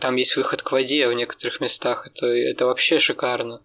Там 0.00 0.16
есть 0.16 0.36
выход 0.36 0.62
к 0.62 0.72
воде 0.72 1.08
в 1.08 1.12
некоторых 1.12 1.60
местах. 1.60 2.08
Это, 2.08 2.26
это 2.26 2.66
вообще 2.66 2.98
шикарно. 2.98 3.62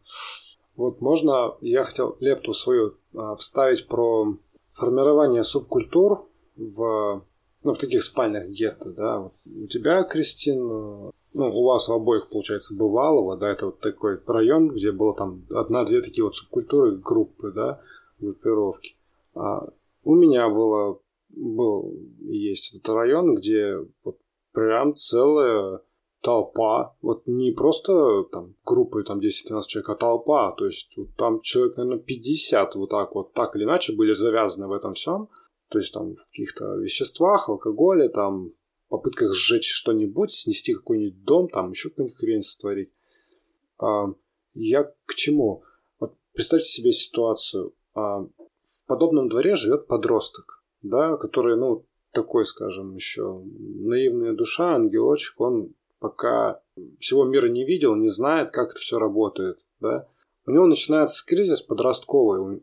Вот 0.75 1.01
можно, 1.01 1.55
я 1.61 1.83
хотел 1.83 2.15
лепту 2.19 2.53
свою 2.53 2.97
а, 3.15 3.35
вставить 3.35 3.87
про 3.87 4.37
формирование 4.71 5.43
субкультур 5.43 6.29
в, 6.55 7.25
ну, 7.63 7.73
в 7.73 7.77
таких 7.77 8.03
спальных 8.03 8.49
гетто, 8.49 8.91
да. 8.91 9.19
Вот 9.19 9.33
у 9.45 9.67
тебя, 9.67 10.03
Кристин, 10.03 10.59
ну, 10.59 11.11
у 11.33 11.63
вас 11.65 11.87
в 11.87 11.93
обоих, 11.93 12.29
получается, 12.29 12.75
бывалово, 12.75 13.37
да, 13.37 13.51
это 13.51 13.67
вот 13.67 13.79
такой 13.79 14.19
район, 14.25 14.69
где 14.69 14.91
было 14.91 15.15
там 15.15 15.45
одна-две 15.49 16.01
такие 16.01 16.23
вот 16.23 16.35
субкультуры, 16.35 16.97
группы, 16.97 17.51
да, 17.51 17.81
группировки. 18.19 18.95
А 19.33 19.67
у 20.03 20.15
меня 20.15 20.49
было, 20.49 20.99
был 21.29 21.93
есть 22.19 22.73
этот 22.73 22.89
район, 22.89 23.35
где 23.35 23.77
вот 24.03 24.17
прям 24.51 24.93
целая 24.95 25.81
толпа, 26.21 26.95
вот 27.01 27.23
не 27.25 27.51
просто 27.51 28.23
там 28.31 28.55
группы 28.63 29.03
там 29.03 29.19
10-12 29.19 29.61
человек, 29.67 29.89
а 29.89 29.95
толпа, 29.95 30.51
то 30.51 30.65
есть 30.65 30.95
вот, 30.97 31.15
там 31.17 31.39
человек, 31.41 31.77
наверное, 31.77 31.99
50 31.99 32.75
вот 32.75 32.89
так 32.89 33.15
вот, 33.15 33.33
так 33.33 33.55
или 33.55 33.63
иначе 33.63 33.95
были 33.95 34.13
завязаны 34.13 34.67
в 34.67 34.71
этом 34.71 34.93
всем, 34.93 35.29
то 35.69 35.79
есть 35.79 35.93
там 35.93 36.15
в 36.15 36.23
каких-то 36.25 36.75
веществах, 36.75 37.49
алкоголе, 37.49 38.09
там 38.09 38.51
попытках 38.89 39.33
сжечь 39.33 39.71
что-нибудь, 39.71 40.33
снести 40.33 40.73
какой-нибудь 40.73 41.23
дом, 41.23 41.47
там 41.47 41.71
еще 41.71 41.89
какую-нибудь 41.89 42.17
хрень 42.17 42.43
сотворить. 42.43 42.91
А, 43.79 44.07
я 44.53 44.83
к 45.05 45.15
чему? 45.15 45.63
Вот 45.99 46.15
представьте 46.33 46.67
себе 46.67 46.91
ситуацию. 46.91 47.73
А, 47.95 48.19
в 48.19 48.85
подобном 48.87 49.29
дворе 49.29 49.55
живет 49.55 49.87
подросток, 49.87 50.63
да, 50.81 51.15
который, 51.15 51.57
ну, 51.57 51.87
такой, 52.11 52.45
скажем, 52.45 52.95
еще 52.95 53.41
наивная 53.45 54.33
душа, 54.33 54.73
ангелочек, 54.73 55.39
он 55.39 55.73
пока 56.01 56.59
всего 56.99 57.23
мира 57.25 57.47
не 57.47 57.63
видел, 57.63 57.95
не 57.95 58.09
знает, 58.09 58.51
как 58.51 58.71
это 58.71 58.79
все 58.79 58.97
работает, 58.97 59.59
да. 59.79 60.09
У 60.47 60.51
него 60.51 60.65
начинается 60.65 61.23
кризис 61.23 61.61
подростковый. 61.61 62.59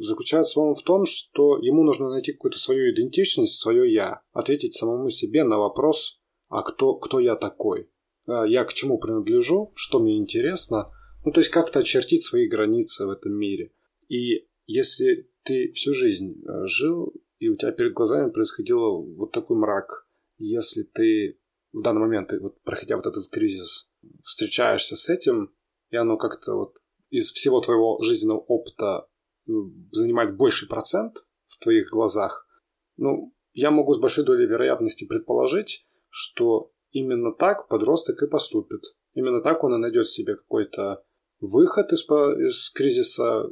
Заключается 0.00 0.60
он 0.60 0.74
в 0.74 0.82
том, 0.82 1.06
что 1.06 1.58
ему 1.58 1.82
нужно 1.82 2.10
найти 2.10 2.32
какую-то 2.32 2.58
свою 2.58 2.92
идентичность, 2.92 3.58
свое 3.58 3.90
«я», 3.90 4.20
ответить 4.32 4.74
самому 4.74 5.08
себе 5.08 5.42
на 5.44 5.58
вопрос 5.58 6.20
«А 6.48 6.62
кто, 6.62 6.94
кто 6.94 7.18
я 7.18 7.34
такой?» 7.34 7.90
а 8.26 8.44
«Я 8.44 8.64
к 8.64 8.74
чему 8.74 8.98
принадлежу? 8.98 9.72
Что 9.74 9.98
мне 9.98 10.18
интересно?» 10.18 10.86
Ну, 11.24 11.32
то 11.32 11.40
есть 11.40 11.50
как-то 11.50 11.80
очертить 11.80 12.22
свои 12.22 12.46
границы 12.46 13.06
в 13.06 13.10
этом 13.10 13.32
мире. 13.32 13.72
И 14.08 14.46
если 14.66 15.30
ты 15.42 15.72
всю 15.72 15.94
жизнь 15.94 16.42
э, 16.44 16.66
жил, 16.66 17.14
и 17.38 17.48
у 17.48 17.56
тебя 17.56 17.72
перед 17.72 17.94
глазами 17.94 18.30
происходил 18.30 19.02
вот 19.16 19.32
такой 19.32 19.56
мрак, 19.56 20.06
если 20.36 20.82
ты 20.82 21.38
в 21.72 21.82
данный 21.82 22.00
момент, 22.00 22.32
вот, 22.40 22.60
проходя 22.62 22.96
вот 22.96 23.06
этот 23.06 23.28
кризис, 23.28 23.90
встречаешься 24.22 24.96
с 24.96 25.08
этим, 25.08 25.54
и 25.90 25.96
оно 25.96 26.16
как-то 26.16 26.54
вот 26.54 26.76
из 27.10 27.32
всего 27.32 27.60
твоего 27.60 28.00
жизненного 28.02 28.40
опыта 28.40 29.08
э, 29.46 29.52
занимать 29.92 30.36
больший 30.36 30.68
процент 30.68 31.24
в 31.46 31.58
твоих 31.58 31.88
глазах, 31.90 32.46
ну, 32.96 33.34
я 33.52 33.70
могу 33.70 33.94
с 33.94 33.98
большой 33.98 34.24
долей 34.24 34.46
вероятности 34.46 35.06
предположить, 35.06 35.86
что 36.10 36.72
именно 36.90 37.32
так 37.32 37.68
подросток 37.68 38.22
и 38.22 38.28
поступит. 38.28 38.82
Именно 39.12 39.42
так 39.42 39.64
он 39.64 39.74
и 39.74 39.78
найдет 39.78 40.06
себе 40.06 40.36
какой-то 40.36 41.04
выход 41.40 41.92
из, 41.92 42.02
из 42.02 42.70
кризиса, 42.70 43.44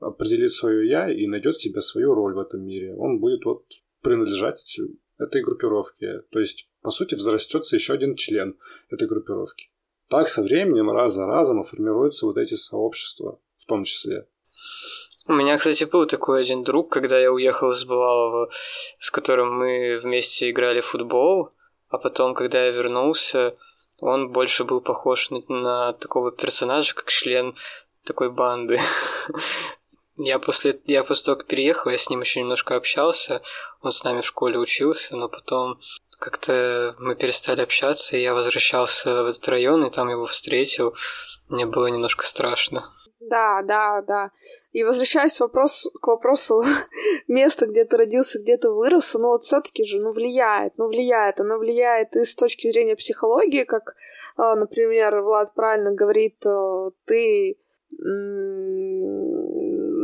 определит 0.00 0.52
свое 0.52 0.88
я 0.88 1.10
и 1.10 1.26
найдет 1.26 1.56
себе 1.56 1.80
свою 1.80 2.14
роль 2.14 2.34
в 2.34 2.38
этом 2.38 2.64
мире. 2.64 2.94
Он 2.96 3.20
будет 3.20 3.44
вот 3.44 3.64
принадлежать 4.00 4.58
этой 5.18 5.42
группировке. 5.42 6.20
То 6.30 6.40
есть, 6.40 6.68
по 6.82 6.90
сути, 6.90 7.14
взрастется 7.14 7.76
еще 7.76 7.94
один 7.94 8.14
член 8.14 8.58
этой 8.90 9.08
группировки. 9.08 9.70
Так 10.08 10.28
со 10.28 10.42
временем 10.42 10.90
раз 10.90 11.14
за 11.14 11.26
разом 11.26 11.62
формируются 11.62 12.26
вот 12.26 12.38
эти 12.38 12.54
сообщества 12.54 13.40
в 13.56 13.66
том 13.66 13.84
числе. 13.84 14.26
У 15.26 15.32
меня, 15.32 15.56
кстати, 15.56 15.84
был 15.84 16.06
такой 16.06 16.42
один 16.42 16.64
друг, 16.64 16.92
когда 16.92 17.18
я 17.18 17.32
уехал 17.32 17.70
из 17.70 17.84
Бывалова, 17.84 18.50
с 18.98 19.10
которым 19.10 19.54
мы 19.54 19.98
вместе 20.02 20.50
играли 20.50 20.82
в 20.82 20.86
футбол, 20.86 21.48
а 21.88 21.96
потом, 21.96 22.34
когда 22.34 22.62
я 22.66 22.72
вернулся, 22.72 23.54
он 24.00 24.32
больше 24.32 24.64
был 24.64 24.82
похож 24.82 25.30
на, 25.30 25.40
на 25.48 25.92
такого 25.94 26.30
персонажа, 26.30 26.94
как 26.94 27.08
член 27.08 27.54
такой 28.04 28.30
банды. 28.30 28.78
Я 30.16 30.38
после, 30.38 30.80
я 30.84 31.02
после 31.02 31.24
того, 31.24 31.38
как 31.38 31.46
переехал, 31.46 31.90
я 31.90 31.98
с 31.98 32.08
ним 32.08 32.20
еще 32.20 32.40
немножко 32.40 32.76
общался. 32.76 33.42
Он 33.82 33.90
с 33.90 34.04
нами 34.04 34.20
в 34.20 34.26
школе 34.26 34.58
учился, 34.58 35.16
но 35.16 35.28
потом 35.28 35.80
как-то 36.18 36.94
мы 36.98 37.16
перестали 37.16 37.60
общаться, 37.60 38.16
и 38.16 38.22
я 38.22 38.32
возвращался 38.32 39.24
в 39.24 39.26
этот 39.26 39.46
район, 39.48 39.84
и 39.84 39.90
там 39.90 40.08
его 40.08 40.26
встретил. 40.26 40.94
Мне 41.48 41.66
было 41.66 41.86
немножко 41.86 42.24
страшно. 42.24 42.84
Да, 43.20 43.62
да, 43.62 44.02
да. 44.02 44.30
И 44.72 44.84
возвращаясь 44.84 45.40
вопрос, 45.40 45.88
к 46.00 46.06
вопросу 46.06 46.62
места, 47.28 47.66
где 47.66 47.84
ты 47.84 47.96
родился, 47.96 48.38
где 48.38 48.56
ты 48.56 48.70
вырос, 48.70 49.14
ну 49.14 49.28
вот 49.28 49.42
все 49.42 49.60
таки 49.60 49.84
же, 49.84 49.98
ну, 49.98 50.10
влияет, 50.10 50.76
ну, 50.76 50.88
влияет. 50.88 51.40
Оно 51.40 51.58
влияет 51.58 52.14
и 52.16 52.24
с 52.24 52.34
точки 52.34 52.70
зрения 52.70 52.96
психологии, 52.96 53.64
как, 53.64 53.94
а, 54.36 54.54
например, 54.54 55.20
Влад 55.22 55.54
правильно 55.54 55.92
говорит, 55.92 56.44
э, 56.46 56.90
ты 57.06 57.58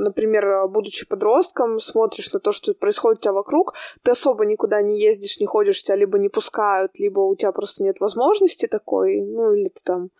например, 0.04 0.68
будучи 0.68 1.06
подростком, 1.06 1.78
смотришь 1.78 2.32
на 2.32 2.40
то, 2.40 2.52
что 2.52 2.74
происходит 2.74 3.20
у 3.20 3.22
тебя 3.22 3.32
вокруг, 3.32 3.74
ты 4.02 4.12
особо 4.12 4.46
никуда 4.46 4.82
не 4.82 5.00
ездишь, 5.00 5.40
не 5.40 5.46
ходишь, 5.46 5.82
тебя 5.82 5.96
либо 5.96 6.18
не 6.18 6.28
пускают, 6.28 6.98
либо 6.98 7.20
у 7.20 7.36
тебя 7.36 7.52
просто 7.52 7.84
нет 7.84 8.00
возможности 8.00 8.66
такой, 8.66 9.20
ну 9.20 9.52
или 9.52 9.68
ты 9.68 9.80
там 9.84 10.10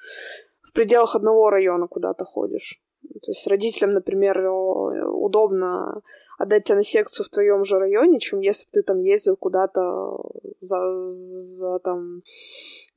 в 0.62 0.72
пределах 0.72 1.16
одного 1.16 1.50
района 1.50 1.88
куда-то 1.88 2.24
ходишь. 2.24 2.80
То 3.02 3.30
есть 3.30 3.46
родителям, 3.46 3.90
например, 3.90 4.46
удобно 4.46 6.02
отдать 6.38 6.64
тебя 6.64 6.76
на 6.76 6.82
секцию 6.84 7.24
в 7.24 7.30
твоем 7.30 7.64
же 7.64 7.78
районе, 7.78 8.20
чем 8.20 8.40
если 8.40 8.66
бы 8.66 8.70
ты 8.72 8.82
там 8.82 9.00
ездил 9.00 9.36
куда-то 9.36 10.18
за, 10.60 11.08
за 11.10 11.78
там, 11.80 12.22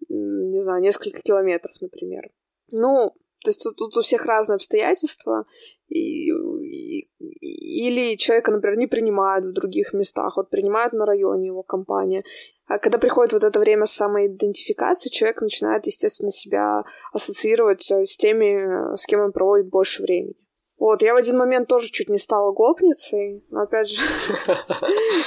не 0.09 0.59
знаю, 0.59 0.81
несколько 0.81 1.21
километров, 1.21 1.73
например. 1.81 2.29
Ну, 2.71 3.13
то 3.43 3.49
есть 3.49 3.61
тут, 3.61 3.75
тут 3.75 3.97
у 3.97 4.01
всех 4.01 4.25
разные 4.25 4.55
обстоятельства, 4.55 5.45
и, 5.89 6.29
и, 6.29 7.07
или 7.39 8.15
человека, 8.15 8.51
например, 8.51 8.77
не 8.77 8.87
принимают 8.87 9.45
в 9.45 9.53
других 9.53 9.93
местах, 9.93 10.37
вот 10.37 10.49
принимают 10.49 10.93
на 10.93 11.05
районе 11.05 11.47
его 11.47 11.63
компания. 11.63 12.23
А 12.65 12.79
когда 12.79 12.97
приходит 12.97 13.33
вот 13.33 13.43
это 13.43 13.59
время 13.59 13.85
самоидентификации, 13.85 15.09
человек 15.09 15.41
начинает, 15.41 15.85
естественно, 15.85 16.31
себя 16.31 16.83
ассоциировать 17.11 17.91
э, 17.91 18.05
с 18.05 18.17
теми, 18.17 18.95
с 18.95 19.05
кем 19.05 19.19
он 19.19 19.33
проводит 19.33 19.69
больше 19.69 20.01
времени. 20.01 20.35
Вот, 20.79 21.01
я 21.01 21.13
в 21.13 21.17
один 21.17 21.37
момент 21.37 21.67
тоже 21.67 21.89
чуть 21.89 22.09
не 22.09 22.17
стала 22.17 22.51
гопницей, 22.51 23.45
но 23.49 23.61
опять 23.61 23.89
же, 23.89 24.01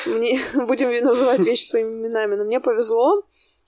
будем 0.67 1.05
называть 1.05 1.39
вещи 1.41 1.65
своими 1.65 2.01
именами, 2.01 2.35
но 2.35 2.45
мне 2.45 2.61
повезло, 2.61 3.23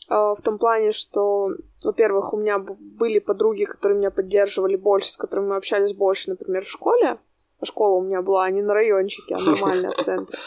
в 0.08 0.38
том 0.42 0.58
плане, 0.58 0.90
что, 0.90 1.50
во-первых, 1.84 2.32
у 2.32 2.38
меня 2.38 2.58
были 2.58 3.18
подруги, 3.18 3.64
которые 3.64 3.98
меня 3.98 4.10
поддерживали 4.10 4.76
больше, 4.76 5.12
с 5.12 5.16
которыми 5.16 5.48
мы 5.48 5.56
общались 5.56 5.92
больше, 5.94 6.30
например, 6.30 6.64
в 6.64 6.68
школе. 6.68 7.18
А 7.60 7.66
школа 7.66 7.96
у 7.98 8.02
меня 8.02 8.22
была 8.22 8.48
не 8.50 8.62
на 8.62 8.72
райончике, 8.72 9.34
а 9.34 9.40
нормальная 9.40 9.90
в 9.90 9.96
центре. 9.96 10.38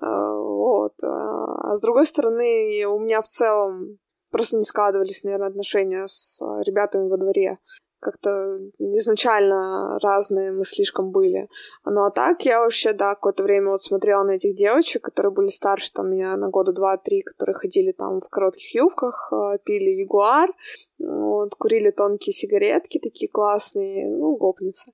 А, 0.00 0.34
вот. 0.34 0.94
А 1.02 1.76
с 1.76 1.80
другой 1.80 2.06
стороны, 2.06 2.84
у 2.86 2.98
меня 2.98 3.20
в 3.20 3.26
целом 3.26 3.98
просто 4.30 4.56
не 4.56 4.64
складывались, 4.64 5.24
наверное, 5.24 5.48
отношения 5.48 6.06
с 6.06 6.40
ребятами 6.64 7.08
во 7.08 7.18
дворе 7.18 7.54
как-то 8.00 8.58
изначально 8.78 9.98
разные 10.00 10.52
мы 10.52 10.64
слишком 10.64 11.10
были. 11.10 11.48
Ну 11.84 12.04
а 12.04 12.10
так 12.10 12.44
я 12.44 12.60
вообще, 12.60 12.92
да, 12.92 13.14
какое-то 13.14 13.42
время 13.42 13.70
вот 13.70 13.82
смотрела 13.82 14.22
на 14.22 14.32
этих 14.32 14.54
девочек, 14.54 15.02
которые 15.02 15.32
были 15.32 15.48
старше 15.48 15.92
там 15.92 16.10
меня 16.10 16.36
на 16.36 16.48
года 16.48 16.72
два-три, 16.72 17.22
которые 17.22 17.54
ходили 17.54 17.92
там 17.92 18.20
в 18.20 18.28
коротких 18.28 18.74
юбках, 18.74 19.32
э, 19.32 19.58
пили 19.64 19.90
ягуар, 20.02 20.50
вот, 20.98 21.54
курили 21.54 21.90
тонкие 21.90 22.32
сигаретки 22.32 22.98
такие 22.98 23.28
классные, 23.28 24.08
ну, 24.08 24.36
гопницы. 24.36 24.92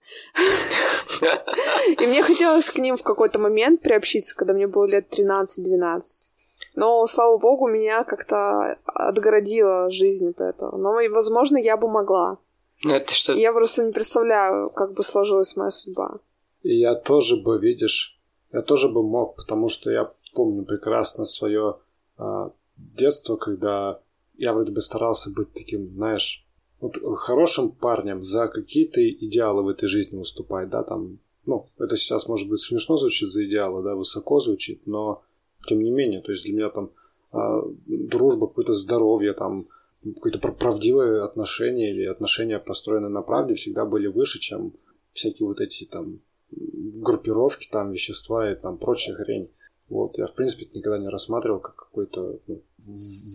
И 1.99 2.07
мне 2.07 2.23
хотелось 2.23 2.71
к 2.71 2.79
ним 2.79 2.97
в 2.97 3.03
какой-то 3.03 3.39
момент 3.39 3.83
приобщиться, 3.83 4.37
когда 4.37 4.55
мне 4.55 4.67
было 4.67 4.85
лет 4.85 5.07
13-12. 5.11 6.31
Но, 6.77 7.07
слава 7.07 7.39
богу, 7.39 7.69
меня 7.69 8.05
как-то 8.05 8.79
отгородила 8.85 9.91
жизнь 9.91 10.31
от 10.31 10.41
этого. 10.41 10.77
Но, 10.77 10.95
возможно, 11.11 11.57
я 11.57 11.77
бы 11.77 11.89
могла. 11.89 12.39
Это 12.85 13.15
что? 13.15 13.33
Я 13.33 13.53
просто 13.53 13.85
не 13.85 13.93
представляю, 13.93 14.71
как 14.71 14.95
бы 14.95 15.03
сложилась 15.03 15.57
моя 15.57 15.71
судьба. 15.71 16.19
И 16.63 16.75
я 16.79 16.95
тоже 16.95 17.37
бы, 17.37 17.59
видишь, 17.59 18.19
я 18.53 18.63
тоже 18.63 18.89
бы 18.89 19.03
мог, 19.03 19.37
потому 19.37 19.69
что 19.69 19.91
я 19.91 20.13
помню 20.35 20.65
прекрасно 20.65 21.25
свое 21.25 21.79
а, 22.17 22.51
детство, 22.77 23.37
когда 23.37 24.01
я 24.37 24.53
вроде 24.53 24.73
бы 24.73 24.81
старался 24.81 25.31
быть 25.31 25.53
таким, 25.53 25.95
знаешь, 25.95 26.47
вот 26.81 26.99
хорошим 27.17 27.71
парнем 27.71 28.23
за 28.23 28.49
какие-то 28.49 29.07
идеалы 29.09 29.63
в 29.63 29.69
этой 29.69 29.87
жизни 29.87 30.19
выступать, 30.19 30.69
да, 30.71 30.83
там, 30.83 31.19
ну, 31.47 31.69
это 31.79 31.97
сейчас, 31.97 32.29
может 32.29 32.49
быть, 32.49 32.61
смешно 32.61 32.97
звучит 32.97 33.31
за 33.31 33.45
идеалы, 33.45 33.83
да, 33.83 33.95
высоко 33.95 34.41
звучит, 34.41 34.87
но 34.87 35.23
тем 35.67 35.83
не 35.83 35.91
менее, 35.91 36.21
то 36.21 36.33
есть 36.33 36.45
для 36.45 36.53
меня 36.53 36.69
там 36.71 36.91
а, 37.33 37.63
дружба, 37.87 38.49
какое-то 38.49 38.73
здоровье, 38.73 39.33
там, 39.33 39.67
какое-то 40.15 40.39
правдивое 40.39 41.25
отношение 41.25 41.91
или 41.91 42.05
отношения, 42.05 42.59
построенные 42.59 43.11
на 43.11 43.23
правде, 43.23 43.55
всегда 43.55 43.85
были 43.85 44.07
выше, 44.07 44.39
чем 44.39 44.75
всякие 45.13 45.47
вот 45.47 45.61
эти 45.61 45.85
там 45.85 46.21
группировки, 46.51 47.69
там 47.71 47.91
вещества 47.91 48.51
и 48.51 48.55
там 48.55 48.79
прочая 48.79 49.17
хрень. 49.17 49.51
Вот, 49.89 50.19
я, 50.19 50.27
в 50.27 50.35
принципе, 50.35 50.67
никогда 50.75 50.99
не 50.99 51.09
рассматривал 51.09 51.61
как 51.61 51.77
какой-то 51.77 52.41
ну, 52.47 52.63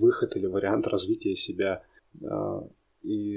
выход 0.02 0.36
или 0.36 0.48
вариант 0.48 0.88
развития 0.88 1.36
себя. 1.36 1.84
А, 2.28 2.68
и 3.04 3.36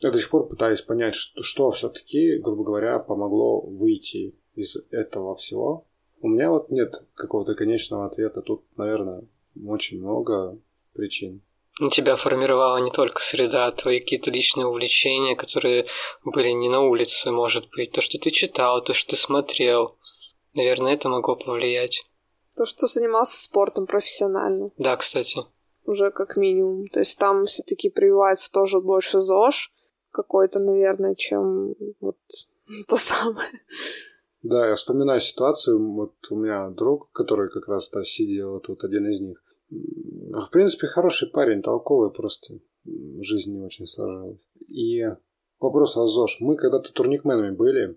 я 0.00 0.10
до 0.12 0.18
сих 0.18 0.30
пор 0.30 0.48
пытаюсь 0.48 0.82
понять, 0.82 1.14
что, 1.14 1.42
что 1.42 1.70
все-таки, 1.70 2.38
грубо 2.38 2.64
говоря, 2.64 2.98
помогло 2.98 3.60
выйти 3.60 4.34
из 4.54 4.76
этого 4.90 5.34
всего? 5.34 5.86
У 6.20 6.28
меня 6.28 6.50
вот 6.50 6.70
нет 6.70 7.06
какого-то 7.14 7.54
конечного 7.54 8.06
ответа. 8.06 8.42
Тут, 8.42 8.64
наверное, 8.76 9.24
очень 9.64 9.98
много 10.00 10.58
причин. 10.92 11.42
Ну, 11.78 11.90
тебя 11.90 12.16
формировала 12.16 12.78
не 12.78 12.90
только 12.90 13.22
среда, 13.22 13.66
а 13.66 13.72
твои 13.72 14.00
какие-то 14.00 14.30
личные 14.30 14.66
увлечения, 14.66 15.36
которые 15.36 15.86
были 16.24 16.50
не 16.50 16.68
на 16.68 16.80
улице, 16.80 17.30
может 17.30 17.70
быть. 17.70 17.92
То, 17.92 18.00
что 18.00 18.18
ты 18.18 18.30
читал, 18.30 18.82
то, 18.82 18.94
что 18.94 19.10
ты 19.10 19.16
смотрел. 19.16 19.96
Наверное, 20.54 20.94
это 20.94 21.08
могло 21.08 21.36
повлиять. 21.36 22.02
То, 22.56 22.64
что 22.66 22.88
занимался 22.88 23.40
спортом 23.40 23.86
профессионально. 23.86 24.70
Да, 24.76 24.96
кстати. 24.96 25.38
Уже 25.84 26.10
как 26.10 26.36
минимум. 26.36 26.86
То 26.86 26.98
есть 26.98 27.16
там 27.18 27.44
все 27.44 27.62
таки 27.62 27.90
прививается 27.90 28.50
тоже 28.50 28.80
больше 28.80 29.20
ЗОЖ 29.20 29.70
какой-то, 30.10 30.58
наверное, 30.58 31.14
чем 31.14 31.74
вот 32.00 32.18
то 32.88 32.96
самое. 32.96 33.48
Да, 34.42 34.68
я 34.68 34.74
вспоминаю 34.74 35.20
ситуацию, 35.20 35.78
вот 35.92 36.14
у 36.30 36.36
меня 36.36 36.70
друг, 36.70 37.10
который 37.12 37.48
как 37.48 37.68
раз 37.68 37.88
то 37.88 38.02
сидел, 38.04 38.52
вот, 38.52 38.68
вот 38.68 38.82
один 38.84 39.08
из 39.08 39.20
них. 39.20 39.42
В 39.70 40.50
принципе, 40.50 40.86
хороший 40.86 41.28
парень, 41.28 41.62
толковый, 41.62 42.10
просто 42.10 42.58
жизнь 43.20 43.52
не 43.52 43.60
очень 43.60 43.86
сложилась. 43.86 44.40
И 44.68 45.04
вопрос 45.60 45.96
о 45.96 46.06
ЗОЖ. 46.06 46.38
Мы 46.40 46.56
когда-то 46.56 46.92
турникменами 46.92 47.54
были. 47.54 47.96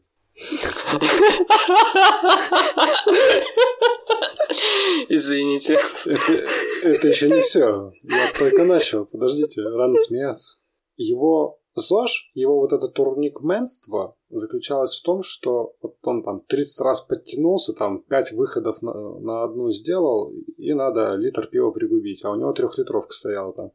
Извините. 5.09 5.77
Это, 6.05 6.47
это 6.83 7.07
еще 7.07 7.29
не 7.29 7.41
все. 7.41 7.91
Я 8.03 8.31
только 8.37 8.63
начал. 8.63 9.05
Подождите, 9.05 9.61
рано 9.61 9.95
смеяться. 9.95 10.59
Его 10.97 11.59
ЗОЖ, 11.75 12.29
его 12.33 12.59
вот 12.59 12.73
это 12.73 12.87
турникменство 12.87 14.15
заключалось 14.31 14.99
в 14.99 15.03
том, 15.03 15.23
что 15.23 15.75
вот 15.81 15.97
он 16.03 16.23
там 16.23 16.41
30 16.41 16.81
раз 16.81 17.01
подтянулся, 17.01 17.73
там 17.73 18.01
5 18.01 18.31
выходов 18.33 18.81
на, 18.81 18.93
на 19.19 19.43
одну 19.43 19.69
сделал, 19.71 20.33
и 20.57 20.73
надо 20.73 21.15
литр 21.15 21.47
пива 21.47 21.71
пригубить, 21.71 22.23
а 22.23 22.31
у 22.31 22.35
него 22.35 22.53
трехлитровка 22.53 23.13
стояла 23.13 23.53
там. 23.53 23.71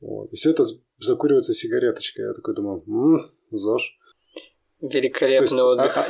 Вот. 0.00 0.30
И 0.32 0.36
все 0.36 0.50
это 0.50 0.62
закуривается 0.98 1.54
сигареточкой. 1.54 2.26
Я 2.26 2.32
такой 2.32 2.54
думаю, 2.54 2.82
м-м, 2.86 3.20
ЗОЖ. 3.50 3.98
Великолепный 4.80 5.40
есть, 5.40 5.64
отдых. 5.64 5.96
А, 5.96 6.02
а... 6.02 6.06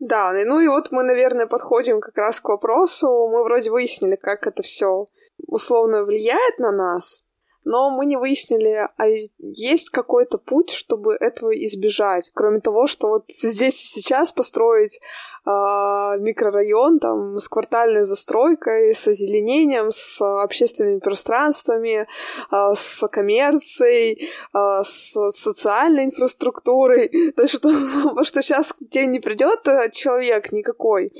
Да, 0.00 0.32
ну 0.44 0.60
и 0.60 0.68
вот 0.68 0.90
мы, 0.90 1.02
наверное, 1.02 1.46
подходим 1.46 2.00
как 2.00 2.16
раз 2.16 2.40
к 2.40 2.48
вопросу. 2.48 3.06
Мы 3.28 3.44
вроде 3.44 3.70
выяснили, 3.70 4.16
как 4.16 4.46
это 4.46 4.62
все 4.62 5.06
условно 5.46 6.04
влияет 6.04 6.58
на 6.58 6.72
нас, 6.72 7.23
но 7.64 7.90
мы 7.90 8.06
не 8.06 8.16
выяснили, 8.16 8.88
а 8.96 9.06
есть 9.38 9.90
какой-то 9.90 10.38
путь, 10.38 10.70
чтобы 10.70 11.14
этого 11.14 11.50
избежать, 11.64 12.30
кроме 12.34 12.60
того, 12.60 12.86
что 12.86 13.08
вот 13.08 13.24
здесь 13.28 13.82
и 13.82 14.00
сейчас 14.00 14.32
построить 14.32 15.00
э, 15.46 15.50
микрорайон 15.50 16.98
там 16.98 17.38
с 17.38 17.48
квартальной 17.48 18.02
застройкой, 18.02 18.94
с 18.94 19.08
озеленением, 19.08 19.90
с 19.90 20.20
общественными 20.20 20.98
пространствами, 20.98 22.06
э, 22.52 22.74
с 22.76 23.06
коммерцией, 23.08 24.28
э, 24.52 24.82
с 24.84 25.30
социальной 25.30 26.04
инфраструктурой, 26.04 27.32
то 27.36 27.48
что, 27.48 27.70
что 28.24 28.42
сейчас 28.42 28.74
тебе 28.90 29.06
не 29.06 29.20
придет 29.20 29.66
э, 29.68 29.90
человек 29.90 30.52
никакой, 30.52 31.10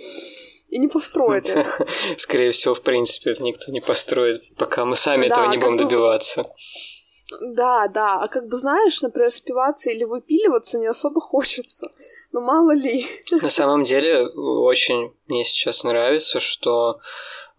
и 0.74 0.78
не 0.78 0.88
построит 0.88 1.48
это. 1.48 1.86
Скорее 2.18 2.50
всего, 2.50 2.74
в 2.74 2.82
принципе, 2.82 3.30
это 3.30 3.44
никто 3.44 3.70
не 3.70 3.80
построит, 3.80 4.42
пока 4.56 4.84
мы 4.84 4.96
сами 4.96 5.26
этого 5.26 5.46
не 5.46 5.56
будем 5.56 5.76
добиваться. 5.76 6.42
Да, 7.40 7.86
да. 7.86 8.20
А 8.20 8.26
как 8.26 8.48
бы 8.48 8.56
знаешь, 8.56 9.00
например, 9.00 9.30
спиваться 9.30 9.90
или 9.90 10.02
выпиливаться 10.02 10.78
не 10.78 10.86
особо 10.86 11.20
хочется. 11.20 11.86
Но 12.32 12.40
мало 12.40 12.74
ли. 12.74 13.06
На 13.30 13.50
самом 13.50 13.84
деле, 13.84 14.26
очень 14.26 15.12
мне 15.28 15.44
сейчас 15.44 15.84
нравится, 15.84 16.40
что 16.40 16.98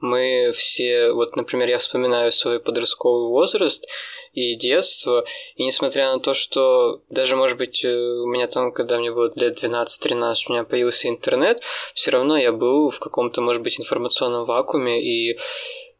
мы 0.05 0.51
все, 0.53 1.11
вот, 1.11 1.35
например, 1.35 1.67
я 1.67 1.77
вспоминаю 1.77 2.31
свой 2.31 2.59
подростковый 2.59 3.27
возраст 3.27 3.87
и 4.35 4.55
детство, 4.55 5.25
и 5.55 5.63
несмотря 5.63 6.11
на 6.13 6.19
то, 6.19 6.33
что 6.33 7.01
даже, 7.09 7.35
может 7.35 7.57
быть, 7.57 7.83
э, 7.85 7.89
у 7.89 8.27
меня 8.27 8.47
там, 8.47 8.71
когда 8.71 8.99
мне 8.99 9.11
было 9.11 9.31
лет 9.35 9.63
12-13, 9.63 10.35
у 10.49 10.53
меня 10.53 10.63
появился 10.65 11.07
интернет, 11.07 11.63
все 11.93 12.11
равно 12.11 12.37
я 12.37 12.51
был 12.51 12.89
в 12.89 12.99
каком-то, 12.99 13.41
может 13.41 13.63
быть, 13.63 13.79
информационном 13.79 14.45
вакууме, 14.45 15.01
и 15.01 15.39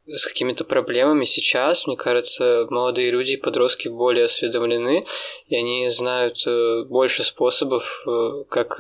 с 0.07 0.27
какими-то 0.27 0.65
проблемами 0.65 1.25
сейчас, 1.25 1.87
мне 1.87 1.95
кажется, 1.97 2.67
молодые 2.69 3.09
люди 3.09 3.31
и 3.31 3.37
подростки 3.37 3.87
более 3.87 4.25
осведомлены, 4.25 5.01
и 5.47 5.55
они 5.55 5.89
знают 5.89 6.45
э, 6.45 6.83
больше 6.83 7.23
способов, 7.23 8.03
э, 8.05 8.43
как 8.49 8.79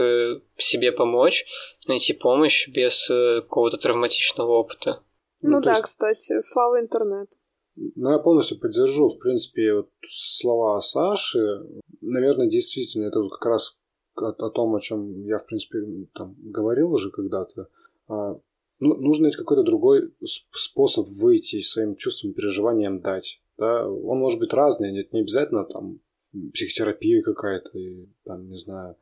себе 0.57 0.91
помочь, 0.91 1.45
найти 1.87 2.13
помощь 2.13 2.67
без 2.67 3.07
какого-то 3.07 3.77
травматичного 3.77 4.51
опыта. 4.51 4.99
Ну, 5.45 5.57
ну 5.57 5.61
да, 5.61 5.71
есть... 5.71 5.83
кстати, 5.83 6.39
слава 6.41 6.79
интернет. 6.79 7.29
Ну, 7.75 8.11
я 8.11 8.19
полностью 8.19 8.59
поддержу, 8.59 9.07
в 9.07 9.19
принципе, 9.19 9.73
вот 9.73 9.89
слова 10.07 10.79
Саши. 10.81 11.61
Наверное, 12.01 12.47
действительно, 12.47 13.05
это 13.05 13.19
вот 13.19 13.31
как 13.31 13.45
раз 13.45 13.77
о, 14.15 14.29
о 14.29 14.49
том, 14.49 14.75
о 14.75 14.79
чем 14.79 15.25
я, 15.25 15.37
в 15.37 15.45
принципе, 15.45 15.79
там 16.13 16.35
говорил 16.39 16.91
уже 16.93 17.11
когда-то. 17.11 17.67
А, 18.07 18.39
ну, 18.79 18.95
нужно 18.95 19.29
какой-то 19.31 19.63
другой 19.63 20.13
способ 20.51 21.07
выйти 21.07 21.59
своим 21.59 21.95
чувствам, 21.95 22.33
переживаниям 22.33 23.01
дать. 23.01 23.41
Да? 23.57 23.87
Он 23.87 24.19
может 24.19 24.39
быть 24.39 24.53
разный, 24.53 24.91
нет, 24.91 25.13
не 25.13 25.21
обязательно 25.21 25.65
там 25.65 25.99
психотерапия 26.53 27.21
какая-то, 27.21 27.71
там, 28.23 28.49
не 28.49 28.57
знаю, 28.57 28.97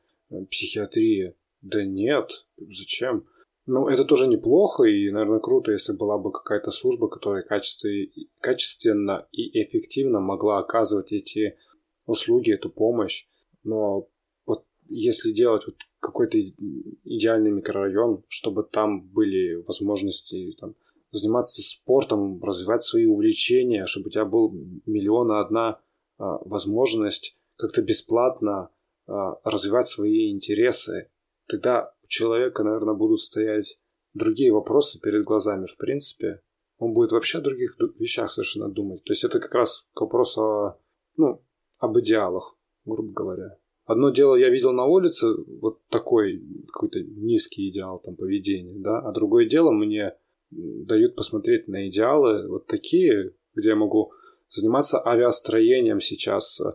психиатрия. 0.50 1.36
Да 1.62 1.86
нет, 1.86 2.46
зачем? 2.58 3.28
Ну, 3.66 3.88
это 3.88 4.04
тоже 4.04 4.28
неплохо, 4.28 4.84
и, 4.84 5.10
наверное, 5.10 5.40
круто, 5.40 5.72
если 5.72 5.94
была 5.94 6.18
бы 6.18 6.32
какая-то 6.32 6.70
служба, 6.70 7.08
которая 7.08 7.44
качественно 7.44 9.28
и 9.32 9.64
эффективно 9.64 10.20
могла 10.20 10.58
оказывать 10.58 11.14
эти 11.14 11.58
услуги, 12.06 12.54
эту 12.54 12.70
помощь. 12.70 13.26
Но 13.64 14.10
вот 14.46 14.66
если 14.90 15.32
делать 15.32 15.66
вот 15.66 15.78
какой-то 16.02 16.38
идеальный 16.40 17.52
микрорайон, 17.52 18.26
чтобы 18.28 18.64
там 18.64 19.08
были 19.08 19.64
возможности 19.66 20.56
там, 20.60 20.76
заниматься 21.12 21.62
спортом, 21.62 22.44
развивать 22.44 22.84
свои 22.84 23.06
увлечения, 23.06 23.86
чтобы 23.86 24.08
у 24.08 24.10
тебя 24.10 24.26
был 24.26 24.52
миллион 24.86 25.32
и 25.32 25.40
одна 25.40 25.80
а, 26.18 26.40
возможность 26.44 27.38
как-то 27.56 27.82
бесплатно 27.82 28.70
а, 29.08 29.40
развивать 29.46 29.88
свои 29.88 30.32
интересы, 30.32 31.10
тогда 31.48 31.93
человека, 32.14 32.64
наверное, 32.64 32.94
будут 32.94 33.20
стоять 33.20 33.80
другие 34.14 34.52
вопросы 34.52 35.00
перед 35.00 35.24
глазами, 35.24 35.66
в 35.66 35.78
принципе. 35.78 36.42
Он 36.78 36.94
будет 36.94 37.12
вообще 37.12 37.40
о 37.40 37.42
других 37.42 37.78
вещах 38.00 38.32
совершенно 38.32 38.70
думать. 38.70 39.04
То 39.04 39.12
есть 39.12 39.24
это 39.24 39.40
как 39.40 39.54
раз 39.56 39.88
к 39.94 40.02
вопросу 40.02 40.42
о, 40.42 40.80
ну, 41.18 41.42
об 41.80 41.98
идеалах, 42.00 42.58
грубо 42.86 43.12
говоря. 43.12 43.58
Одно 43.86 44.12
дело 44.12 44.36
я 44.36 44.50
видел 44.50 44.72
на 44.72 44.86
улице 44.86 45.28
вот 45.62 45.86
такой 45.90 46.42
какой-то 46.72 47.02
низкий 47.02 47.70
идеал 47.70 48.00
там 48.00 48.16
поведения, 48.16 48.80
да, 48.80 49.00
а 49.00 49.12
другое 49.12 49.46
дело 49.46 49.72
мне 49.72 50.14
дают 50.52 51.16
посмотреть 51.16 51.68
на 51.68 51.90
идеалы 51.90 52.48
вот 52.48 52.68
такие, 52.68 53.34
где 53.56 53.70
я 53.70 53.76
могу 53.76 54.14
заниматься 54.50 55.06
авиастроением 55.06 56.00
сейчас, 56.00 56.62
э, 56.62 56.68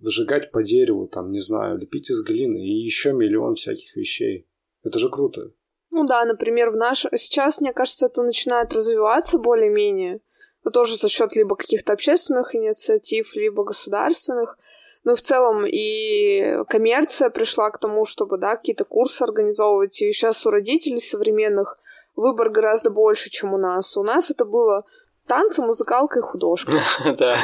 выжигать 0.00 0.50
по 0.52 0.62
дереву, 0.62 1.06
там, 1.08 1.30
не 1.30 1.38
знаю, 1.38 1.78
лепить 1.78 2.10
из 2.10 2.22
глины 2.22 2.58
и 2.58 2.82
еще 2.82 3.12
миллион 3.12 3.54
всяких 3.54 3.96
вещей. 3.96 4.46
Это 4.82 4.98
же 4.98 5.10
круто. 5.10 5.52
Ну 5.90 6.04
да, 6.04 6.24
например, 6.24 6.70
в 6.70 6.76
наш... 6.76 7.06
сейчас, 7.16 7.60
мне 7.60 7.72
кажется, 7.72 8.06
это 8.06 8.22
начинает 8.22 8.72
развиваться 8.74 9.38
более-менее, 9.38 10.20
но 10.62 10.70
тоже 10.70 10.96
за 10.96 11.08
счет 11.08 11.34
либо 11.36 11.56
каких-то 11.56 11.92
общественных 11.92 12.54
инициатив, 12.54 13.34
либо 13.34 13.64
государственных. 13.64 14.58
Ну 15.04 15.14
в 15.14 15.22
целом 15.22 15.64
и 15.64 16.64
коммерция 16.68 17.30
пришла 17.30 17.70
к 17.70 17.78
тому, 17.78 18.04
чтобы, 18.04 18.38
да, 18.38 18.56
какие-то 18.56 18.84
курсы 18.84 19.22
организовывать. 19.22 20.02
И 20.02 20.12
сейчас 20.12 20.44
у 20.44 20.50
родителей 20.50 20.98
современных 20.98 21.76
выбор 22.16 22.50
гораздо 22.50 22.90
больше, 22.90 23.30
чем 23.30 23.54
у 23.54 23.58
нас. 23.58 23.96
У 23.96 24.02
нас 24.02 24.30
это 24.30 24.44
было 24.44 24.84
танцы, 25.26 25.62
музыкалка 25.62 26.18
и 26.20 26.22
художка. 26.22 26.72
Да. 27.18 27.36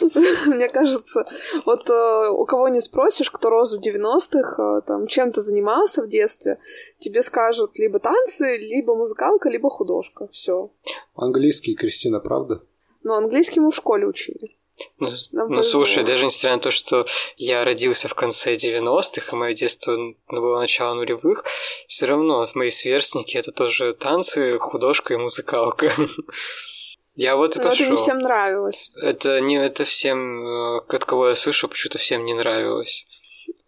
Мне 0.46 0.68
кажется, 0.68 1.26
вот 1.64 1.90
э, 1.90 2.28
у 2.30 2.44
кого 2.46 2.68
не 2.68 2.80
спросишь, 2.80 3.30
кто 3.30 3.50
рос 3.50 3.74
в 3.74 3.80
90-х, 3.80 4.62
э, 4.62 4.80
там, 4.86 5.06
чем 5.06 5.32
то 5.32 5.42
занимался 5.42 6.02
в 6.02 6.08
детстве, 6.08 6.56
тебе 6.98 7.22
скажут 7.22 7.78
либо 7.78 7.98
танцы, 7.98 8.56
либо 8.56 8.94
музыкалка, 8.94 9.48
либо 9.48 9.68
художка. 9.68 10.28
Все. 10.28 10.70
Английский, 11.14 11.74
Кристина, 11.74 12.20
правда? 12.20 12.62
Ну, 13.02 13.14
английский 13.14 13.60
мы 13.60 13.70
в 13.70 13.76
школе 13.76 14.06
учили. 14.06 14.56
Ну, 14.98 15.10
ну 15.32 15.62
слушай, 15.62 16.04
даже 16.04 16.26
несмотря 16.26 16.54
на 16.54 16.60
то, 16.60 16.70
что 16.70 17.06
я 17.36 17.64
родился 17.64 18.08
в 18.08 18.14
конце 18.14 18.56
90-х, 18.56 19.28
а 19.32 19.36
мое 19.36 19.54
детство 19.54 19.96
было 20.28 20.58
начало 20.58 20.94
нулевых, 20.94 21.44
все 21.86 22.06
равно 22.06 22.46
мои 22.54 22.70
сверстники 22.70 23.36
это 23.36 23.52
тоже 23.52 23.94
танцы, 23.94 24.58
художка 24.58 25.14
и 25.14 25.16
музыкалка. 25.16 25.92
Я 27.14 27.36
вот 27.36 27.56
и 27.56 27.58
Но 27.58 27.70
пошел. 27.70 27.86
это 27.86 27.90
не 27.90 27.96
всем 27.96 28.18
нравилось. 28.18 28.92
Это 29.02 29.40
не 29.40 29.56
это 29.56 29.84
всем, 29.84 30.46
э, 30.46 30.80
от 30.86 31.04
кого 31.06 31.30
я 31.30 31.34
слышал, 31.34 31.70
почему-то 31.70 31.96
всем 31.96 32.26
не 32.26 32.34
нравилось. 32.34 33.06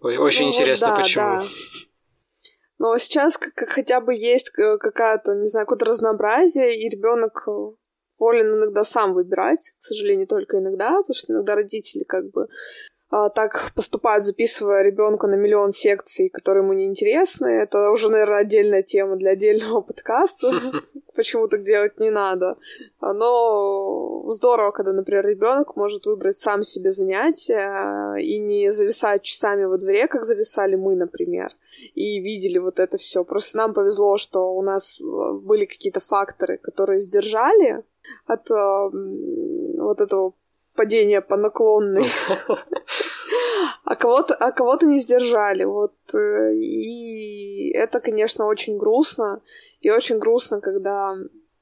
Очень 0.01 0.45
ну, 0.45 0.51
интересно, 0.51 0.89
вот, 0.89 0.97
да, 0.97 1.03
почему. 1.03 1.25
Да. 1.25 1.45
Но 2.79 2.99
сейчас 2.99 3.39
как, 3.39 3.55
как 3.55 3.71
хотя 3.71 4.03
бы 4.03 4.15
есть 4.15 4.51
какая-то, 4.51 5.35
не 5.35 5.49
знаю, 5.49 5.67
какое-то 5.67 5.87
разнообразие, 5.87 6.79
и 6.79 6.91
ребенок 6.91 7.49
волен 8.19 8.55
иногда 8.55 8.85
сам 8.85 9.15
выбирать, 9.15 9.75
к 9.79 9.83
сожалению, 9.83 10.27
только 10.27 10.59
иногда, 10.59 10.99
потому 10.99 11.15
что 11.15 11.33
иногда 11.33 11.55
родители 11.55 12.05
как 12.05 12.31
бы 12.31 12.47
а, 13.11 13.31
так 13.31 13.73
поступают, 13.75 14.25
записывая 14.25 14.83
ребенка 14.83 15.29
на 15.29 15.35
миллион 15.35 15.73
секций, 15.73 16.29
которые 16.29 16.63
ему 16.63 16.75
не 16.75 16.85
интересны. 16.85 17.47
Это 17.47 17.91
уже, 17.91 18.11
наверное, 18.11 18.41
отдельная 18.41 18.83
тема 18.83 19.17
для 19.17 19.31
отдельного 19.31 19.81
подкаста. 19.81 20.53
Почему 21.15 21.49
так 21.49 21.63
делать 21.63 21.99
не 21.99 22.11
надо. 22.11 22.55
Но 23.01 24.29
здорово, 24.29 24.73
когда, 24.73 24.93
например, 24.93 25.27
ребенок 25.27 25.75
может 25.75 26.05
выбрать 26.05 26.37
сам 26.37 26.63
себе 26.63 26.91
занятия 26.91 28.15
и 28.17 28.41
не 28.41 28.71
зависать 28.71 29.23
часами 29.23 29.65
во 29.65 29.79
дворе, 29.79 30.07
как 30.07 30.25
зависали 30.25 30.77
мы, 30.77 30.95
например, 30.95 31.53
и 31.95 32.21
видели 32.21 32.59
вот 32.59 32.79
это 32.79 32.99
все. 32.99 33.25
Просто 33.25 33.57
нам 33.57 33.73
повезло, 33.73 34.19
что 34.19 34.53
у 34.53 34.61
нас 34.61 35.01
были 35.01 35.65
какие-то 35.65 36.01
факторы, 36.01 36.59
которые 36.59 37.01
сдержали 37.01 37.85
от 38.27 38.51
э, 38.51 38.91
вот 39.79 40.01
этого 40.03 40.35
падения 40.79 41.21
по 41.21 41.37
наклонной. 41.37 42.07
А 43.85 43.97
кого-то, 43.97 44.35
а 44.35 44.53
кого-то 44.53 44.87
не 44.87 44.99
сдержали. 44.99 45.65
Вот. 45.65 45.95
Э, 46.15 46.53
и 46.53 47.73
это, 47.75 48.01
конечно, 48.01 48.47
очень 48.47 48.77
грустно. 48.77 49.41
И 49.81 49.91
очень 49.91 50.19
грустно, 50.19 50.61
когда, 50.61 51.17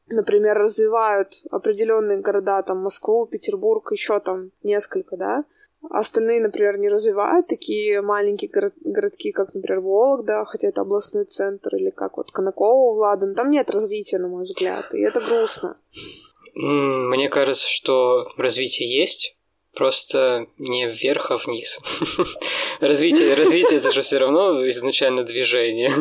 например, 0.08 0.58
развивают 0.58 1.28
определенные 1.50 2.18
города, 2.18 2.62
там 2.62 2.78
Москву, 2.78 3.26
Петербург, 3.26 3.92
еще 3.92 4.18
там 4.18 4.50
несколько, 4.64 5.16
да, 5.16 5.44
Остальные, 5.90 6.40
например, 6.40 6.78
не 6.78 6.88
развивают 6.88 7.46
такие 7.46 8.00
маленькие 8.00 8.50
город, 8.50 8.74
городки, 8.80 9.30
как, 9.32 9.54
например, 9.54 9.80
Вологда, 9.80 10.44
хотя 10.44 10.68
это 10.68 10.82
областной 10.82 11.26
центр, 11.26 11.76
или 11.76 11.90
как 11.90 12.16
вот 12.16 12.32
Конаково, 12.32 12.94
Владан. 12.94 13.34
Там 13.34 13.50
нет 13.50 13.70
развития, 13.70 14.18
на 14.18 14.28
мой 14.28 14.44
взгляд, 14.44 14.92
и 14.94 15.02
это 15.02 15.20
грустно. 15.20 15.76
Мне 16.58 17.28
кажется, 17.28 17.68
что 17.68 18.30
развитие 18.38 18.90
есть, 18.90 19.36
просто 19.74 20.46
не 20.56 20.88
вверх, 20.88 21.30
а 21.30 21.36
вниз. 21.36 21.78
развитие, 22.80 23.34
развитие 23.34 23.78
это 23.78 23.90
же 23.90 24.00
все 24.00 24.16
равно 24.16 24.66
изначально 24.70 25.22
движение. 25.22 25.92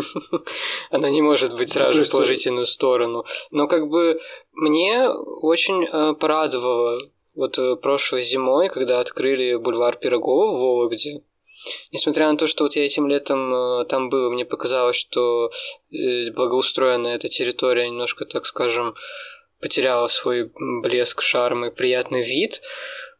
Оно 0.92 1.10
не 1.10 1.22
может 1.22 1.54
быть 1.56 1.70
сразу 1.70 2.02
в 2.02 2.10
положительную 2.10 2.66
сторону. 2.66 3.26
Но 3.52 3.68
как 3.68 3.90
бы 3.90 4.22
мне 4.54 5.10
очень 5.10 5.84
э, 5.84 6.14
порадовало 6.14 7.02
вот 7.36 7.60
э, 7.60 7.76
прошлой 7.76 8.24
зимой, 8.24 8.70
когда 8.70 9.02
открыли 9.02 9.56
бульвар 9.56 9.98
Пирогова 9.98 10.56
в 10.56 10.60
Вологде. 10.62 11.22
Несмотря 11.92 12.32
на 12.32 12.38
то, 12.38 12.48
что 12.48 12.64
вот 12.64 12.78
я 12.78 12.86
этим 12.86 13.08
летом 13.08 13.54
э, 13.54 13.86
там 13.86 14.10
был, 14.10 14.32
мне 14.32 14.46
показалось, 14.46 14.96
что 14.96 15.52
благоустроенная 16.34 17.16
эта 17.16 17.28
территория 17.28 17.90
немножко, 17.90 18.24
так 18.24 18.46
скажем, 18.46 18.96
потеряла 19.62 20.08
свой 20.08 20.52
блеск, 20.84 21.22
шарм 21.22 21.66
и 21.66 21.72
приятный 21.72 22.22
вид, 22.22 22.62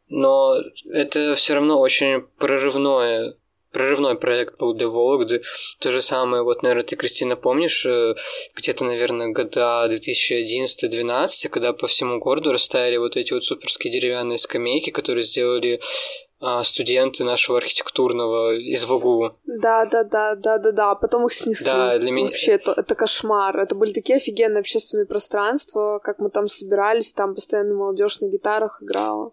но 0.08 0.56
это 0.92 1.36
все 1.36 1.56
равно 1.56 1.80
очень 1.80 2.22
прорывное 2.38 3.36
прорывной 3.76 4.16
проект 4.16 4.58
был 4.58 4.74
для 4.74 4.88
Вологды. 4.88 5.42
То 5.80 5.92
же 5.92 6.02
самое, 6.02 6.44
вот, 6.44 6.64
наверное, 6.64 6.86
ты, 6.86 6.96
Кристина, 6.96 7.36
помнишь, 7.36 7.86
э, 7.86 8.16
где-то, 8.56 8.86
наверное, 8.86 9.34
года 9.34 9.86
2011-2012, 9.90 11.50
когда 11.50 11.74
по 11.74 11.86
всему 11.88 12.20
городу 12.20 12.54
расставили 12.54 12.96
вот 12.96 13.18
эти 13.18 13.34
вот 13.34 13.44
суперские 13.44 13.92
деревянные 13.92 14.40
скамейки, 14.40 14.92
которые 14.92 15.26
сделали 15.26 15.82
студенты 16.64 17.24
нашего 17.24 17.58
архитектурного 17.58 18.56
из 18.56 18.84
ВГУ. 18.84 19.36
Да, 19.46 19.86
да, 19.86 20.04
да, 20.04 20.36
да, 20.36 20.58
да, 20.58 20.72
да. 20.72 20.96
Потом 20.96 21.26
их 21.26 21.34
снесли. 21.34 21.66
Да, 21.66 21.98
для 21.98 22.12
меня... 22.12 22.28
Вообще, 22.28 22.54
это, 22.54 22.74
это 22.76 22.96
кошмар. 22.96 23.58
Это 23.58 23.76
были 23.76 23.94
такие 23.94 24.18
офигенные 24.18 24.60
общественные 24.60 25.06
пространства, 25.06 26.00
как 26.04 26.20
мы 26.20 26.30
там 26.30 26.48
собирались, 26.48 27.14
там 27.14 27.36
постоянно 27.36 27.74
молодежь 27.74 28.20
на 28.20 28.28
гитарах 28.28 28.84
играла. 28.84 29.32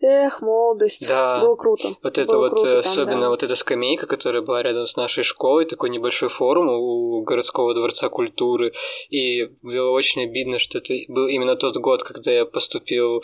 Эх, 0.00 0.40
молодость. 0.40 1.06
Да. 1.06 1.40
Было 1.40 1.56
круто. 1.56 1.94
Вот 2.02 2.18
это 2.18 2.32
Было 2.32 2.48
вот, 2.48 2.50
круто 2.50 2.78
особенно 2.78 3.12
там, 3.12 3.20
да. 3.20 3.28
вот 3.28 3.42
эта 3.42 3.54
скамейка, 3.54 4.06
которая 4.06 4.42
была 4.42 4.62
рядом 4.62 4.86
с 4.86 4.96
нашей 4.96 5.24
школой, 5.24 5.66
такой 5.66 5.90
небольшой 5.90 6.28
форум 6.28 6.68
у 6.68 7.22
городского 7.22 7.74
дворца 7.74 8.08
культуры. 8.08 8.72
И 9.10 9.44
было 9.62 9.90
очень 9.90 10.22
обидно, 10.22 10.58
что 10.58 10.78
это 10.78 10.94
был 11.08 11.26
именно 11.26 11.56
тот 11.56 11.76
год, 11.76 12.02
когда 12.02 12.30
я 12.30 12.46
поступил 12.46 13.18
э, 13.18 13.22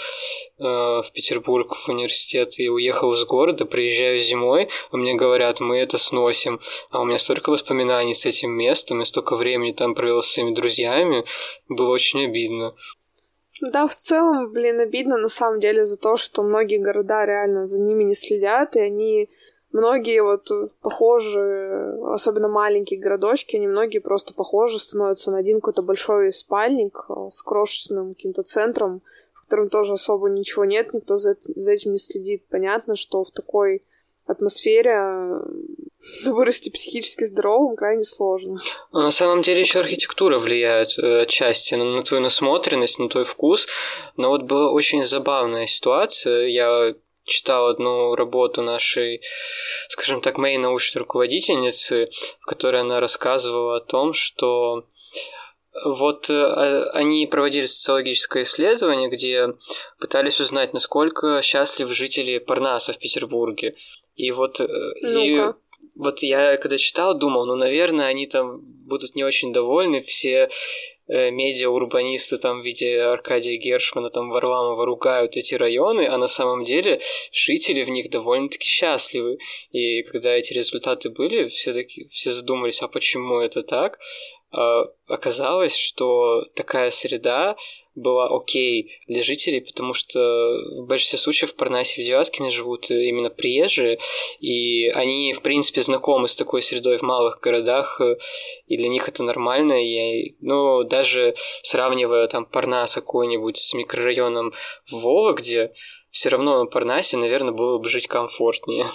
в 0.59 1.07
Петербург 1.13 1.75
в 1.75 1.89
университет 1.89 2.59
и 2.59 2.69
уехал 2.69 3.06
из 3.13 3.25
города, 3.25 3.65
приезжаю 3.65 4.21
зимой, 4.21 4.69
а 4.91 4.97
мне 4.97 5.15
говорят, 5.15 5.61
мы 5.61 5.79
это 5.79 5.99
сносим. 5.99 6.61
А 6.91 7.01
у 7.01 7.05
меня 7.05 7.19
столько 7.19 7.51
воспоминаний 7.51 8.15
с 8.15 8.27
этим 8.27 8.53
местом, 8.53 9.03
и 9.03 9.05
столько 9.05 9.37
времени 9.37 9.73
там 9.73 9.95
провел 9.95 10.23
с 10.23 10.29
своими 10.29 10.55
друзьями, 10.55 11.25
было 11.69 11.91
очень 11.91 12.25
обидно. 12.25 12.71
Да, 13.63 13.87
в 13.87 13.97
целом, 13.97 14.53
блин, 14.53 14.81
обидно 14.81 15.17
на 15.17 15.29
самом 15.29 15.61
деле 15.61 15.85
за 15.85 15.97
то, 15.97 16.17
что 16.17 16.43
многие 16.43 16.79
города 16.79 17.25
реально 17.25 17.67
за 17.67 17.83
ними 17.83 18.05
не 18.05 18.15
следят, 18.15 18.77
и 18.77 18.81
они 18.81 19.31
многие 19.73 20.23
вот 20.23 20.51
похожи, 20.83 21.99
особенно 22.05 22.49
маленькие 22.49 23.01
городочки, 23.01 23.57
они 23.57 23.67
многие 23.67 23.99
просто 23.99 24.35
похожи 24.35 24.79
становятся 24.79 25.31
на 25.31 25.39
один 25.39 25.61
какой-то 25.61 25.83
большой 25.83 26.33
спальник 26.33 27.07
с 27.31 27.43
крошечным 27.43 28.15
каким-то 28.15 28.43
центром, 28.43 29.03
котором 29.47 29.71
тоже 29.71 29.95
особо 29.95 30.29
ничего 30.29 30.65
нет, 30.65 30.93
никто 30.93 31.17
за, 31.17 31.37
за 31.47 31.73
этим 31.73 31.93
не 31.93 31.99
следит. 31.99 32.45
Понятно, 32.49 32.97
что 32.97 33.25
в 33.25 33.31
такой 33.31 33.81
атмосфере 34.27 34.91
э, 34.91 35.41
вырасти 36.25 36.71
психически 36.71 37.25
здоровым 37.25 37.77
крайне 37.77 38.03
сложно. 38.03 38.61
А 38.93 39.03
на 39.03 39.11
самом 39.11 39.43
деле 39.43 39.61
еще 39.61 39.81
архитектура 39.81 40.39
влияет 40.39 40.99
э, 40.99 41.23
отчасти 41.23 41.75
на, 41.75 41.85
на 41.85 42.03
твою 42.03 42.23
насмотренность, 42.23 42.99
на 42.99 43.09
твой 43.09 43.25
вкус. 43.25 43.67
Но 44.17 44.31
вот 44.31 44.43
была 44.43 44.71
очень 44.73 45.05
забавная 45.05 45.67
ситуация. 45.67 46.47
Я 46.47 46.95
читал 47.25 47.67
одну 47.67 48.15
работу 48.15 48.63
нашей, 48.63 49.21
скажем 49.89 50.21
так, 50.21 50.39
моей 50.39 50.59
научной 50.59 51.01
руководительницы, 51.01 52.07
в 52.41 52.47
которой 52.47 52.81
она 52.81 53.01
рассказывала 53.01 53.79
о 53.79 53.81
том, 53.81 54.13
что 54.13 54.85
вот 55.85 56.31
э, 56.31 56.85
они 56.93 57.27
проводили 57.27 57.67
социологическое 57.67 58.45
исследование, 58.45 59.09
где 59.09 59.49
пытались 60.01 60.41
узнать, 60.41 60.73
насколько 60.73 61.41
счастливы 61.43 61.95
жители 61.95 62.39
Парнаса 62.39 62.93
в 62.93 62.99
Петербурге. 62.99 63.73
И 64.15 64.31
вот, 64.31 64.61
э, 64.61 64.67
и 65.03 65.41
вот 65.95 66.23
я 66.23 66.57
когда 66.57 66.79
читал, 66.79 67.19
думал, 67.19 67.47
ну, 67.47 67.57
наверное, 67.57 68.07
они 68.07 68.27
там 68.27 68.61
будут 68.87 69.15
не 69.17 69.25
очень 69.25 69.53
довольны, 69.53 70.01
все 70.01 70.49
э, 71.09 71.31
медиа-урбанисты 71.31 72.39
там 72.39 72.63
в 72.63 72.65
виде 72.65 73.01
Аркадия 73.01 73.59
Гершмана, 73.59 74.11
там 74.11 74.31
Варламова 74.31 74.87
ругают 74.87 75.37
эти 75.37 75.55
районы, 75.55 76.07
а 76.07 76.17
на 76.17 76.27
самом 76.27 76.65
деле 76.65 77.01
жители 77.33 77.85
в 77.85 77.91
них 77.91 78.11
довольно-таки 78.11 78.67
счастливы. 78.67 79.39
И 79.73 80.03
когда 80.05 80.31
эти 80.31 80.55
результаты 80.55 81.11
были, 81.11 81.49
все, 81.49 81.73
таки, 81.73 82.09
все 82.09 82.33
задумались, 82.33 82.83
а 82.83 82.89
почему 82.89 83.41
это 83.41 83.63
так? 83.63 83.99
А, 84.53 84.85
оказалось, 85.07 85.77
что 85.77 86.45
такая 86.55 86.91
среда 86.91 87.57
была 87.95 88.29
окей 88.29 88.93
для 89.09 89.23
жителей, 89.23 89.61
потому 89.61 89.93
что 89.95 90.19
в 90.19 90.87
большинстве 90.87 91.19
случаев 91.19 91.53
в 91.53 91.57
Парнасе 91.57 92.03
в 92.03 92.05
Девяткине 92.05 92.51
живут 92.51 92.91
именно 92.91 93.31
приезжие, 93.31 93.99
и 94.39 94.89
они, 94.89 95.33
в 95.33 95.43
принципе, 95.43 95.83
знакомы 95.83 96.29
с 96.29 96.37
такой 96.37 96.63
средой 96.63 96.99
в 96.99 97.03
малых 97.03 97.41
городах, 97.41 98.01
и 98.67 98.77
для 98.77 98.89
них 98.89 99.09
это 99.09 99.23
нормально. 99.23 99.83
И, 99.83 100.37
ну, 100.41 100.85
даже 100.85 101.35
сравнивая 101.63 102.29
там 102.29 102.45
Парнас 102.45 102.95
какой-нибудь 102.95 103.57
с 103.57 103.75
микрорайоном 103.75 104.53
в 104.91 105.01
Вологде, 105.01 105.71
все 106.11 106.29
равно 106.29 106.61
на 106.61 106.67
Парнасе, 106.67 107.17
наверное, 107.17 107.53
было 107.53 107.79
бы 107.79 107.89
жить 107.89 108.07
комфортнее. 108.07 108.87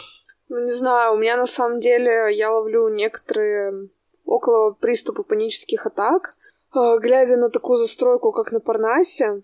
Ну, 0.47 0.63
не 0.65 0.71
знаю, 0.71 1.13
у 1.13 1.17
меня 1.17 1.37
на 1.37 1.47
самом 1.47 1.79
деле 1.79 2.29
я 2.33 2.51
ловлю 2.51 2.89
некоторые 2.89 3.89
около 4.25 4.73
приступа 4.73 5.23
панических 5.23 5.85
атак, 5.85 6.35
э, 6.75 6.97
глядя 6.99 7.37
на 7.37 7.49
такую 7.49 7.77
застройку, 7.77 8.31
как 8.31 8.51
на 8.51 8.59
Парнасе. 8.59 9.41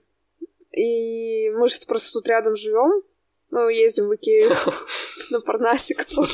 И 0.71 1.49
мы 1.51 1.67
же 1.67 1.79
просто 1.87 2.13
тут 2.13 2.27
рядом 2.27 2.55
живем, 2.55 3.03
ну, 3.51 3.69
ездим 3.69 4.07
в 4.09 4.15
Икею 4.15 4.55
на 5.31 5.41
Парнасе, 5.41 5.95
кто 5.95 6.25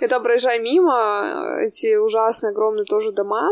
Это 0.00 0.20
проезжай 0.20 0.58
мимо, 0.58 1.58
эти 1.60 1.96
ужасные 1.96 2.50
огромные 2.50 2.84
тоже 2.84 3.12
дома. 3.12 3.50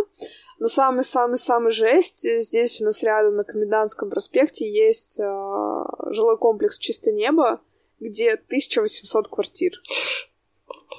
Но 0.58 0.68
самый-самый-самый 0.68 1.70
жесть, 1.70 2.28
здесь 2.42 2.80
у 2.80 2.84
нас 2.84 3.02
рядом 3.02 3.36
на 3.36 3.44
Комендантском 3.44 4.10
проспекте 4.10 4.68
есть 4.68 5.18
э, 5.18 5.22
жилой 6.10 6.36
комплекс 6.36 6.78
«Чистое 6.78 7.14
небо», 7.14 7.60
где 8.00 8.32
1800 8.32 9.28
квартир. 9.28 9.72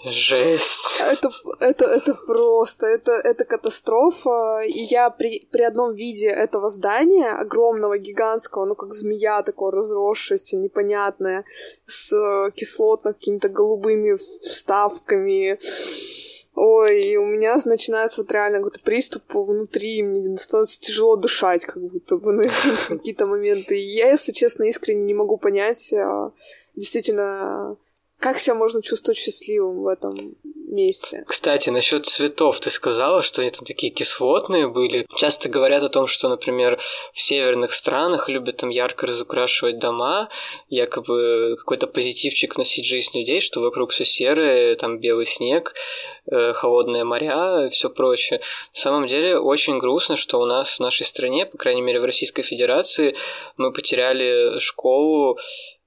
Жесть. 0.05 1.01
Это, 1.01 1.29
это, 1.59 1.85
это 1.85 2.13
просто, 2.13 2.85
это, 2.85 3.11
это 3.11 3.43
катастрофа. 3.43 4.61
И 4.65 4.79
я 4.79 5.09
при, 5.09 5.47
при 5.51 5.63
одном 5.63 5.93
виде 5.93 6.27
этого 6.27 6.69
здания, 6.69 7.31
огромного, 7.31 7.97
гигантского, 7.97 8.65
ну 8.65 8.75
как 8.75 8.93
змея 8.93 9.41
такое 9.43 9.71
разросшееся, 9.71 10.57
непонятное, 10.57 11.43
с 11.85 12.51
кислотно 12.55 13.13
какими-то 13.13 13.49
голубыми 13.49 14.15
вставками, 14.15 15.59
Ой, 16.61 17.03
и 17.03 17.15
у 17.15 17.25
меня 17.25 17.57
начинается 17.63 18.21
вот 18.21 18.33
реально 18.33 18.57
какой-то 18.57 18.81
приступ 18.81 19.23
внутри, 19.33 20.03
мне 20.03 20.35
становится 20.35 20.81
тяжело 20.81 21.15
дышать, 21.15 21.65
как 21.65 21.81
будто 21.81 22.17
бы 22.17 22.33
на 22.33 22.49
какие-то 22.89 23.27
моменты. 23.27 23.79
И 23.79 23.95
я, 23.95 24.09
если 24.09 24.33
честно, 24.33 24.63
искренне 24.63 25.05
не 25.05 25.13
могу 25.13 25.37
понять, 25.37 25.93
а, 25.93 26.33
действительно, 26.75 27.77
как 28.19 28.39
себя 28.39 28.55
можно 28.55 28.81
чувствовать 28.81 29.17
счастливым 29.17 29.81
в 29.81 29.87
этом 29.87 30.35
месте. 30.69 31.23
Кстати, 31.27 31.69
насчет 31.69 32.05
цветов 32.05 32.59
ты 32.59 32.69
сказала, 32.69 33.23
что 33.23 33.41
они 33.41 33.49
там 33.49 33.65
такие 33.65 33.91
кислотные 33.91 34.67
были. 34.67 35.07
Часто 35.15 35.49
говорят 35.49 35.83
о 35.83 35.89
том, 35.89 36.05
что, 36.07 36.29
например, 36.29 36.79
в 37.13 37.21
северных 37.21 37.73
странах 37.73 38.29
любят 38.29 38.57
там 38.57 38.69
ярко 38.69 39.07
разукрашивать 39.07 39.79
дома, 39.79 40.29
якобы 40.67 41.55
какой-то 41.57 41.87
позитивчик 41.87 42.57
носить 42.57 42.85
жизнь 42.85 43.17
людей, 43.17 43.41
что 43.41 43.61
вокруг 43.61 43.91
все 43.91 44.05
серое, 44.05 44.75
там 44.75 44.99
белый 44.99 45.25
снег, 45.25 45.73
э, 46.31 46.53
холодные 46.53 47.03
моря 47.03 47.65
и 47.65 47.69
все 47.69 47.89
прочее. 47.89 48.39
На 48.73 48.79
самом 48.79 49.07
деле 49.07 49.39
очень 49.39 49.79
грустно, 49.79 50.15
что 50.15 50.39
у 50.39 50.45
нас 50.45 50.77
в 50.77 50.79
нашей 50.81 51.05
стране, 51.05 51.45
по 51.45 51.57
крайней 51.57 51.81
мере 51.81 51.99
в 51.99 52.05
Российской 52.05 52.43
Федерации, 52.43 53.15
мы 53.57 53.73
потеряли 53.73 54.59
школу, 54.59 55.39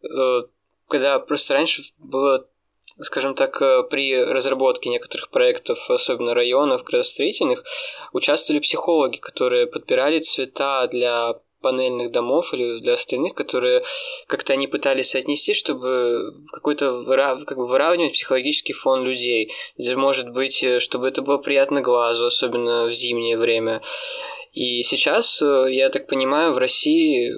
э, 0.03 0.43
когда 0.93 1.19
просто 1.19 1.55
раньше 1.55 1.83
было 1.99 2.47
скажем 3.01 3.35
так, 3.35 3.61
э, 3.63 3.83
при 3.91 4.23
разработке 4.23 4.91
некоторых 4.91 5.31
проектов, 5.31 5.91
особенно 5.91 6.35
районов 6.35 6.85
градостроительных, 6.85 7.65
участвовали 8.13 8.61
психологи, 8.61 9.17
которые 9.17 9.67
подбирали 9.67 10.21
цвета 10.21 10.87
для 10.89 11.35
панельных 11.63 12.11
домов 12.13 12.53
или 12.53 12.81
для 12.81 12.93
остальных, 12.95 13.35
которые 13.35 13.83
как-то 14.27 14.53
они 14.53 14.67
пытались 14.67 15.15
отнести, 15.15 15.55
чтобы 15.55 16.35
какой-то 16.53 17.05
как 17.47 17.57
бы 17.57 17.67
выравнивать 17.67 18.13
психологический 18.13 18.75
фон 18.75 19.05
людей. 19.05 19.51
Может 19.79 20.29
быть, 20.31 20.63
э, 20.63 20.79
чтобы 20.79 21.09
это 21.09 21.23
было 21.23 21.39
приятно 21.39 21.81
глазу, 21.81 22.27
особенно 22.27 22.85
в 22.85 22.93
зимнее 22.93 23.39
время. 23.39 23.81
И 24.53 24.83
сейчас, 24.83 25.41
э, 25.41 25.69
я 25.71 25.89
так 25.89 26.07
понимаю, 26.07 26.53
в 26.53 26.59
России 26.59 27.33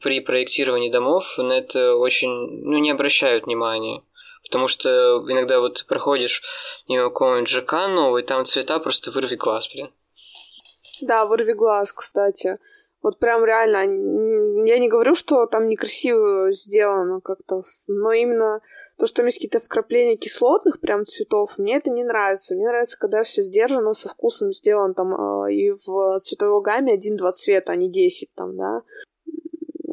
при 0.00 0.20
проектировании 0.20 0.90
домов 0.90 1.38
на 1.38 1.52
это 1.52 1.96
очень 1.96 2.30
ну, 2.30 2.78
не 2.78 2.90
обращают 2.90 3.46
внимания. 3.46 4.02
Потому 4.42 4.68
что 4.68 4.88
иногда 5.28 5.60
вот 5.60 5.84
проходишь 5.88 6.42
мимо 6.88 7.04
какого-нибудь 7.04 7.48
ЖК 7.48 7.72
новый, 7.88 8.22
там 8.22 8.44
цвета 8.44 8.78
просто 8.78 9.10
вырви 9.10 9.36
глаз, 9.36 9.68
блин. 9.72 9.88
Да, 11.00 11.26
вырви 11.26 11.52
глаз, 11.52 11.92
кстати. 11.92 12.56
Вот 13.00 13.18
прям 13.18 13.44
реально, 13.44 14.64
я 14.66 14.78
не 14.78 14.88
говорю, 14.88 15.14
что 15.14 15.46
там 15.46 15.68
некрасиво 15.68 16.50
сделано 16.50 17.20
как-то, 17.20 17.62
но 17.86 18.12
именно 18.12 18.60
то, 18.98 19.06
что 19.06 19.18
там 19.18 19.26
есть 19.26 19.38
какие-то 19.38 19.60
вкрапления 19.60 20.16
кислотных 20.16 20.80
прям 20.80 21.04
цветов, 21.04 21.58
мне 21.58 21.76
это 21.76 21.90
не 21.90 22.02
нравится. 22.02 22.56
Мне 22.56 22.66
нравится, 22.66 22.98
когда 22.98 23.22
все 23.22 23.42
сдержано, 23.42 23.94
со 23.94 24.08
вкусом 24.08 24.50
сделано 24.50 24.94
там 24.94 25.44
э, 25.44 25.52
и 25.52 25.70
в 25.70 26.18
цветовой 26.18 26.60
гамме 26.60 26.94
один-два 26.94 27.30
цвета, 27.30 27.72
а 27.72 27.76
не 27.76 27.88
десять 27.88 28.34
там, 28.34 28.56
да. 28.56 28.82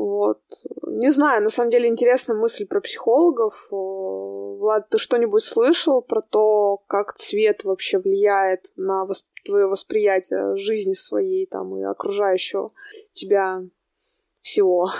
Вот. 0.06 0.40
Не 0.84 1.10
знаю, 1.10 1.42
на 1.42 1.50
самом 1.50 1.72
деле 1.72 1.90
интересная 1.90 2.36
мысль 2.36 2.68
про 2.68 2.80
психологов. 2.80 3.70
Влад, 3.72 4.88
ты 4.90 5.00
что-нибудь 5.00 5.44
слышал 5.44 6.04
про 6.04 6.22
то, 6.22 6.78
как 6.86 7.16
цвет 7.16 7.64
вообще 7.64 7.98
влияет 7.98 8.72
на 8.76 9.06
восп... 9.06 9.26
твое 9.44 9.66
восприятие 9.66 10.58
жизни 10.58 10.94
своей 10.94 11.48
там 11.48 11.76
и 11.76 11.82
окружающего 11.82 12.70
тебя 13.14 13.64
всего? 14.42 14.92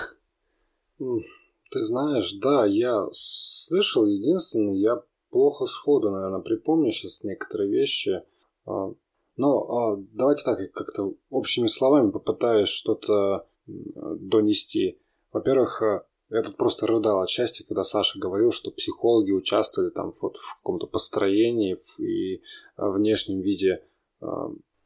Ты 0.98 1.84
знаешь, 1.84 2.34
да, 2.42 2.66
я 2.66 3.06
слышал. 3.12 4.08
Единственное, 4.08 4.74
я 4.74 5.04
плохо 5.30 5.68
сходу, 5.68 6.10
наверное, 6.10 6.42
припомню 6.42 6.92
сейчас 6.92 7.24
некоторые 7.24 7.70
вещи. 7.70 8.24
А, 8.66 8.92
но 9.38 9.60
а, 9.70 9.98
давайте 10.14 10.44
так, 10.46 10.58
как-то 10.74 11.14
общими 11.30 11.68
словами 11.68 12.10
попытаюсь 12.10 12.70
что-то 12.70 13.46
донести. 13.68 15.00
Во-первых, 15.32 15.82
э, 15.82 16.02
я 16.30 16.42
тут 16.42 16.58
просто 16.58 16.88
рыдал 16.88 17.22
от 17.22 17.30
счастья, 17.30 17.66
когда 17.66 17.84
Саша 17.84 18.20
говорил, 18.20 18.52
что 18.52 18.72
психологи 18.72 19.32
участвовали 19.32 19.90
там 19.90 20.14
вот 20.22 20.38
в 20.38 20.56
каком-то 20.58 20.88
построении 20.88 21.78
и 22.00 22.42
внешнем 22.78 23.42
виде 23.42 23.84
э, 24.22 24.26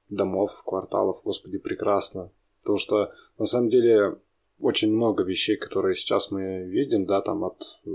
домов, 0.09 0.63
кварталов. 0.65 1.21
Господи, 1.23 1.57
прекрасно. 1.57 2.31
Потому 2.61 2.77
что 2.77 3.11
на 3.37 3.45
самом 3.45 3.69
деле 3.69 4.19
очень 4.59 4.93
много 4.93 5.23
вещей, 5.23 5.55
которые 5.55 5.95
сейчас 5.95 6.31
мы 6.31 6.63
видим, 6.65 7.05
да, 7.05 7.21
там 7.21 7.43
от 7.43 7.63
э, 7.85 7.89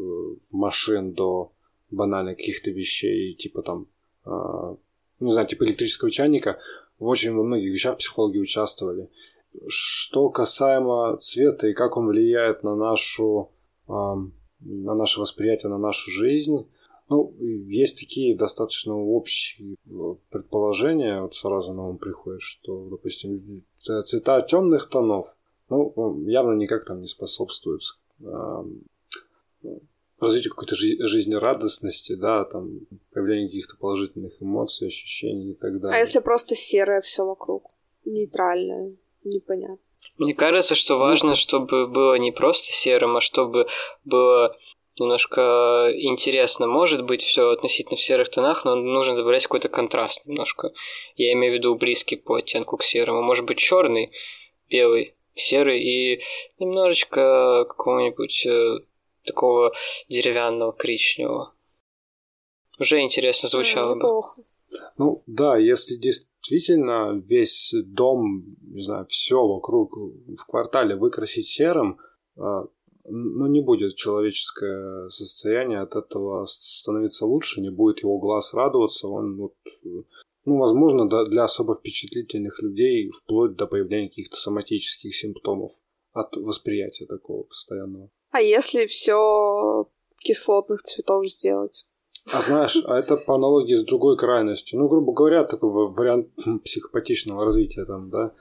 машин 0.50 1.12
до 1.12 1.52
банально 1.90 2.34
каких-то 2.34 2.70
вещей, 2.70 3.34
типа 3.34 3.62
там, 3.62 3.88
э, 4.24 4.76
не 5.20 5.32
знаю, 5.32 5.46
типа 5.46 5.64
электрического 5.64 6.10
чайника, 6.10 6.58
в 6.98 7.06
очень 7.08 7.34
во 7.34 7.44
многих 7.44 7.72
вещах 7.72 7.98
психологи 7.98 8.38
участвовали. 8.38 9.10
Что 9.68 10.30
касаемо 10.30 11.16
цвета 11.18 11.68
и 11.68 11.74
как 11.74 11.96
он 11.96 12.08
влияет 12.08 12.62
на 12.62 12.76
нашу 12.76 13.50
на 13.86 14.94
наше 14.94 15.20
восприятие, 15.20 15.68
на 15.68 15.78
нашу 15.78 16.10
жизнь, 16.10 16.66
ну, 17.10 17.34
есть 17.38 18.00
такие 18.00 18.34
достаточно 18.34 18.96
общие 18.96 19.76
э, 19.86 20.14
предположения, 20.30 21.20
вот 21.20 21.34
сразу 21.34 21.74
на 21.74 21.86
ум 21.86 21.98
приходит, 21.98 22.40
что, 22.40 22.88
допустим, 22.88 23.62
цвета 23.76 24.40
темных 24.40 24.88
тонов, 24.88 25.36
ну, 25.68 26.24
явно 26.26 26.54
никак 26.54 26.86
там 26.86 27.02
не 27.02 27.08
способствуют 27.08 27.82
развитию 30.18 30.52
какой-то 30.54 30.74
жизнерадостности, 30.74 32.14
да, 32.14 32.44
там, 32.44 32.80
появлению 33.12 33.48
каких-то 33.48 33.76
положительных 33.76 34.40
эмоций, 34.42 34.88
ощущений 34.88 35.50
и 35.50 35.54
так 35.54 35.80
далее. 35.80 35.96
А 35.96 35.98
если 35.98 36.20
просто 36.20 36.54
серое 36.54 37.00
все 37.00 37.24
вокруг, 37.24 37.70
нейтральное? 38.04 38.96
Непонятно. 39.24 39.78
Мне 40.18 40.34
кажется, 40.34 40.74
что 40.74 40.98
важно, 40.98 41.34
чтобы 41.34 41.86
было 41.86 42.14
не 42.14 42.32
просто 42.32 42.72
серым, 42.72 43.16
а 43.16 43.20
чтобы 43.20 43.66
было 44.04 44.56
немножко 44.98 45.90
интересно. 45.94 46.66
Может 46.66 47.04
быть, 47.04 47.22
все 47.22 47.50
относительно 47.50 47.96
в 47.96 48.02
серых 48.02 48.28
тонах, 48.28 48.64
но 48.64 48.74
нужно 48.76 49.16
добавлять 49.16 49.44
какой-то 49.44 49.68
контраст 49.68 50.26
немножко. 50.26 50.68
Я 51.16 51.32
имею 51.32 51.54
в 51.54 51.56
виду 51.56 51.74
близкий 51.74 52.16
по 52.16 52.36
оттенку 52.36 52.76
к 52.76 52.84
серому. 52.84 53.22
Может 53.22 53.44
быть, 53.44 53.58
черный, 53.58 54.12
белый, 54.70 55.14
серый 55.34 55.82
и 55.82 56.22
немножечко 56.58 57.64
какого-нибудь 57.68 58.46
э, 58.46 58.78
такого 59.24 59.72
деревянного 60.08 60.72
коричневого. 60.72 61.54
Уже 62.78 63.00
интересно 63.00 63.48
звучало 63.48 63.94
бы. 63.94 64.08
Ну 64.98 65.22
да, 65.26 65.56
если 65.56 65.96
действительно 66.48 67.20
весь 67.24 67.74
дом, 67.84 68.56
не 68.62 68.82
знаю, 68.82 69.06
все 69.08 69.46
вокруг 69.46 69.96
в 69.96 70.44
квартале 70.46 70.96
выкрасить 70.96 71.46
серым, 71.46 71.98
а, 72.36 72.64
ну, 73.04 73.46
не 73.46 73.60
будет 73.60 73.96
человеческое 73.96 75.08
состояние 75.08 75.80
от 75.80 75.94
этого 75.94 76.46
становиться 76.46 77.26
лучше, 77.26 77.60
не 77.60 77.70
будет 77.70 78.02
его 78.02 78.18
глаз 78.18 78.54
радоваться, 78.54 79.08
он 79.08 79.36
вот, 79.36 79.54
ну, 80.44 80.58
возможно, 80.58 81.08
для 81.08 81.44
особо 81.44 81.74
впечатлительных 81.74 82.62
людей 82.62 83.10
вплоть 83.10 83.56
до 83.56 83.66
появления 83.66 84.08
каких-то 84.08 84.36
соматических 84.36 85.14
симптомов 85.14 85.72
от 86.12 86.36
восприятия 86.36 87.06
такого 87.06 87.42
постоянного. 87.42 88.10
А 88.30 88.40
если 88.40 88.86
все 88.86 89.88
кислотных 90.18 90.82
цветов 90.82 91.28
сделать? 91.28 91.86
А 92.32 92.40
знаешь, 92.40 92.82
а 92.86 92.98
это 92.98 93.16
по 93.16 93.34
аналогии 93.34 93.74
с 93.74 93.84
другой 93.84 94.16
крайностью. 94.16 94.78
Ну, 94.78 94.88
грубо 94.88 95.12
говоря, 95.12 95.44
такой 95.44 95.70
вариант 95.70 96.28
психопатичного 96.64 97.44
развития 97.44 97.84
там, 97.84 98.08
да. 98.08 98.32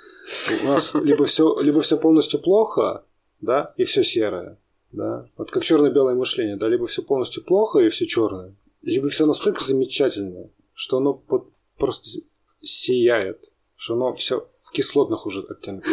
У 0.64 0.68
нас 0.68 0.94
либо 0.94 1.26
все, 1.26 1.60
либо 1.60 1.82
все 1.82 1.98
полностью 1.98 2.40
плохо, 2.40 3.04
да, 3.42 3.74
и 3.76 3.84
все 3.84 4.04
серое, 4.04 4.58
да. 4.92 5.28
Вот 5.38 5.52
как 5.52 5.64
черно-белое 5.64 6.16
мышление, 6.16 6.56
да, 6.56 6.70
либо 6.70 6.88
все 6.88 7.02
полностью 7.02 7.44
плохо 7.44 7.80
и 7.80 7.90
все 7.90 8.06
черное, 8.06 8.56
либо 8.82 9.10
все 9.10 9.26
настолько 9.26 9.62
замечательно, 9.62 10.50
что 10.74 10.98
оно 10.98 11.22
вот 11.28 11.50
просто 11.78 12.22
сияет, 12.62 13.52
что 13.76 13.96
оно 13.96 14.14
все 14.14 14.48
в 14.58 14.72
кислотных 14.72 15.26
уже 15.26 15.42
оттенках. 15.42 15.92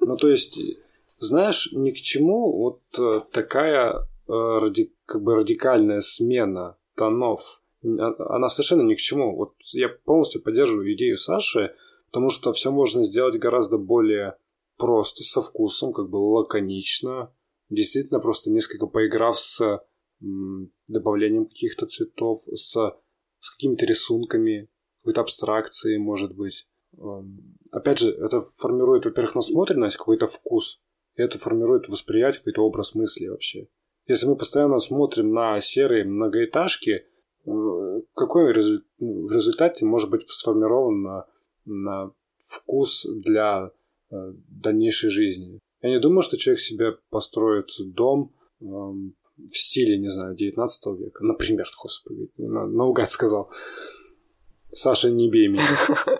Ну, 0.00 0.16
то 0.16 0.28
есть, 0.28 0.58
знаешь, 1.18 1.70
ни 1.72 1.90
к 1.90 1.96
чему 1.96 2.56
вот 2.56 2.80
э, 2.98 3.20
такая 3.30 4.08
э, 4.26 4.58
как 5.06 5.22
бы 5.22 5.36
радикальная 5.36 6.00
смена 6.00 6.76
тонов, 6.98 7.62
а, 7.82 8.34
она 8.34 8.48
совершенно 8.48 8.82
ни 8.82 8.94
к 8.94 8.98
чему. 8.98 9.36
Вот 9.36 9.54
я 9.72 9.88
полностью 9.88 10.42
поддерживаю 10.42 10.92
идею 10.94 11.16
Саши, 11.16 11.74
потому 12.06 12.30
что 12.30 12.52
все 12.52 12.70
можно 12.70 13.04
сделать 13.04 13.38
гораздо 13.38 13.78
более 13.78 14.36
просто, 14.76 15.22
со 15.22 15.40
вкусом, 15.40 15.92
как 15.92 16.08
бы 16.10 16.16
лаконично. 16.16 17.32
Действительно, 17.70 18.20
просто 18.20 18.50
несколько 18.50 18.86
поиграв 18.86 19.38
с 19.38 19.82
добавлением 20.88 21.46
каких-то 21.46 21.86
цветов, 21.86 22.42
с, 22.52 22.74
с 23.38 23.50
какими-то 23.50 23.86
рисунками, 23.86 24.68
какой-то 24.98 25.20
абстракцией, 25.20 25.98
может 25.98 26.34
быть. 26.34 26.66
Эм, 26.96 27.56
опять 27.70 27.98
же, 27.98 28.10
это 28.10 28.40
формирует, 28.40 29.04
во-первых, 29.04 29.36
насмотренность, 29.36 29.96
какой-то 29.96 30.26
вкус, 30.26 30.80
и 31.14 31.22
это 31.22 31.38
формирует 31.38 31.88
восприятие, 31.88 32.38
какой-то 32.38 32.62
образ 32.62 32.94
мысли 32.94 33.28
вообще. 33.28 33.68
Если 34.08 34.26
мы 34.26 34.36
постоянно 34.36 34.78
смотрим 34.78 35.32
на 35.32 35.60
серые 35.60 36.04
многоэтажки, 36.04 36.90
э, 36.90 37.50
какой 38.14 38.52
в 38.52 39.32
результате 39.32 39.84
может 39.84 40.10
быть 40.10 40.22
сформирован 40.26 41.02
на, 41.02 41.26
на 41.66 42.12
вкус 42.38 43.06
для 43.06 43.70
э, 44.10 44.16
дальнейшей 44.48 45.10
жизни? 45.10 45.60
Я 45.82 45.90
не 45.90 46.00
думаю, 46.00 46.22
что 46.22 46.38
человек 46.38 46.60
себе 46.60 46.92
построит 47.10 47.68
дом 47.78 48.34
э, 48.60 48.64
в 48.64 49.56
стиле, 49.56 49.98
не 49.98 50.08
знаю, 50.08 50.34
19 50.34 50.86
века, 50.98 51.24
например, 51.24 51.66
господи, 51.80 52.30
на, 52.38 52.66
наугад 52.66 53.10
сказал. 53.10 53.50
Саша, 54.72 55.10
не 55.10 55.30
бей 55.30 55.48
меня. 55.48 55.66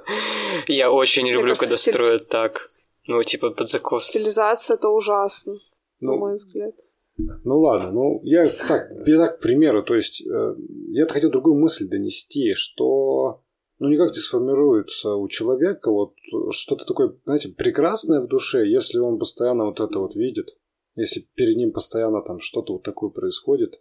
Я 0.68 0.92
очень 0.92 1.26
люблю, 1.26 1.54
когда 1.54 1.78
строят 1.78 2.28
так. 2.28 2.68
Ну, 3.06 3.22
типа 3.22 3.50
под 3.50 3.68
закос. 3.68 4.04
Стилизация 4.04 4.76
это 4.76 4.90
ужасно, 4.90 5.54
на 6.00 6.12
мой 6.12 6.36
взгляд. 6.36 6.74
Ну 7.18 7.60
ладно, 7.60 7.90
ну 7.90 8.20
я 8.22 8.46
так, 8.46 8.90
я 9.06 9.18
так 9.18 9.38
к 9.38 9.42
примеру, 9.42 9.82
то 9.82 9.94
есть 9.94 10.24
э, 10.24 10.54
я 10.88 11.06
хотел 11.06 11.30
другую 11.30 11.60
мысль 11.60 11.88
донести, 11.88 12.54
что 12.54 13.42
ну 13.78 13.88
никак 13.88 14.12
не 14.12 14.20
сформируется 14.20 15.14
у 15.14 15.26
человека 15.26 15.90
вот 15.90 16.14
что-то 16.50 16.84
такое, 16.84 17.16
знаете, 17.24 17.48
прекрасное 17.48 18.20
в 18.20 18.28
душе, 18.28 18.66
если 18.66 18.98
он 18.98 19.18
постоянно 19.18 19.64
вот 19.64 19.80
это 19.80 19.98
вот 19.98 20.14
видит, 20.14 20.56
если 20.94 21.26
перед 21.34 21.56
ним 21.56 21.72
постоянно 21.72 22.22
там 22.22 22.38
что-то 22.38 22.74
вот 22.74 22.82
такое 22.82 23.10
происходит. 23.10 23.80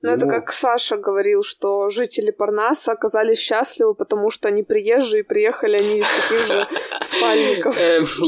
Ну, 0.00 0.12
это 0.12 0.26
как 0.26 0.52
Саша 0.52 0.96
говорил, 0.96 1.42
что 1.42 1.88
жители 1.88 2.30
Парнаса 2.30 2.92
оказались 2.92 3.38
счастливы, 3.38 3.96
потому 3.96 4.30
что 4.30 4.46
они 4.46 4.62
приезжие, 4.62 5.24
приехали 5.24 5.76
они 5.76 5.98
из 5.98 6.06
таких 6.06 6.46
же 6.46 6.68
спальников. 7.02 7.80
Эм, 7.80 8.04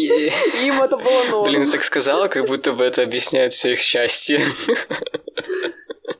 Им 0.65 0.83
это 0.83 0.97
было 0.97 1.25
норм. 1.31 1.53
Блин, 1.53 1.71
так 1.71 1.85
сказала, 1.85 2.27
как 2.27 2.47
будто 2.47 2.73
бы 2.73 2.83
это 2.83 3.03
объясняет 3.03 3.53
все 3.53 3.73
их 3.73 3.79
счастье. 3.79 4.41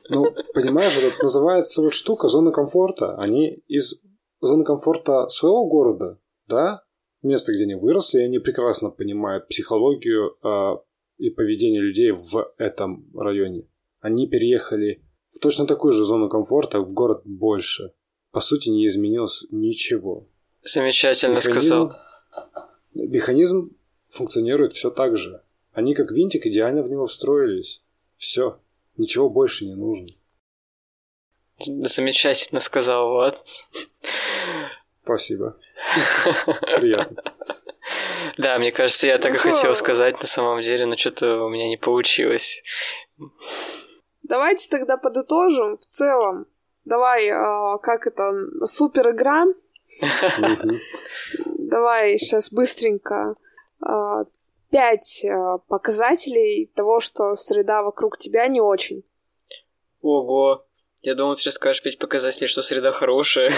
Ну, 0.07 0.33
понимаешь, 0.53 0.97
это 0.97 1.21
называется 1.21 1.81
вот 1.81 1.93
штука 1.93 2.29
зона 2.29 2.51
комфорта. 2.53 3.15
Они 3.17 3.63
из 3.67 4.01
зоны 4.39 4.63
комфорта 4.63 5.27
своего 5.27 5.67
города, 5.67 6.19
да, 6.47 6.81
место, 7.21 7.51
где 7.51 7.63
они 7.63 7.75
выросли, 7.75 8.19
и 8.19 8.25
они 8.25 8.39
прекрасно 8.39 8.89
понимают 8.89 9.47
психологию 9.47 10.37
э, 10.43 10.77
и 11.17 11.29
поведение 11.29 11.81
людей 11.81 12.11
в 12.11 12.53
этом 12.57 13.09
районе. 13.13 13.67
Они 13.99 14.27
переехали 14.27 15.03
в 15.31 15.39
точно 15.39 15.65
такую 15.65 15.93
же 15.93 16.03
зону 16.03 16.29
комфорта 16.29 16.79
в 16.79 16.93
город 16.93 17.21
больше. 17.25 17.93
По 18.31 18.41
сути, 18.41 18.69
не 18.69 18.85
изменилось 18.85 19.45
ничего. 19.49 20.27
Замечательно 20.63 21.35
механизм, 21.35 21.59
сказал. 21.59 21.93
Механизм 22.93 23.71
функционирует 24.07 24.73
все 24.73 24.89
так 24.89 25.17
же. 25.17 25.41
Они 25.73 25.95
как 25.95 26.11
винтик 26.11 26.45
идеально 26.45 26.83
в 26.83 26.89
него 26.89 27.05
встроились. 27.05 27.81
Все. 28.15 28.59
Ничего 28.97 29.29
больше 29.29 29.65
не 29.65 29.75
нужно. 29.75 30.07
Замечательно 31.59 32.59
сказал, 32.59 33.09
вот. 33.11 33.43
Спасибо. 35.03 35.57
Приятно. 36.77 37.23
Да, 38.37 38.59
мне 38.59 38.71
кажется, 38.71 39.07
я 39.07 39.17
так 39.17 39.33
и 39.35 39.37
хотел 39.37 39.75
сказать 39.75 40.21
на 40.21 40.27
самом 40.27 40.61
деле, 40.61 40.85
но 40.85 40.95
что-то 40.95 41.43
у 41.43 41.49
меня 41.49 41.67
не 41.67 41.77
получилось. 41.77 42.61
Давайте 44.31 44.69
тогда 44.69 44.95
подытожим 44.95 45.75
в 45.75 45.85
целом. 45.85 46.47
Давай, 46.85 47.27
э, 47.27 47.77
как 47.79 48.07
это, 48.07 48.31
супер 48.65 49.09
игра. 49.09 49.45
Давай 51.57 52.17
сейчас 52.17 52.49
быстренько. 52.49 53.35
Э, 53.85 54.23
пять 54.69 55.25
э, 55.25 55.57
показателей 55.67 56.71
того, 56.73 57.01
что 57.01 57.35
среда 57.35 57.83
вокруг 57.83 58.17
тебя 58.17 58.47
не 58.47 58.61
очень. 58.61 59.03
Ого. 60.01 60.65
Я 61.01 61.15
думал, 61.15 61.35
ты 61.35 61.41
сейчас 61.41 61.55
скажешь 61.55 61.83
пять 61.83 61.99
показателей, 61.99 62.47
что 62.47 62.61
среда 62.61 62.93
хорошая. 62.93 63.51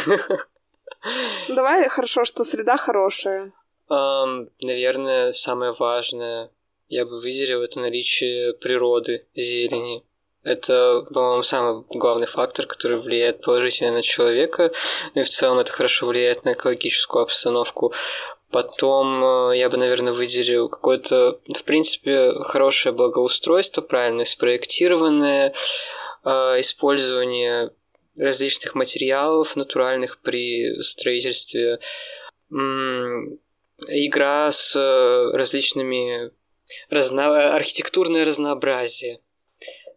Давай, 1.49 1.87
хорошо, 1.87 2.23
что 2.23 2.43
среда 2.43 2.77
хорошая. 2.77 3.53
Um, 3.91 4.49
наверное, 4.59 5.33
самое 5.33 5.73
важное, 5.77 6.49
я 6.87 7.05
бы 7.05 7.21
выделил, 7.21 7.61
это 7.61 7.79
наличие 7.79 8.53
природы, 8.53 9.27
зелени. 9.35 10.03
Это, 10.43 11.05
по-моему, 11.13 11.41
самый 11.43 11.85
главный 11.89 12.27
фактор, 12.27 12.65
который 12.65 12.97
влияет 12.99 13.41
положительно 13.41 13.93
на 13.93 14.01
человека, 14.01 14.71
и 15.13 15.21
в 15.21 15.29
целом 15.29 15.59
это 15.59 15.71
хорошо 15.71 16.07
влияет 16.07 16.43
на 16.43 16.51
экологическую 16.51 17.23
обстановку. 17.23 17.93
Потом 18.51 19.23
э, 19.23 19.57
я 19.57 19.69
бы, 19.69 19.77
наверное, 19.77 20.13
выделил 20.13 20.67
какое-то, 20.67 21.39
в 21.55 21.63
принципе, 21.63 22.33
хорошее 22.43 22.93
благоустройство, 22.93 23.81
правильно 23.81 24.25
спроектированное, 24.25 25.53
э, 26.25 26.29
использование 26.59 27.71
различных 28.17 28.75
материалов 28.75 29.55
натуральных 29.55 30.19
при 30.21 30.81
строительстве, 30.83 31.79
игра 33.87 34.51
с 34.51 34.75
различными 35.33 36.31
разно... 36.89 37.55
архитектурное 37.55 38.23
разнообразие. 38.23 39.19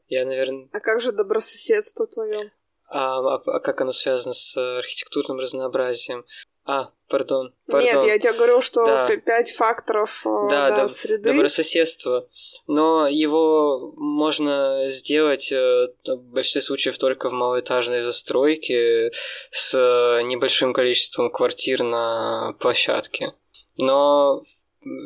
Я, 0.08 0.24
наверное... 0.24 0.68
А 0.72 0.80
как 0.80 1.00
же 1.00 1.12
добрососедство 1.12 2.06
твое? 2.06 2.52
А, 2.88 3.18
а, 3.18 3.42
а 3.44 3.60
как 3.60 3.80
оно 3.80 3.92
связано 3.92 4.34
с 4.34 4.56
архитектурным 4.78 5.38
разнообразием? 5.38 6.24
А, 6.64 6.90
пардон, 7.08 7.54
пардон. 7.66 7.94
Нет, 7.94 8.04
я 8.04 8.18
тебе 8.18 8.32
говорю, 8.32 8.60
что 8.60 8.84
да. 8.84 9.16
пять 9.18 9.52
факторов 9.52 10.26
э, 10.26 10.48
да, 10.50 10.70
да, 10.70 10.88
среды. 10.88 11.32
Добрососедство. 11.32 12.28
Но 12.66 13.06
его 13.06 13.92
можно 13.96 14.86
сделать 14.88 15.52
э, 15.52 15.88
в 16.04 16.16
большинстве 16.16 16.62
случаев 16.62 16.98
только 16.98 17.30
в 17.30 17.32
малоэтажной 17.32 18.02
застройке 18.02 19.12
с 19.52 19.74
небольшим 20.24 20.72
количеством 20.72 21.30
квартир 21.30 21.84
на 21.84 22.54
площадке. 22.58 23.32
Но 23.78 24.42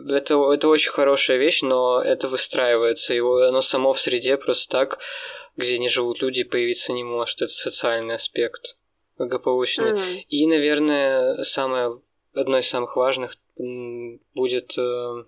это, 0.08 0.34
это 0.52 0.68
очень 0.68 0.90
хорошая 0.90 1.38
вещь, 1.38 1.62
но 1.62 2.00
это 2.00 2.28
выстраивается, 2.28 3.14
его, 3.14 3.36
оно 3.38 3.62
само 3.62 3.92
в 3.92 4.00
среде 4.00 4.36
просто 4.36 4.70
так, 4.70 4.98
где 5.56 5.78
не 5.78 5.88
живут 5.88 6.22
люди, 6.22 6.44
появиться 6.44 6.92
не 6.92 7.04
может. 7.04 7.42
Это 7.42 7.52
социальный 7.52 8.14
аспект 8.14 8.76
благополучный. 9.18 9.92
Mm-hmm. 9.92 10.20
И, 10.28 10.46
наверное, 10.46 11.44
самое, 11.44 12.00
одно 12.34 12.58
из 12.58 12.68
самых 12.68 12.96
важных 12.96 13.36
будет 14.34 14.78
э, 14.78 15.24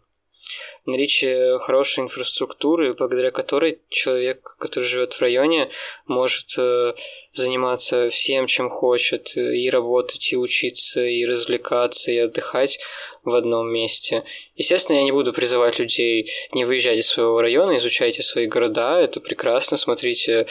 наличие 0.86 1.58
хорошей 1.58 2.04
инфраструктуры, 2.04 2.94
благодаря 2.94 3.30
которой 3.30 3.80
человек, 3.88 4.56
который 4.58 4.84
живет 4.84 5.14
в 5.14 5.20
районе, 5.20 5.70
может 6.06 6.58
э, 6.58 6.94
заниматься 7.32 8.10
всем, 8.10 8.46
чем 8.46 8.68
хочет, 8.68 9.36
и 9.36 9.70
работать, 9.70 10.32
и 10.32 10.36
учиться, 10.36 11.00
и 11.00 11.24
развлекаться, 11.24 12.10
и 12.10 12.18
отдыхать 12.18 12.78
в 13.24 13.34
одном 13.34 13.72
месте. 13.72 14.22
Естественно, 14.56 14.96
я 14.96 15.04
не 15.04 15.12
буду 15.12 15.32
призывать 15.32 15.78
людей 15.78 16.30
не 16.52 16.64
выезжать 16.64 16.98
из 16.98 17.06
своего 17.06 17.40
района, 17.40 17.76
изучайте 17.76 18.22
свои 18.22 18.46
города, 18.46 19.00
это 19.00 19.20
прекрасно, 19.20 19.76
смотрите 19.76 20.46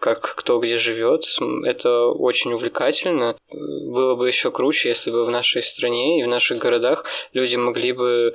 как 0.00 0.34
кто 0.34 0.58
где 0.58 0.78
живет. 0.78 1.24
Это 1.64 2.06
очень 2.06 2.52
увлекательно. 2.52 3.36
Было 3.52 4.16
бы 4.16 4.26
еще 4.26 4.50
круче, 4.50 4.88
если 4.88 5.10
бы 5.10 5.24
в 5.26 5.30
нашей 5.30 5.62
стране 5.62 6.20
и 6.20 6.24
в 6.24 6.26
наших 6.28 6.58
городах 6.58 7.04
люди 7.32 7.56
могли 7.56 7.92
бы 7.92 8.32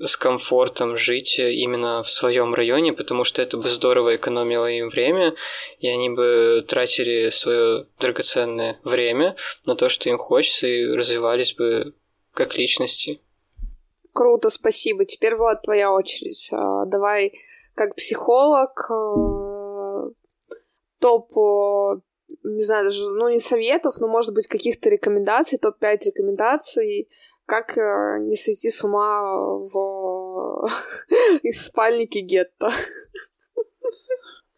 с 0.00 0.16
комфортом 0.16 0.96
жить 0.96 1.38
именно 1.38 2.02
в 2.02 2.10
своем 2.10 2.54
районе, 2.54 2.92
потому 2.92 3.24
что 3.24 3.42
это 3.42 3.56
бы 3.56 3.68
здорово 3.68 4.16
экономило 4.16 4.70
им 4.70 4.88
время, 4.88 5.34
и 5.78 5.88
они 5.88 6.10
бы 6.10 6.64
тратили 6.66 7.30
свое 7.30 7.86
драгоценное 7.98 8.78
время 8.84 9.36
на 9.66 9.74
то, 9.74 9.88
что 9.88 10.08
им 10.08 10.18
хочется, 10.18 10.66
и 10.66 10.86
развивались 10.86 11.54
бы 11.54 11.94
как 12.32 12.56
личности. 12.56 13.20
Круто, 14.12 14.50
спасибо. 14.50 15.04
Теперь, 15.04 15.36
Влад, 15.36 15.62
твоя 15.62 15.92
очередь. 15.92 16.48
А, 16.52 16.84
давай, 16.86 17.32
как 17.74 17.94
психолог, 17.96 18.90
а, 18.90 20.10
топ 21.00 21.30
не 22.44 22.62
знаю, 22.62 22.84
даже, 22.84 23.06
ну, 23.10 23.28
не 23.28 23.40
советов, 23.40 23.96
но, 24.00 24.08
может 24.08 24.34
быть, 24.34 24.46
каких-то 24.46 24.90
рекомендаций, 24.90 25.58
топ-5 25.58 25.98
рекомендаций 26.06 27.08
как 27.48 27.78
э, 27.78 28.18
не 28.20 28.36
сойти 28.36 28.70
с 28.70 28.84
ума 28.84 29.22
в 29.72 30.68
из 31.42 31.66
спальники 31.66 32.18
гетто? 32.18 32.68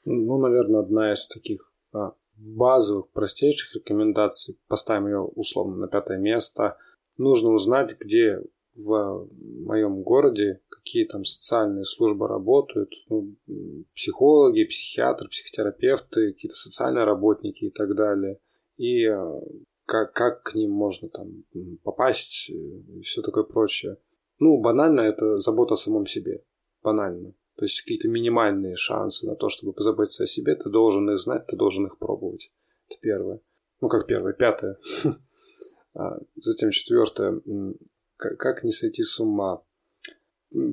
Ну, 0.05 0.39
наверное, 0.39 0.81
одна 0.81 1.13
из 1.13 1.29
таких 1.29 1.73
а, 1.93 2.15
базовых, 2.35 3.13
простейших 3.13 3.77
рекомендаций. 3.77 4.59
Поставим 4.67 5.07
ее 5.07 5.21
условно 5.21 5.77
на 5.77 5.87
пятое 5.87 6.19
место. 6.19 6.77
Нужно 7.17 7.51
узнать, 7.51 7.97
где 8.01 8.41
в 8.75 9.29
моем 9.39 10.03
городе, 10.03 10.61
какие 10.69 11.05
там 11.05 11.25
социальные 11.25 11.85
службы 11.85 12.27
работают, 12.27 12.93
ну, 13.09 13.37
психологи, 13.95 14.65
психиатры, 14.65 15.29
психотерапевты, 15.29 16.33
какие-то 16.33 16.57
социальные 16.57 17.05
работники 17.05 17.67
и 17.67 17.71
так 17.71 17.95
далее. 17.95 18.41
И 18.77 19.05
э, 19.07 19.41
как, 19.91 20.13
как 20.13 20.45
к 20.45 20.55
ним 20.55 20.71
можно 20.71 21.09
там 21.09 21.45
попасть 21.83 22.49
и 22.49 23.01
все 23.03 23.23
такое 23.23 23.43
прочее. 23.43 23.97
Ну, 24.39 24.61
банально 24.61 25.01
это 25.01 25.39
забота 25.39 25.75
о 25.75 25.77
самом 25.77 26.07
себе. 26.07 26.45
Банально. 26.81 27.35
То 27.57 27.65
есть 27.65 27.81
какие-то 27.81 28.07
минимальные 28.07 28.77
шансы 28.77 29.27
на 29.27 29.35
то, 29.35 29.49
чтобы 29.49 29.73
позаботиться 29.73 30.23
о 30.23 30.29
себе, 30.29 30.55
ты 30.55 30.71
должен 30.71 31.11
их 31.11 31.19
знать, 31.19 31.49
ты 31.49 31.57
должен 31.57 31.87
их 31.87 31.99
пробовать. 31.99 32.53
Это 32.89 33.01
первое. 33.01 33.41
Ну, 33.81 33.89
как 33.89 34.07
первое. 34.07 34.33
Пятое. 34.33 34.79
А, 35.93 36.21
затем 36.37 36.71
четвертое. 36.71 37.43
Как 38.17 38.63
не 38.63 38.71
сойти 38.71 39.03
с 39.03 39.19
ума? 39.19 39.65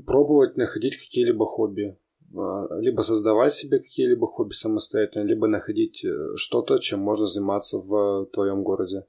Пробовать 0.05 0.57
находить 0.57 0.95
какие-либо 0.95 1.47
хобби. 1.47 1.97
А, 2.35 2.79
либо 2.79 3.01
создавать 3.01 3.53
себе 3.53 3.79
какие-либо 3.79 4.27
хобби 4.27 4.53
самостоятельно, 4.53 5.25
либо 5.25 5.47
находить 5.47 6.03
э, 6.03 6.35
что-то, 6.35 6.77
чем 6.79 6.99
можно 6.99 7.25
заниматься 7.25 7.77
в 7.77 8.27
твоем 8.33 8.63
городе. 8.63 9.05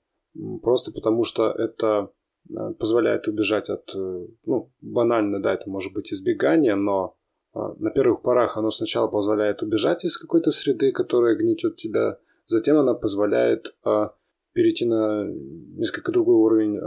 Просто 0.62 0.92
потому 0.92 1.24
что 1.24 1.50
это 1.50 2.10
э, 2.50 2.72
позволяет 2.78 3.26
убежать 3.28 3.70
от, 3.70 3.94
э, 3.94 4.26
ну, 4.46 4.72
банально, 4.80 5.42
да, 5.42 5.54
это 5.54 5.68
может 5.68 5.92
быть 5.94 6.12
избегание, 6.12 6.76
но 6.76 7.16
а, 7.54 7.74
на 7.78 7.90
первых 7.90 8.22
порах 8.22 8.56
оно 8.56 8.70
сначала 8.70 9.08
позволяет 9.08 9.62
убежать 9.62 10.04
из 10.04 10.16
какой-то 10.16 10.50
среды, 10.50 10.92
которая 10.92 11.34
гнетет 11.36 11.76
тебя, 11.76 12.18
затем 12.46 12.76
она 12.76 12.94
позволяет 12.94 13.74
а, 13.84 14.14
перейти 14.52 14.86
на 14.86 15.24
несколько 15.26 16.12
другой 16.12 16.36
уровень 16.36 16.78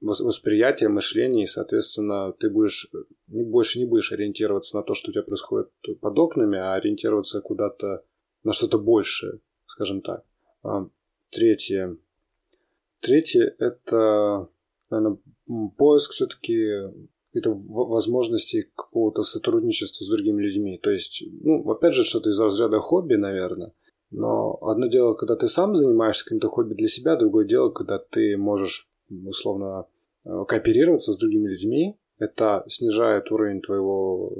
а, 0.00 0.06
восприятия, 0.06 0.88
мышления, 0.88 1.44
и, 1.44 1.46
соответственно, 1.46 2.32
ты 2.32 2.50
будешь 2.50 2.90
не, 3.26 3.44
больше 3.44 3.78
не 3.78 3.86
будешь 3.86 4.12
ориентироваться 4.12 4.76
на 4.76 4.82
то, 4.82 4.94
что 4.94 5.10
у 5.10 5.12
тебя 5.12 5.22
происходит 5.22 5.70
под 6.00 6.18
окнами, 6.18 6.58
а 6.58 6.74
ориентироваться 6.74 7.40
куда-то 7.40 8.04
на 8.44 8.52
что-то 8.52 8.78
большее, 8.78 9.40
скажем 9.66 10.02
так. 10.02 10.24
Третье. 11.30 11.96
Третье– 13.00 13.54
это, 13.58 14.48
наверное, 14.90 15.18
поиск 15.76 16.12
все-таки 16.12 16.66
каких-то 17.32 17.54
возможностей 17.54 18.70
какого-то 18.74 19.22
сотрудничества 19.22 20.04
с 20.04 20.08
другими 20.08 20.42
людьми. 20.42 20.78
То 20.78 20.90
есть, 20.90 21.22
ну, 21.42 21.68
опять 21.70 21.94
же, 21.94 22.04
что-то 22.04 22.30
из 22.30 22.40
разряда 22.40 22.78
хобби, 22.78 23.14
наверное. 23.14 23.74
Но 24.10 24.58
одно 24.62 24.86
дело, 24.86 25.14
когда 25.14 25.36
ты 25.36 25.48
сам 25.48 25.74
занимаешься 25.74 26.24
каким-то 26.24 26.48
хобби 26.48 26.74
для 26.74 26.88
себя, 26.88 27.16
другое 27.16 27.46
дело, 27.46 27.70
когда 27.70 27.98
ты 27.98 28.36
можешь, 28.38 28.87
условно, 29.08 29.86
э, 30.24 30.30
кооперироваться 30.46 31.12
с 31.12 31.18
другими 31.18 31.48
людьми. 31.48 31.98
Это 32.18 32.64
снижает 32.66 33.30
уровень 33.30 33.60
твоего 33.60 34.34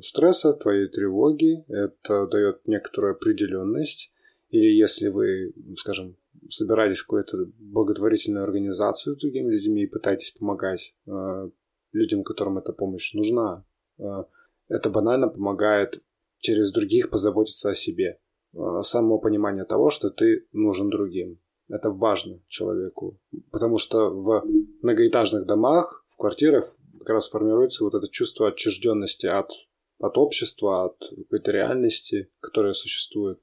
стресса, 0.00 0.52
твоей 0.52 0.88
тревоги, 0.88 1.64
это 1.68 2.26
дает 2.26 2.60
некоторую 2.66 3.14
определенность. 3.14 4.12
Или 4.50 4.66
если 4.66 5.08
вы, 5.08 5.54
скажем, 5.76 6.16
собираетесь 6.50 6.98
в 6.98 7.06
какую-то 7.06 7.46
благотворительную 7.58 8.44
организацию 8.44 9.14
с 9.14 9.18
другими 9.18 9.52
людьми 9.52 9.84
и 9.84 9.90
пытаетесь 9.90 10.32
помогать 10.32 10.94
э, 11.06 11.50
людям, 11.94 12.24
которым 12.24 12.58
эта 12.58 12.72
помощь 12.72 13.14
нужна. 13.14 13.64
А, 13.98 14.26
это 14.68 14.90
банально 14.90 15.28
помогает 15.28 16.02
через 16.38 16.72
других 16.72 17.10
позаботиться 17.10 17.70
о 17.70 17.74
себе. 17.74 18.18
А, 18.54 18.82
само 18.82 19.18
понимание 19.18 19.64
того, 19.64 19.90
что 19.90 20.10
ты 20.10 20.46
нужен 20.52 20.90
другим. 20.90 21.40
Это 21.68 21.90
важно 21.90 22.40
человеку. 22.46 23.18
Потому 23.50 23.78
что 23.78 24.10
в 24.10 24.44
многоэтажных 24.82 25.46
домах, 25.46 26.04
в 26.08 26.16
квартирах 26.16 26.64
как 27.00 27.10
раз 27.10 27.28
формируется 27.28 27.84
вот 27.84 27.94
это 27.94 28.08
чувство 28.08 28.48
отчужденности 28.48 29.26
от, 29.26 29.50
от 29.98 30.18
общества, 30.18 30.86
от 30.86 30.98
какой-то 31.10 31.52
реальности, 31.52 32.30
которая 32.40 32.72
существует. 32.72 33.40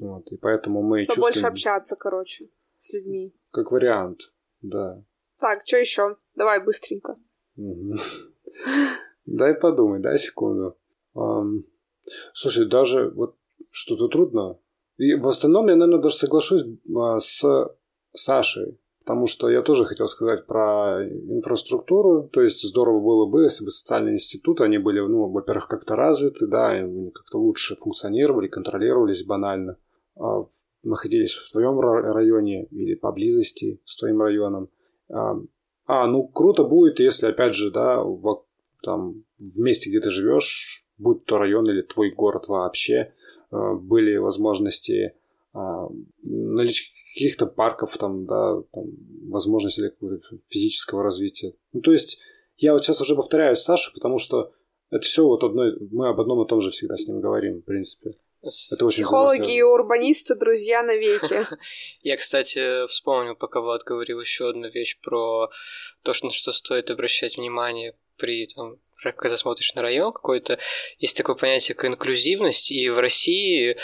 Вот. 0.00 0.30
И 0.32 0.36
поэтому 0.36 0.82
мы 0.82 1.06
Побольше 1.06 1.34
чувствуем... 1.34 1.52
общаться, 1.52 1.96
короче, 1.96 2.50
с 2.76 2.92
людьми. 2.92 3.34
Как 3.50 3.72
вариант, 3.72 4.32
да. 4.60 5.04
Так, 5.40 5.62
что 5.66 5.76
еще? 5.76 6.16
Давай 6.36 6.64
быстренько. 6.64 7.16
Дай 9.24 9.54
подумай, 9.54 10.00
дай 10.00 10.18
секунду. 10.18 10.76
Слушай, 12.34 12.66
даже 12.66 13.10
вот 13.10 13.36
что-то 13.70 14.08
трудно. 14.08 14.58
И 15.02 15.14
в 15.14 15.26
остальном 15.26 15.68
я, 15.68 15.74
наверное, 15.74 16.00
даже 16.00 16.16
соглашусь 16.16 16.64
а, 16.96 17.18
с 17.18 17.44
Сашей. 18.12 18.78
Потому 19.00 19.26
что 19.26 19.50
я 19.50 19.62
тоже 19.62 19.84
хотел 19.84 20.06
сказать 20.06 20.46
про 20.46 21.04
инфраструктуру. 21.04 22.28
То 22.32 22.40
есть 22.40 22.62
здорово 22.62 23.00
было 23.00 23.26
бы, 23.26 23.42
если 23.42 23.64
бы 23.64 23.72
социальные 23.72 24.14
институты, 24.14 24.62
они 24.62 24.78
были, 24.78 25.00
ну, 25.00 25.28
во-первых, 25.28 25.66
как-то 25.66 25.96
развиты, 25.96 26.46
да, 26.46 26.80
и 26.80 27.10
как-то 27.10 27.38
лучше 27.38 27.74
функционировали, 27.74 28.46
контролировались 28.46 29.24
банально. 29.24 29.76
А, 30.14 30.46
находились 30.84 31.32
в 31.32 31.50
твоем 31.50 31.80
районе 31.80 32.66
или 32.66 32.94
поблизости 32.94 33.80
с 33.84 33.96
твоим 33.96 34.22
районом. 34.22 34.68
А, 35.08 36.06
ну 36.06 36.28
круто 36.28 36.62
будет, 36.62 37.00
если, 37.00 37.26
опять 37.26 37.54
же, 37.54 37.72
да, 37.72 38.00
в, 38.00 38.44
там, 38.82 39.24
в 39.38 39.58
месте, 39.58 39.90
где 39.90 39.98
ты 39.98 40.10
живешь, 40.10 40.81
будь 40.98 41.24
то 41.24 41.38
район 41.38 41.68
или 41.68 41.82
твой 41.82 42.10
город 42.10 42.48
вообще, 42.48 43.12
э, 43.50 43.74
были 43.74 44.16
возможности 44.16 45.14
а, 45.54 45.86
наличия 46.22 46.90
каких-то 47.14 47.46
парков, 47.46 47.98
там, 47.98 48.24
да, 48.24 48.62
там, 48.72 48.84
возможности 49.30 49.80
для 49.80 49.90
какого-то 49.90 50.38
физического 50.48 51.02
развития. 51.02 51.54
Ну, 51.72 51.82
то 51.82 51.92
есть, 51.92 52.18
я 52.56 52.72
вот 52.72 52.82
сейчас 52.82 53.02
уже 53.02 53.14
повторяюсь 53.14 53.58
Саша, 53.58 53.90
потому 53.92 54.18
что 54.18 54.52
это 54.90 55.02
все 55.02 55.24
вот 55.24 55.44
одно, 55.44 55.64
мы 55.90 56.08
об 56.08 56.20
одном 56.20 56.42
и 56.42 56.48
том 56.48 56.60
же 56.60 56.70
всегда 56.70 56.96
с 56.96 57.06
ним 57.06 57.20
говорим, 57.20 57.60
в 57.60 57.64
принципе. 57.64 58.12
Это 58.72 58.86
очень 58.86 59.04
Психологи 59.04 59.56
и 59.56 59.62
урбанисты 59.62 60.34
друзья 60.34 60.82
навеки. 60.82 61.46
Я, 62.02 62.16
кстати, 62.16 62.86
вспомнил, 62.88 63.36
пока 63.36 63.60
Влад 63.60 63.84
говорил 63.84 64.20
еще 64.20 64.48
одну 64.48 64.68
вещь 64.68 64.98
про 65.00 65.48
то, 66.02 66.12
что, 66.12 66.26
на 66.26 66.32
что 66.32 66.50
стоит 66.50 66.90
обращать 66.90 67.36
внимание 67.36 67.94
при 68.16 68.46
там, 68.46 68.78
когда 69.16 69.36
смотришь 69.36 69.74
на 69.74 69.82
район 69.82 70.12
какой-то, 70.12 70.58
есть 70.98 71.16
такое 71.16 71.36
понятие, 71.36 71.74
как 71.74 71.90
инклюзивность, 71.90 72.70
и 72.70 72.88
в 72.88 72.98
России 72.98 73.76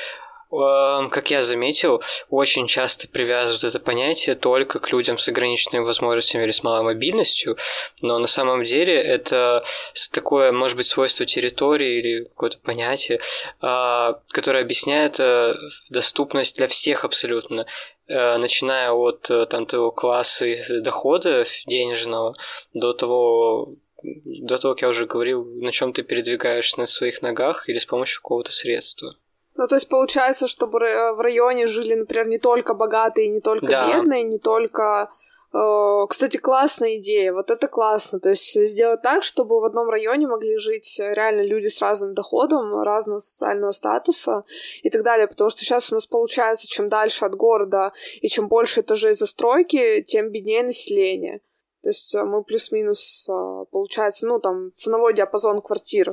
Эм, 0.51 1.11
как 1.11 1.31
я 1.31 1.43
заметил, 1.43 2.03
очень 2.31 2.67
часто 2.67 3.07
привязывают 3.07 3.65
это 3.65 3.79
понятие 3.81 4.35
только 4.35 4.79
к 4.79 4.91
людям 4.91 5.19
с 5.19 5.29
ограниченными 5.29 5.85
возможностями 5.85 6.45
или 6.45 6.53
с 6.53 6.63
малой 6.63 6.83
мобильностью, 6.83 7.59
но 8.01 8.19
на 8.19 8.27
самом 8.27 8.65
деле 8.65 8.95
это 8.95 9.63
такое, 10.11 10.53
может 10.53 10.79
быть, 10.79 10.87
свойство 10.87 11.27
территории 11.27 11.99
или 11.99 12.25
какое-то 12.25 12.59
понятие, 12.61 13.21
а, 13.61 14.21
которое 14.31 14.65
объясняет 14.65 15.21
э, 15.21 15.55
доступность 15.91 16.57
для 16.57 16.67
всех 16.67 17.05
абсолютно 17.05 17.67
э, 18.07 18.37
начиная 18.39 18.93
от 18.93 19.31
э, 19.31 19.45
там, 19.45 19.67
того 19.67 19.91
класса 19.91 20.47
дохода 20.81 21.45
денежного 21.67 22.35
до 22.73 22.95
того 22.95 23.77
до 24.03 24.59
того, 24.59 24.75
как 24.75 24.83
я 24.83 24.89
уже 24.89 25.07
говорил, 25.07 25.45
на 25.45 25.71
чем 25.71 25.93
ты 25.93 26.03
передвигаешься 26.03 26.79
на 26.79 26.87
своих 26.87 27.23
ногах 27.23 27.69
или 27.69 27.79
с 27.79 27.87
помощью 27.87 28.23
какого-то 28.23 28.53
средства. 28.53 29.15
Ну, 29.57 29.67
то 29.67 29.75
есть 29.75 29.89
получается, 29.89 30.47
чтобы 30.47 30.79
в 30.79 31.21
районе 31.21 31.67
жили, 31.67 31.95
например, 31.95 32.29
не 32.29 32.39
только 32.39 32.75
богатые, 32.75 33.29
не 33.29 33.41
только 33.41 33.67
да. 33.67 33.89
бедные, 33.89 34.23
не 34.23 34.39
только... 34.39 35.11
Э, 35.53 36.07
кстати, 36.09 36.37
классная 36.37 36.99
идея, 36.99 37.33
вот 37.33 37.51
это 37.51 37.67
классно. 37.67 38.21
То 38.21 38.29
есть 38.29 38.55
сделать 38.55 39.03
так, 39.03 39.25
чтобы 39.25 39.61
в 39.61 39.65
одном 39.65 39.89
районе 39.89 40.29
могли 40.29 40.59
жить 40.59 41.01
реально 41.01 41.43
люди 41.43 41.67
с 41.67 41.83
разным 41.83 42.15
доходом, 42.15 42.83
разного 42.83 43.19
социального 43.19 43.73
статуса 43.73 44.45
и 44.83 44.91
так 44.91 45.03
далее. 45.03 45.27
Потому 45.27 45.51
что 45.51 45.61
сейчас 45.61 45.91
у 45.91 45.97
нас 45.97 46.07
получается, 46.07 46.69
чем 46.69 46.89
дальше 46.89 47.25
от 47.25 47.35
города 47.35 47.91
и 48.21 48.29
чем 48.29 48.47
больше 48.47 48.83
этажей 48.83 49.15
застройки, 49.15 50.03
тем 50.03 50.31
беднее 50.31 50.63
население. 50.63 51.41
То 51.83 51.91
есть 51.91 52.15
э, 52.15 52.25
мы 52.25 52.43
плюс-минус, 52.43 53.29
э, 53.29 53.65
получается, 53.71 54.27
ну, 54.27 54.41
там, 54.41 54.73
ценовой 54.75 55.15
диапазон 55.15 55.61
квартир 55.61 56.13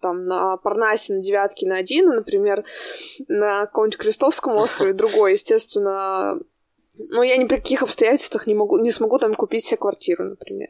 там 0.00 0.26
на 0.26 0.56
Парнасе, 0.56 1.14
на 1.14 1.22
Девятке, 1.22 1.66
на 1.66 1.76
один, 1.76 2.06
например, 2.06 2.64
на 3.28 3.66
каком-нибудь 3.66 3.98
Крестовском 3.98 4.56
острове 4.56 4.92
другой, 4.92 5.32
естественно. 5.32 6.38
Ну, 7.08 7.22
я 7.22 7.36
ни 7.36 7.44
при 7.44 7.56
каких 7.56 7.82
обстоятельствах 7.82 8.46
не, 8.46 8.54
могу, 8.54 8.78
не 8.78 8.90
смогу 8.90 9.18
там 9.18 9.32
купить 9.32 9.64
себе 9.64 9.78
квартиру, 9.78 10.24
например. 10.24 10.68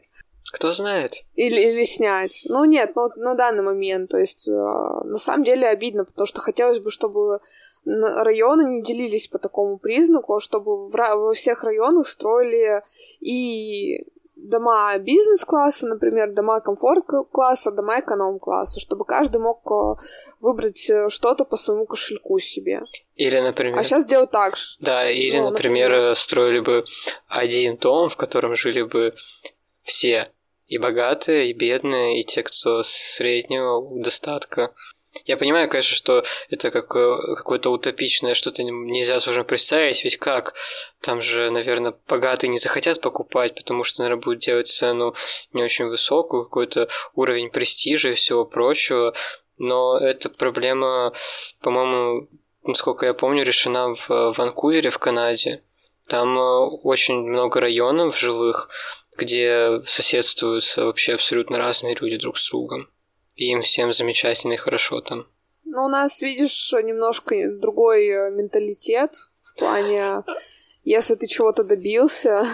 Кто 0.53 0.71
знает. 0.71 1.13
Или, 1.33 1.59
или 1.59 1.83
снять. 1.83 2.43
Ну, 2.45 2.63
нет, 2.65 2.91
ну, 2.95 3.09
на 3.15 3.33
данный 3.33 3.63
момент. 3.63 4.11
То 4.11 4.19
есть, 4.19 4.47
э, 4.47 4.51
на 4.51 5.17
самом 5.17 5.43
деле 5.43 5.67
обидно, 5.67 6.05
потому 6.05 6.27
что 6.27 6.41
хотелось 6.41 6.79
бы, 6.79 6.91
чтобы 6.91 7.39
районы 7.85 8.69
не 8.69 8.83
делились 8.83 9.27
по 9.27 9.39
такому 9.39 9.77
признаку, 9.77 10.35
а 10.35 10.39
чтобы 10.39 10.87
в, 10.87 10.91
во 10.91 11.33
всех 11.33 11.63
районах 11.63 12.07
строили 12.07 12.81
и 13.19 14.05
дома 14.43 14.97
бизнес-класса, 14.97 15.87
например, 15.87 16.33
дома 16.33 16.59
комфорт-класса, 16.59 17.71
дома 17.71 17.99
эконом-класса, 17.99 18.79
чтобы 18.79 19.05
каждый 19.05 19.41
мог 19.41 19.61
э, 19.71 20.03
выбрать 20.39 20.89
э, 20.89 21.09
что-то 21.09 21.45
по 21.45 21.57
своему 21.57 21.85
кошельку 21.85 22.39
себе. 22.39 22.81
Или, 23.15 23.39
например... 23.39 23.79
А 23.79 23.83
сейчас 23.83 24.05
делают 24.05 24.31
так 24.31 24.57
же. 24.57 24.75
Да, 24.79 25.09
или, 25.09 25.37
ну, 25.37 25.49
например, 25.49 25.89
например, 25.89 26.15
строили 26.15 26.59
бы 26.59 26.85
один 27.27 27.77
дом, 27.77 28.09
в 28.09 28.17
котором 28.17 28.55
жили 28.55 28.81
бы 28.81 29.13
все 29.81 30.27
и 30.67 30.77
богатые, 30.77 31.49
и 31.49 31.53
бедные, 31.53 32.21
и 32.21 32.23
те, 32.23 32.43
кто 32.43 32.83
среднего 32.83 34.01
достатка. 34.01 34.73
Я 35.25 35.37
понимаю, 35.37 35.69
конечно, 35.69 35.95
что 35.95 36.23
это 36.49 36.71
как, 36.71 36.95
э, 36.95 37.35
какое-то 37.35 37.69
утопичное 37.69 38.33
что-то 38.33 38.63
нельзя 38.63 39.19
сложно 39.19 39.43
представить, 39.43 40.03
ведь 40.03 40.17
как? 40.17 40.55
Там 41.01 41.21
же, 41.21 41.49
наверное, 41.51 41.93
богатые 42.07 42.49
не 42.49 42.57
захотят 42.57 42.99
покупать, 42.99 43.55
потому 43.55 43.83
что, 43.83 44.01
наверное, 44.01 44.21
будут 44.21 44.39
делать 44.39 44.67
цену 44.67 45.13
не 45.53 45.63
очень 45.63 45.85
высокую, 45.85 46.45
какой-то 46.45 46.89
уровень 47.13 47.51
престижа 47.51 48.09
и 48.09 48.15
всего 48.15 48.43
прочего. 48.43 49.13
Но 49.57 49.97
эта 49.97 50.29
проблема, 50.29 51.13
по-моему, 51.61 52.27
насколько 52.63 53.05
я 53.05 53.13
помню, 53.13 53.43
решена 53.43 53.93
в 53.93 54.33
Ванкувере, 54.37 54.89
в 54.89 54.97
Канаде. 54.97 55.61
Там 56.07 56.37
э, 56.37 56.57
очень 56.83 57.21
много 57.21 57.61
районов 57.61 58.17
жилых, 58.17 58.69
где 59.15 59.81
соседствуются 59.85 60.85
вообще 60.85 61.13
абсолютно 61.13 61.57
разные 61.57 61.95
люди 61.95 62.17
друг 62.17 62.37
с 62.37 62.49
другом. 62.49 62.89
И 63.35 63.45
им 63.51 63.61
всем 63.61 63.93
замечательно 63.93 64.53
и 64.53 64.57
хорошо 64.57 65.01
там. 65.01 65.27
Ну, 65.65 65.85
у 65.85 65.89
нас, 65.89 66.21
видишь, 66.21 66.71
немножко 66.83 67.35
другой 67.51 68.07
э, 68.07 68.31
менталитет 68.31 69.15
в 69.41 69.57
плане, 69.57 70.23
если 70.83 71.15
ты 71.15 71.27
чего-то 71.27 71.63
добился, 71.63 72.45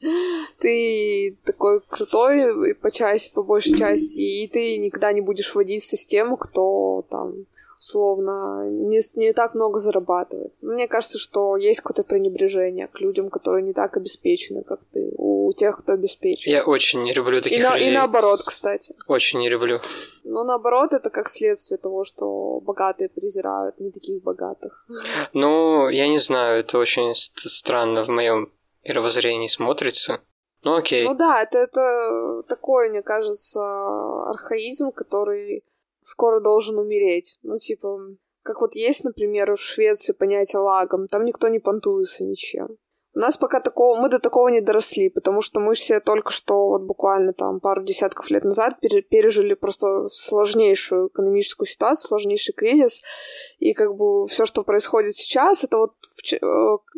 ты 0.60 1.36
такой 1.44 1.80
крутой 1.80 2.74
по 2.76 2.90
части, 2.90 3.32
по 3.32 3.42
большей 3.42 3.76
части, 3.76 4.20
и 4.20 4.48
ты 4.48 4.78
никогда 4.78 5.12
не 5.12 5.20
будешь 5.20 5.54
водиться 5.54 5.96
с 5.96 6.06
тем, 6.06 6.36
кто 6.36 7.04
там 7.10 7.34
условно 7.86 8.68
не, 8.68 9.00
не 9.14 9.32
так 9.32 9.54
много 9.54 9.78
зарабатывает. 9.78 10.52
Мне 10.62 10.88
кажется, 10.88 11.18
что 11.18 11.56
есть 11.56 11.80
какое-то 11.80 12.02
пренебрежение 12.02 12.88
к 12.88 13.00
людям, 13.00 13.30
которые 13.30 13.62
не 13.62 13.72
так 13.72 13.96
обеспечены, 13.96 14.62
как 14.62 14.80
ты, 14.92 15.12
у 15.16 15.52
тех, 15.52 15.78
кто 15.78 15.92
обеспечен. 15.92 16.50
Я 16.50 16.64
очень 16.64 17.02
не 17.04 17.14
люблю 17.14 17.40
таких 17.40 17.58
и 17.58 17.62
на, 17.62 17.74
людей. 17.74 17.90
И 17.90 17.94
наоборот, 17.94 18.42
кстати. 18.42 18.94
Очень 19.06 19.40
не 19.40 19.48
люблю. 19.48 19.78
Но 20.24 20.44
наоборот, 20.44 20.92
это 20.92 21.10
как 21.10 21.28
следствие 21.28 21.78
того, 21.78 22.04
что 22.04 22.60
богатые 22.60 23.08
презирают 23.08 23.78
не 23.78 23.92
таких 23.92 24.22
богатых. 24.22 24.86
Ну, 25.32 25.88
я 25.88 26.08
не 26.08 26.18
знаю, 26.18 26.60
это 26.60 26.78
очень 26.78 27.14
странно 27.14 28.04
в 28.04 28.08
моем 28.08 28.52
мировоззрении 28.82 29.48
смотрится. 29.48 30.20
Ну 30.64 30.74
окей. 30.74 31.04
Ну 31.04 31.14
да, 31.14 31.42
это, 31.42 31.58
это 31.58 32.42
такой, 32.48 32.90
мне 32.90 33.02
кажется, 33.02 33.60
архаизм, 34.30 34.90
который 34.90 35.62
скоро 36.06 36.40
должен 36.40 36.78
умереть. 36.78 37.38
Ну, 37.42 37.58
типа, 37.58 37.98
как 38.42 38.60
вот 38.60 38.76
есть, 38.76 39.02
например, 39.02 39.56
в 39.56 39.60
Швеции 39.60 40.12
понятие 40.12 40.60
лагом, 40.60 41.08
там 41.08 41.24
никто 41.24 41.48
не 41.48 41.58
понтуется 41.58 42.24
ничем. 42.24 42.78
У 43.14 43.18
нас 43.18 43.38
пока 43.38 43.60
такого, 43.60 43.98
мы 43.98 44.08
до 44.08 44.18
такого 44.18 44.48
не 44.48 44.60
доросли, 44.60 45.08
потому 45.08 45.40
что 45.40 45.60
мы 45.60 45.74
все 45.74 46.00
только 46.00 46.30
что, 46.30 46.68
вот 46.68 46.82
буквально 46.82 47.32
там 47.32 47.60
пару 47.60 47.82
десятков 47.82 48.30
лет 48.30 48.44
назад 48.44 48.78
пережили 48.80 49.54
просто 49.54 50.06
сложнейшую 50.06 51.08
экономическую 51.08 51.66
ситуацию, 51.66 52.08
сложнейший 52.08 52.54
кризис, 52.54 53.02
и 53.58 53.72
как 53.72 53.96
бы 53.96 54.26
все, 54.28 54.44
что 54.44 54.62
происходит 54.64 55.14
сейчас, 55.14 55.64
это 55.64 55.78
вот, 55.78 55.94
э, 56.30 56.38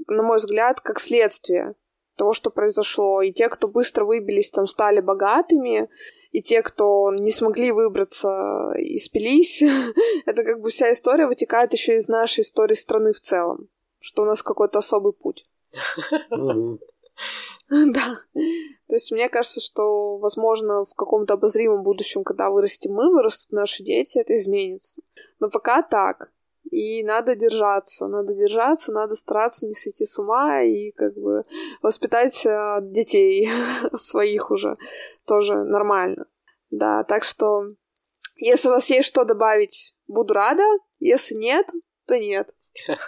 на 0.08 0.22
мой 0.22 0.38
взгляд, 0.38 0.80
как 0.80 0.98
следствие 0.98 1.76
того, 2.16 2.34
что 2.34 2.50
произошло. 2.50 3.22
И 3.22 3.32
те, 3.32 3.48
кто 3.48 3.68
быстро 3.68 4.04
выбились, 4.04 4.50
там 4.50 4.66
стали 4.66 5.00
богатыми, 5.00 5.88
и 6.30 6.42
те, 6.42 6.62
кто 6.62 7.10
не 7.18 7.30
смогли 7.30 7.72
выбраться 7.72 8.72
и 8.78 8.98
спились, 8.98 9.62
это 10.26 10.44
как 10.44 10.60
бы 10.60 10.70
вся 10.70 10.92
история 10.92 11.26
вытекает 11.26 11.72
еще 11.72 11.96
из 11.96 12.08
нашей 12.08 12.40
истории 12.40 12.74
страны 12.74 13.12
в 13.12 13.20
целом, 13.20 13.68
что 13.98 14.22
у 14.22 14.26
нас 14.26 14.42
какой-то 14.42 14.78
особый 14.78 15.12
путь. 15.12 15.44
Да. 17.68 18.14
То 18.86 18.94
есть 18.94 19.10
мне 19.12 19.28
кажется, 19.28 19.60
что, 19.60 20.18
возможно, 20.18 20.84
в 20.84 20.94
каком-то 20.94 21.34
обозримом 21.34 21.82
будущем, 21.82 22.24
когда 22.24 22.48
вырастем 22.48 22.92
мы, 22.92 23.10
вырастут 23.10 23.52
наши 23.52 23.82
дети, 23.82 24.18
это 24.18 24.36
изменится. 24.36 25.02
Но 25.38 25.50
пока 25.50 25.82
так. 25.82 26.32
И 26.70 27.02
надо 27.02 27.34
держаться, 27.34 28.06
надо 28.06 28.34
держаться, 28.34 28.92
надо 28.92 29.14
стараться 29.14 29.66
не 29.66 29.74
сойти 29.74 30.04
с 30.04 30.18
ума 30.18 30.62
и 30.62 30.90
как 30.92 31.14
бы 31.14 31.42
воспитать 31.82 32.44
э, 32.44 32.80
детей 32.82 33.48
своих 33.94 34.50
уже 34.50 34.74
тоже 35.24 35.64
нормально. 35.64 36.26
Да, 36.70 37.04
так 37.04 37.24
что 37.24 37.68
если 38.36 38.68
у 38.68 38.72
вас 38.72 38.90
есть 38.90 39.08
что 39.08 39.24
добавить, 39.24 39.94
буду 40.06 40.34
рада. 40.34 40.64
Если 41.00 41.36
нет, 41.36 41.66
то 42.06 42.18
нет. 42.18 42.54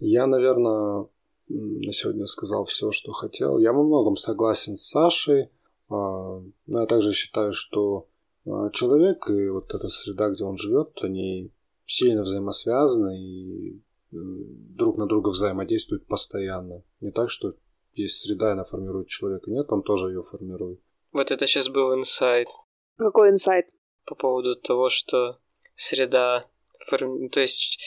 Я, 0.00 0.26
наверное, 0.26 1.06
на 1.48 1.92
сегодня 1.92 2.26
сказал 2.26 2.64
все, 2.64 2.90
что 2.90 3.12
хотел. 3.12 3.58
Я 3.58 3.72
во 3.72 3.84
многом 3.84 4.16
согласен 4.16 4.76
с 4.76 4.88
Сашей. 4.88 5.50
А, 5.88 6.42
но 6.66 6.80
я 6.80 6.86
также 6.86 7.12
считаю, 7.12 7.52
что 7.52 8.08
а, 8.46 8.70
человек 8.70 9.28
и 9.28 9.48
вот 9.48 9.72
эта 9.74 9.88
среда, 9.88 10.30
где 10.30 10.44
он 10.44 10.56
живет, 10.56 10.98
они 11.02 11.52
сильно 11.92 12.22
взаимосвязаны 12.22 13.20
и 13.20 13.82
друг 14.10 14.96
на 14.96 15.06
друга 15.06 15.28
взаимодействуют 15.28 16.06
постоянно. 16.06 16.82
Не 17.00 17.10
так, 17.10 17.30
что 17.30 17.54
есть 17.92 18.22
среда, 18.22 18.48
и 18.48 18.52
она 18.52 18.64
формирует 18.64 19.08
человека. 19.08 19.50
Нет, 19.50 19.66
он 19.70 19.82
тоже 19.82 20.08
ее 20.08 20.22
формирует. 20.22 20.80
Вот 21.12 21.30
это 21.30 21.46
сейчас 21.46 21.68
был 21.68 21.94
инсайт. 21.94 22.48
Какой 22.96 23.30
инсайт? 23.30 23.66
По 24.06 24.14
поводу 24.14 24.56
того, 24.56 24.88
что 24.88 25.38
среда... 25.76 26.46
Форми... 26.88 27.28
То 27.28 27.40
есть 27.40 27.78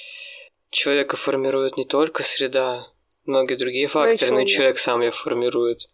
человека 0.69 1.17
формирует 1.17 1.77
не 1.77 1.85
только 1.85 2.23
среда, 2.23 2.85
многие 3.25 3.55
другие 3.55 3.87
факторы, 3.87 4.31
но, 4.31 4.39
но 4.39 4.45
человек 4.45 4.77
сам 4.77 5.01
ее 5.01 5.11
формирует. 5.11 5.87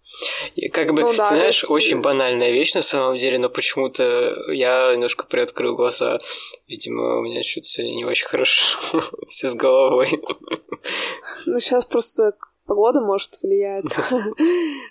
И 0.56 0.70
как 0.70 0.94
бы, 0.94 1.02
ну, 1.02 1.14
да, 1.14 1.28
знаешь, 1.28 1.64
есть... 1.64 1.70
очень 1.70 2.02
банальная 2.02 2.52
вещь 2.52 2.74
на 2.74 2.82
самом 2.82 3.16
деле, 3.16 3.40
но 3.40 3.50
почему-то 3.50 4.36
я 4.52 4.94
немножко 4.94 5.26
приоткрыл 5.26 5.76
глаза. 5.76 6.20
Видимо, 6.68 7.20
у 7.20 7.24
меня 7.24 7.44
что-то 7.44 7.68
сегодня 7.68 7.96
не 7.96 8.06
очень 8.06 8.28
хорошо. 8.28 9.02
Все 9.28 9.48
с 9.48 9.56
головой. 9.56 10.10
Ну, 11.46 11.60
сейчас 11.60 11.86
просто 11.86 12.34
погода, 12.66 13.02
может, 13.02 13.42
влияет. 13.42 13.86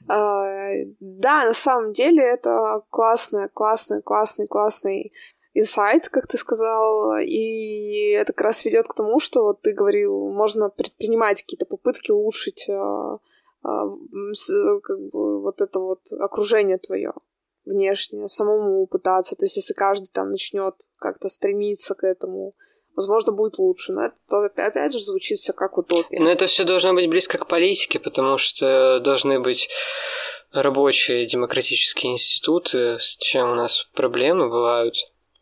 А, 0.09 0.73
да, 0.99 1.45
на 1.45 1.55
самом 1.55 1.93
деле 1.93 2.23
это 2.25 2.83
классный, 2.91 3.47
классный, 3.55 4.03
классный, 4.03 4.47
классный 4.49 5.13
инсайт, 5.55 6.09
как 6.09 6.27
ты 6.27 6.39
сказал, 6.39 7.17
и 7.19 8.13
это 8.13 8.33
как 8.33 8.47
раз 8.47 8.65
ведет 8.65 8.87
к 8.89 8.95
тому, 8.95 9.21
что 9.21 9.43
вот 9.43 9.63
ты 9.63 9.73
говорил, 9.73 10.31
можно 10.31 10.71
предпринимать 10.71 11.43
какие-то 11.43 11.67
попытки 11.67 12.11
улучшить 12.11 12.69
а, 12.69 13.19
а, 13.63 13.87
как 14.83 15.01
бы 15.11 15.43
вот 15.43 15.61
это 15.61 15.81
вот 15.81 16.01
окружение 16.19 16.79
твое 16.79 17.13
внешнее, 17.65 18.29
самому 18.29 18.87
пытаться. 18.87 19.37
То 19.37 19.45
есть, 19.45 19.57
если 19.57 19.75
каждый 19.75 20.09
там 20.13 20.27
начнет 20.27 20.75
как-то 20.97 21.29
стремиться 21.29 21.95
к 21.95 22.05
этому, 22.05 22.53
возможно, 22.97 23.33
будет 23.33 23.59
лучше. 23.59 23.93
Но 23.93 24.05
это 24.05 24.67
опять 24.67 24.93
же 24.93 25.01
звучит 25.01 25.39
все 25.39 25.53
как 25.53 25.79
утопия. 25.79 26.21
Но 26.21 26.31
это 26.31 26.47
все 26.47 26.65
должно 26.65 26.95
быть 26.95 27.09
близко 27.09 27.39
к 27.39 27.47
политике, 27.47 27.99
потому 27.99 28.39
что 28.39 29.01
должны 29.01 29.41
быть 29.41 29.69
рабочие 30.53 31.27
демократические 31.27 32.15
институты, 32.15 32.99
с 32.99 33.17
чем 33.19 33.53
у 33.53 33.55
нас 33.55 33.89
проблемы 33.95 34.49
бывают. 34.49 34.95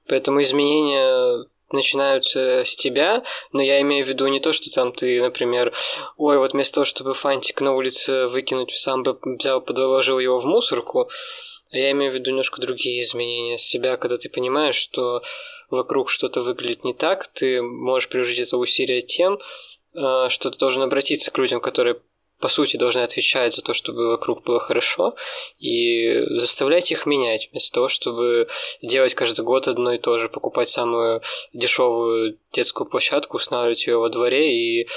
Поэтому 0.09 0.43
изменения 0.43 1.44
начинаются 1.70 2.64
с 2.64 2.74
тебя, 2.76 3.22
но 3.52 3.60
я 3.62 3.80
имею 3.82 4.05
в 4.05 4.09
виду 4.09 4.26
не 4.28 4.40
то, 4.40 4.52
что 4.52 4.70
там 4.70 4.93
ты, 4.93 5.20
например, 5.20 5.74
ой, 6.16 6.39
вот 6.39 6.52
вместо 6.52 6.76
того, 6.76 6.85
чтобы 6.86 7.14
фантик 7.14 7.60
на 7.60 7.74
улице 7.74 8.28
выкинуть, 8.28 8.72
сам 8.74 9.02
бы 9.02 9.18
взял, 9.22 9.60
подложил 9.60 10.18
его 10.18 10.39
в 10.39 10.47
мусорку, 10.47 11.09
я 11.70 11.90
имею 11.90 12.10
в 12.10 12.14
виду 12.14 12.30
немножко 12.30 12.60
другие 12.60 13.01
изменения 13.02 13.59
с 13.59 13.62
себя, 13.62 13.98
когда 13.98 14.16
ты 14.16 14.30
понимаешь, 14.30 14.76
что 14.76 15.22
вокруг 15.68 16.09
что-то 16.09 16.40
выглядит 16.40 16.85
не 16.85 16.94
так, 16.94 17.28
ты 17.28 17.60
можешь 17.60 18.09
приложить 18.09 18.39
это 18.39 18.56
усилие 18.56 19.02
тем, 19.02 19.39
э, 19.94 20.28
что 20.30 20.51
ты 20.51 20.56
должен 20.56 20.82
обратиться 20.82 21.30
к 21.30 21.36
людям, 21.36 21.60
которые 21.60 22.01
по 22.40 22.48
сути, 22.48 22.77
должны 22.77 23.01
отвечать 23.01 23.55
за 23.55 23.62
то, 23.62 23.74
чтобы 23.74 24.09
вокруг 24.09 24.44
было 24.44 24.60
хорошо, 24.60 25.15
и 25.59 26.20
заставлять 26.39 26.90
их 26.93 27.06
менять, 27.06 27.48
вместо 27.51 27.74
того, 27.74 27.89
чтобы 27.89 28.48
делать 28.82 29.15
каждый 29.15 29.44
год 29.44 29.69
одно 29.69 29.93
и 29.93 29.98
то 29.98 30.19
же, 30.19 30.28
покупать 30.28 30.69
самую 30.69 31.23
дешевую 31.52 32.39
детскую 32.52 32.89
площадку, 32.89 33.36
устанавливать 33.36 33.86
ее 33.86 33.98
во 33.98 34.09
дворе 34.09 34.55
и 34.55 34.89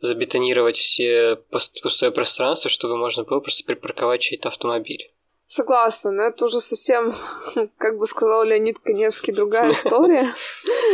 забетонировать 0.00 0.78
все 0.78 1.36
пустое 1.50 2.12
пространство, 2.12 2.70
чтобы 2.70 2.96
можно 2.96 3.24
было 3.24 3.40
просто 3.40 3.64
припарковать 3.64 4.20
чей-то 4.20 4.48
автомобиль. 4.48 5.08
Согласна, 5.46 6.10
но 6.10 6.22
это 6.22 6.46
уже 6.46 6.60
совсем, 6.60 7.12
как 7.78 7.98
бы 7.98 8.06
сказал 8.06 8.44
Леонид 8.44 8.78
Коневский, 8.78 9.32
другая 9.32 9.72
история. 9.72 10.34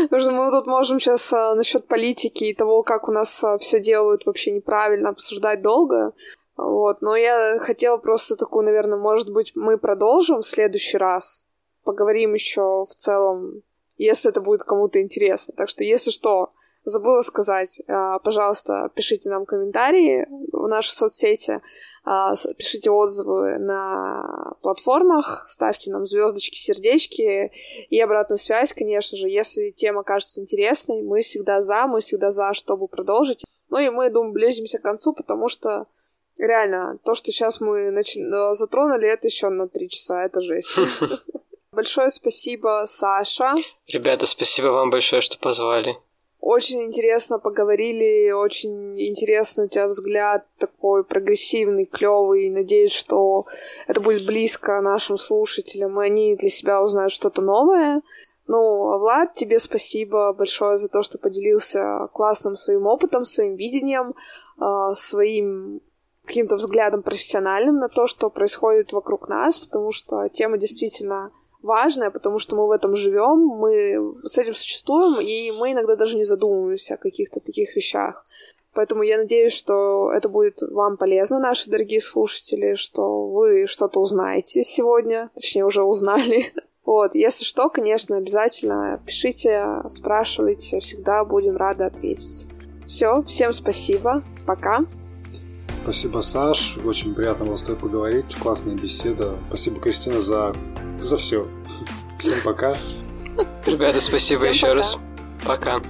Потому 0.03 0.21
что 0.21 0.31
мы 0.33 0.51
тут 0.51 0.67
можем 0.67 0.99
сейчас 0.99 1.33
а, 1.33 1.55
насчет 1.55 1.87
политики 1.87 2.45
и 2.45 2.55
того, 2.55 2.83
как 2.83 3.09
у 3.09 3.13
нас 3.13 3.43
а, 3.45 3.59
все 3.59 3.81
делают 3.81 4.27
вообще 4.27 4.51
неправильно, 4.51 5.11
обсуждать 5.11 5.63
долго. 5.63 6.13
Вот, 6.57 7.01
но 7.01 7.17
я 7.17 7.59
хотела 7.61 7.97
просто 7.97 8.37
такую, 8.37 8.67
наверное, 8.67 8.99
может 8.99 9.33
быть, 9.33 9.53
мы 9.55 9.79
продолжим 9.79 10.41
в 10.41 10.47
следующий 10.47 10.99
раз. 10.99 11.47
Поговорим 11.85 12.35
еще 12.35 12.85
в 12.85 12.95
целом, 12.95 13.63
если 13.97 14.31
это 14.31 14.41
будет 14.41 14.65
кому-то 14.65 15.01
интересно. 15.01 15.55
Так 15.57 15.69
что, 15.69 15.85
если 15.85 16.11
что, 16.11 16.51
забыла 16.85 17.23
сказать, 17.23 17.81
а, 17.89 18.19
пожалуйста, 18.19 18.91
пишите 18.95 19.31
нам 19.31 19.47
комментарии 19.47 20.27
в 20.53 20.67
нашей 20.69 20.91
соцсети, 20.91 21.59
а, 22.05 22.35
пишите 22.57 22.91
отзывы 22.91 23.59
на 23.59 24.55
платформах, 24.63 25.45
ставьте 25.47 25.91
нам 25.91 26.07
звездочки, 26.07 26.57
сердечки 26.57 27.53
и 27.89 28.01
обратную 28.01 28.39
связь, 28.39 28.73
конечно 28.73 29.17
же, 29.17 29.29
если 29.29 29.71
тема 29.71 30.03
кажется 30.03 30.41
интересной, 30.41 31.03
мы 31.03 31.23
всегда 31.23 31.61
за, 31.61 31.87
мы 31.87 32.01
всегда 32.01 32.31
за, 32.31 32.55
чтобы 32.55 32.89
продолжить. 32.89 33.45
Ну 33.69 33.79
и 33.79 33.91
мы, 33.91 34.11
думаю, 34.11 34.33
близимся 34.33 34.79
к 34.79 34.83
концу, 34.83 35.13
потому 35.13 35.49
что 35.49 35.87
реально, 36.39 36.99
то, 37.05 37.15
что 37.15 37.31
сейчас 37.31 37.61
мы 37.61 37.91
нач... 37.91 38.17
затронули, 38.53 39.07
это 39.09 39.29
еще 39.29 39.49
на 39.49 39.69
три 39.69 39.89
часа, 39.89 40.25
это 40.25 40.41
жесть. 40.41 40.71
Большое 41.73 42.11
спасибо, 42.11 42.85
Саша. 42.87 43.55
Ребята, 43.87 44.27
спасибо 44.27 44.69
вам 44.69 44.91
большое, 44.91 45.23
что 45.23 45.39
позвали. 45.39 45.97
Очень 46.41 46.85
интересно 46.85 47.39
поговорили, 47.39 48.31
очень 48.31 48.99
интересный 48.99 49.67
у 49.67 49.69
тебя 49.69 49.87
взгляд, 49.87 50.47
такой 50.59 51.05
прогрессивный, 51.05 51.85
клевый. 51.85 52.49
Надеюсь, 52.49 52.93
что 52.93 53.45
это 53.87 54.01
будет 54.01 54.27
близко 54.27 54.81
нашим 54.81 55.19
слушателям, 55.19 56.01
и 56.01 56.07
они 56.07 56.37
для 56.37 56.49
себя 56.49 56.83
узнают 56.83 57.13
что-то 57.13 57.43
новое. 57.43 58.01
Ну, 58.47 58.99
Влад, 58.99 59.35
тебе 59.35 59.59
спасибо 59.59 60.33
большое 60.33 60.79
за 60.79 60.89
то, 60.89 61.03
что 61.03 61.19
поделился 61.19 62.09
классным 62.13 62.57
своим 62.57 62.87
опытом, 62.87 63.25
своим 63.25 63.57
видением, 63.57 64.15
а, 64.59 64.95
своим 64.95 65.83
каким-то 66.25 66.57
взглядом 66.57 67.03
профессиональным 67.03 67.77
на 67.77 67.89
то, 67.89 68.07
что 68.07 68.31
происходит 68.31 68.93
вокруг 68.93 69.29
нас, 69.29 69.59
потому 69.59 69.93
что 69.93 70.29
тема 70.29 70.59
действительно 70.59 71.31
важное, 71.63 72.11
потому 72.11 72.39
что 72.39 72.57
мы 72.57 72.67
в 72.67 72.71
этом 72.71 72.95
живем, 72.95 73.39
мы 73.39 74.15
с 74.25 74.39
этим 74.39 74.55
существуем, 74.55 75.21
и 75.21 75.51
мы 75.51 75.73
иногда 75.73 75.97
даже 75.97 76.17
не 76.17 76.25
задумываемся 76.25 76.95
о 76.95 76.99
каких-то 76.99 77.41
таких 77.41 77.77
вещах. 77.77 78.25
Поэтому 78.73 79.03
я 79.03 79.19
надеюсь, 79.19 79.53
что 79.53 80.13
это 80.13 80.29
будет 80.29 80.63
вам 80.63 80.97
полезно, 80.97 81.41
наши 81.41 81.69
дорогие 81.69 82.01
слушатели, 82.01 82.75
что 82.75 83.27
вы 83.27 83.67
что-то 83.67 84.01
узнаете 84.01 84.63
сегодня, 84.63 85.31
точнее, 85.35 85.65
уже 85.65 85.83
узнали. 85.83 86.53
Вот, 86.87 87.15
если 87.15 87.45
что, 87.45 87.69
конечно, 87.69 88.17
обязательно 88.17 89.01
пишите, 89.07 89.65
спрашивайте, 89.89 90.81
всегда 90.81 91.25
будем 91.25 91.57
рады 91.57 91.85
ответить. 91.85 92.49
Все, 92.85 93.23
всем 93.29 93.53
спасибо, 93.53 94.25
пока. 94.45 94.87
Спасибо, 95.85 96.21
Саш. 96.21 96.79
Очень 96.85 97.15
приятно 97.15 97.45
было 97.45 97.57
с 97.57 97.63
тобой 97.63 97.81
поговорить. 97.81 98.35
Классная 98.43 98.75
беседа. 98.75 99.39
Спасибо, 99.49 99.81
Кристина, 99.81 100.21
за, 100.21 100.53
за 101.03 101.17
все. 101.17 101.47
Всем 102.19 102.35
пока. 102.45 102.77
Ребята, 103.67 104.01
спасибо 104.01 104.41
Всем 104.41 104.51
еще 104.51 104.67
пока. 104.67 104.75
раз. 104.75 104.99
Пока. 105.45 105.83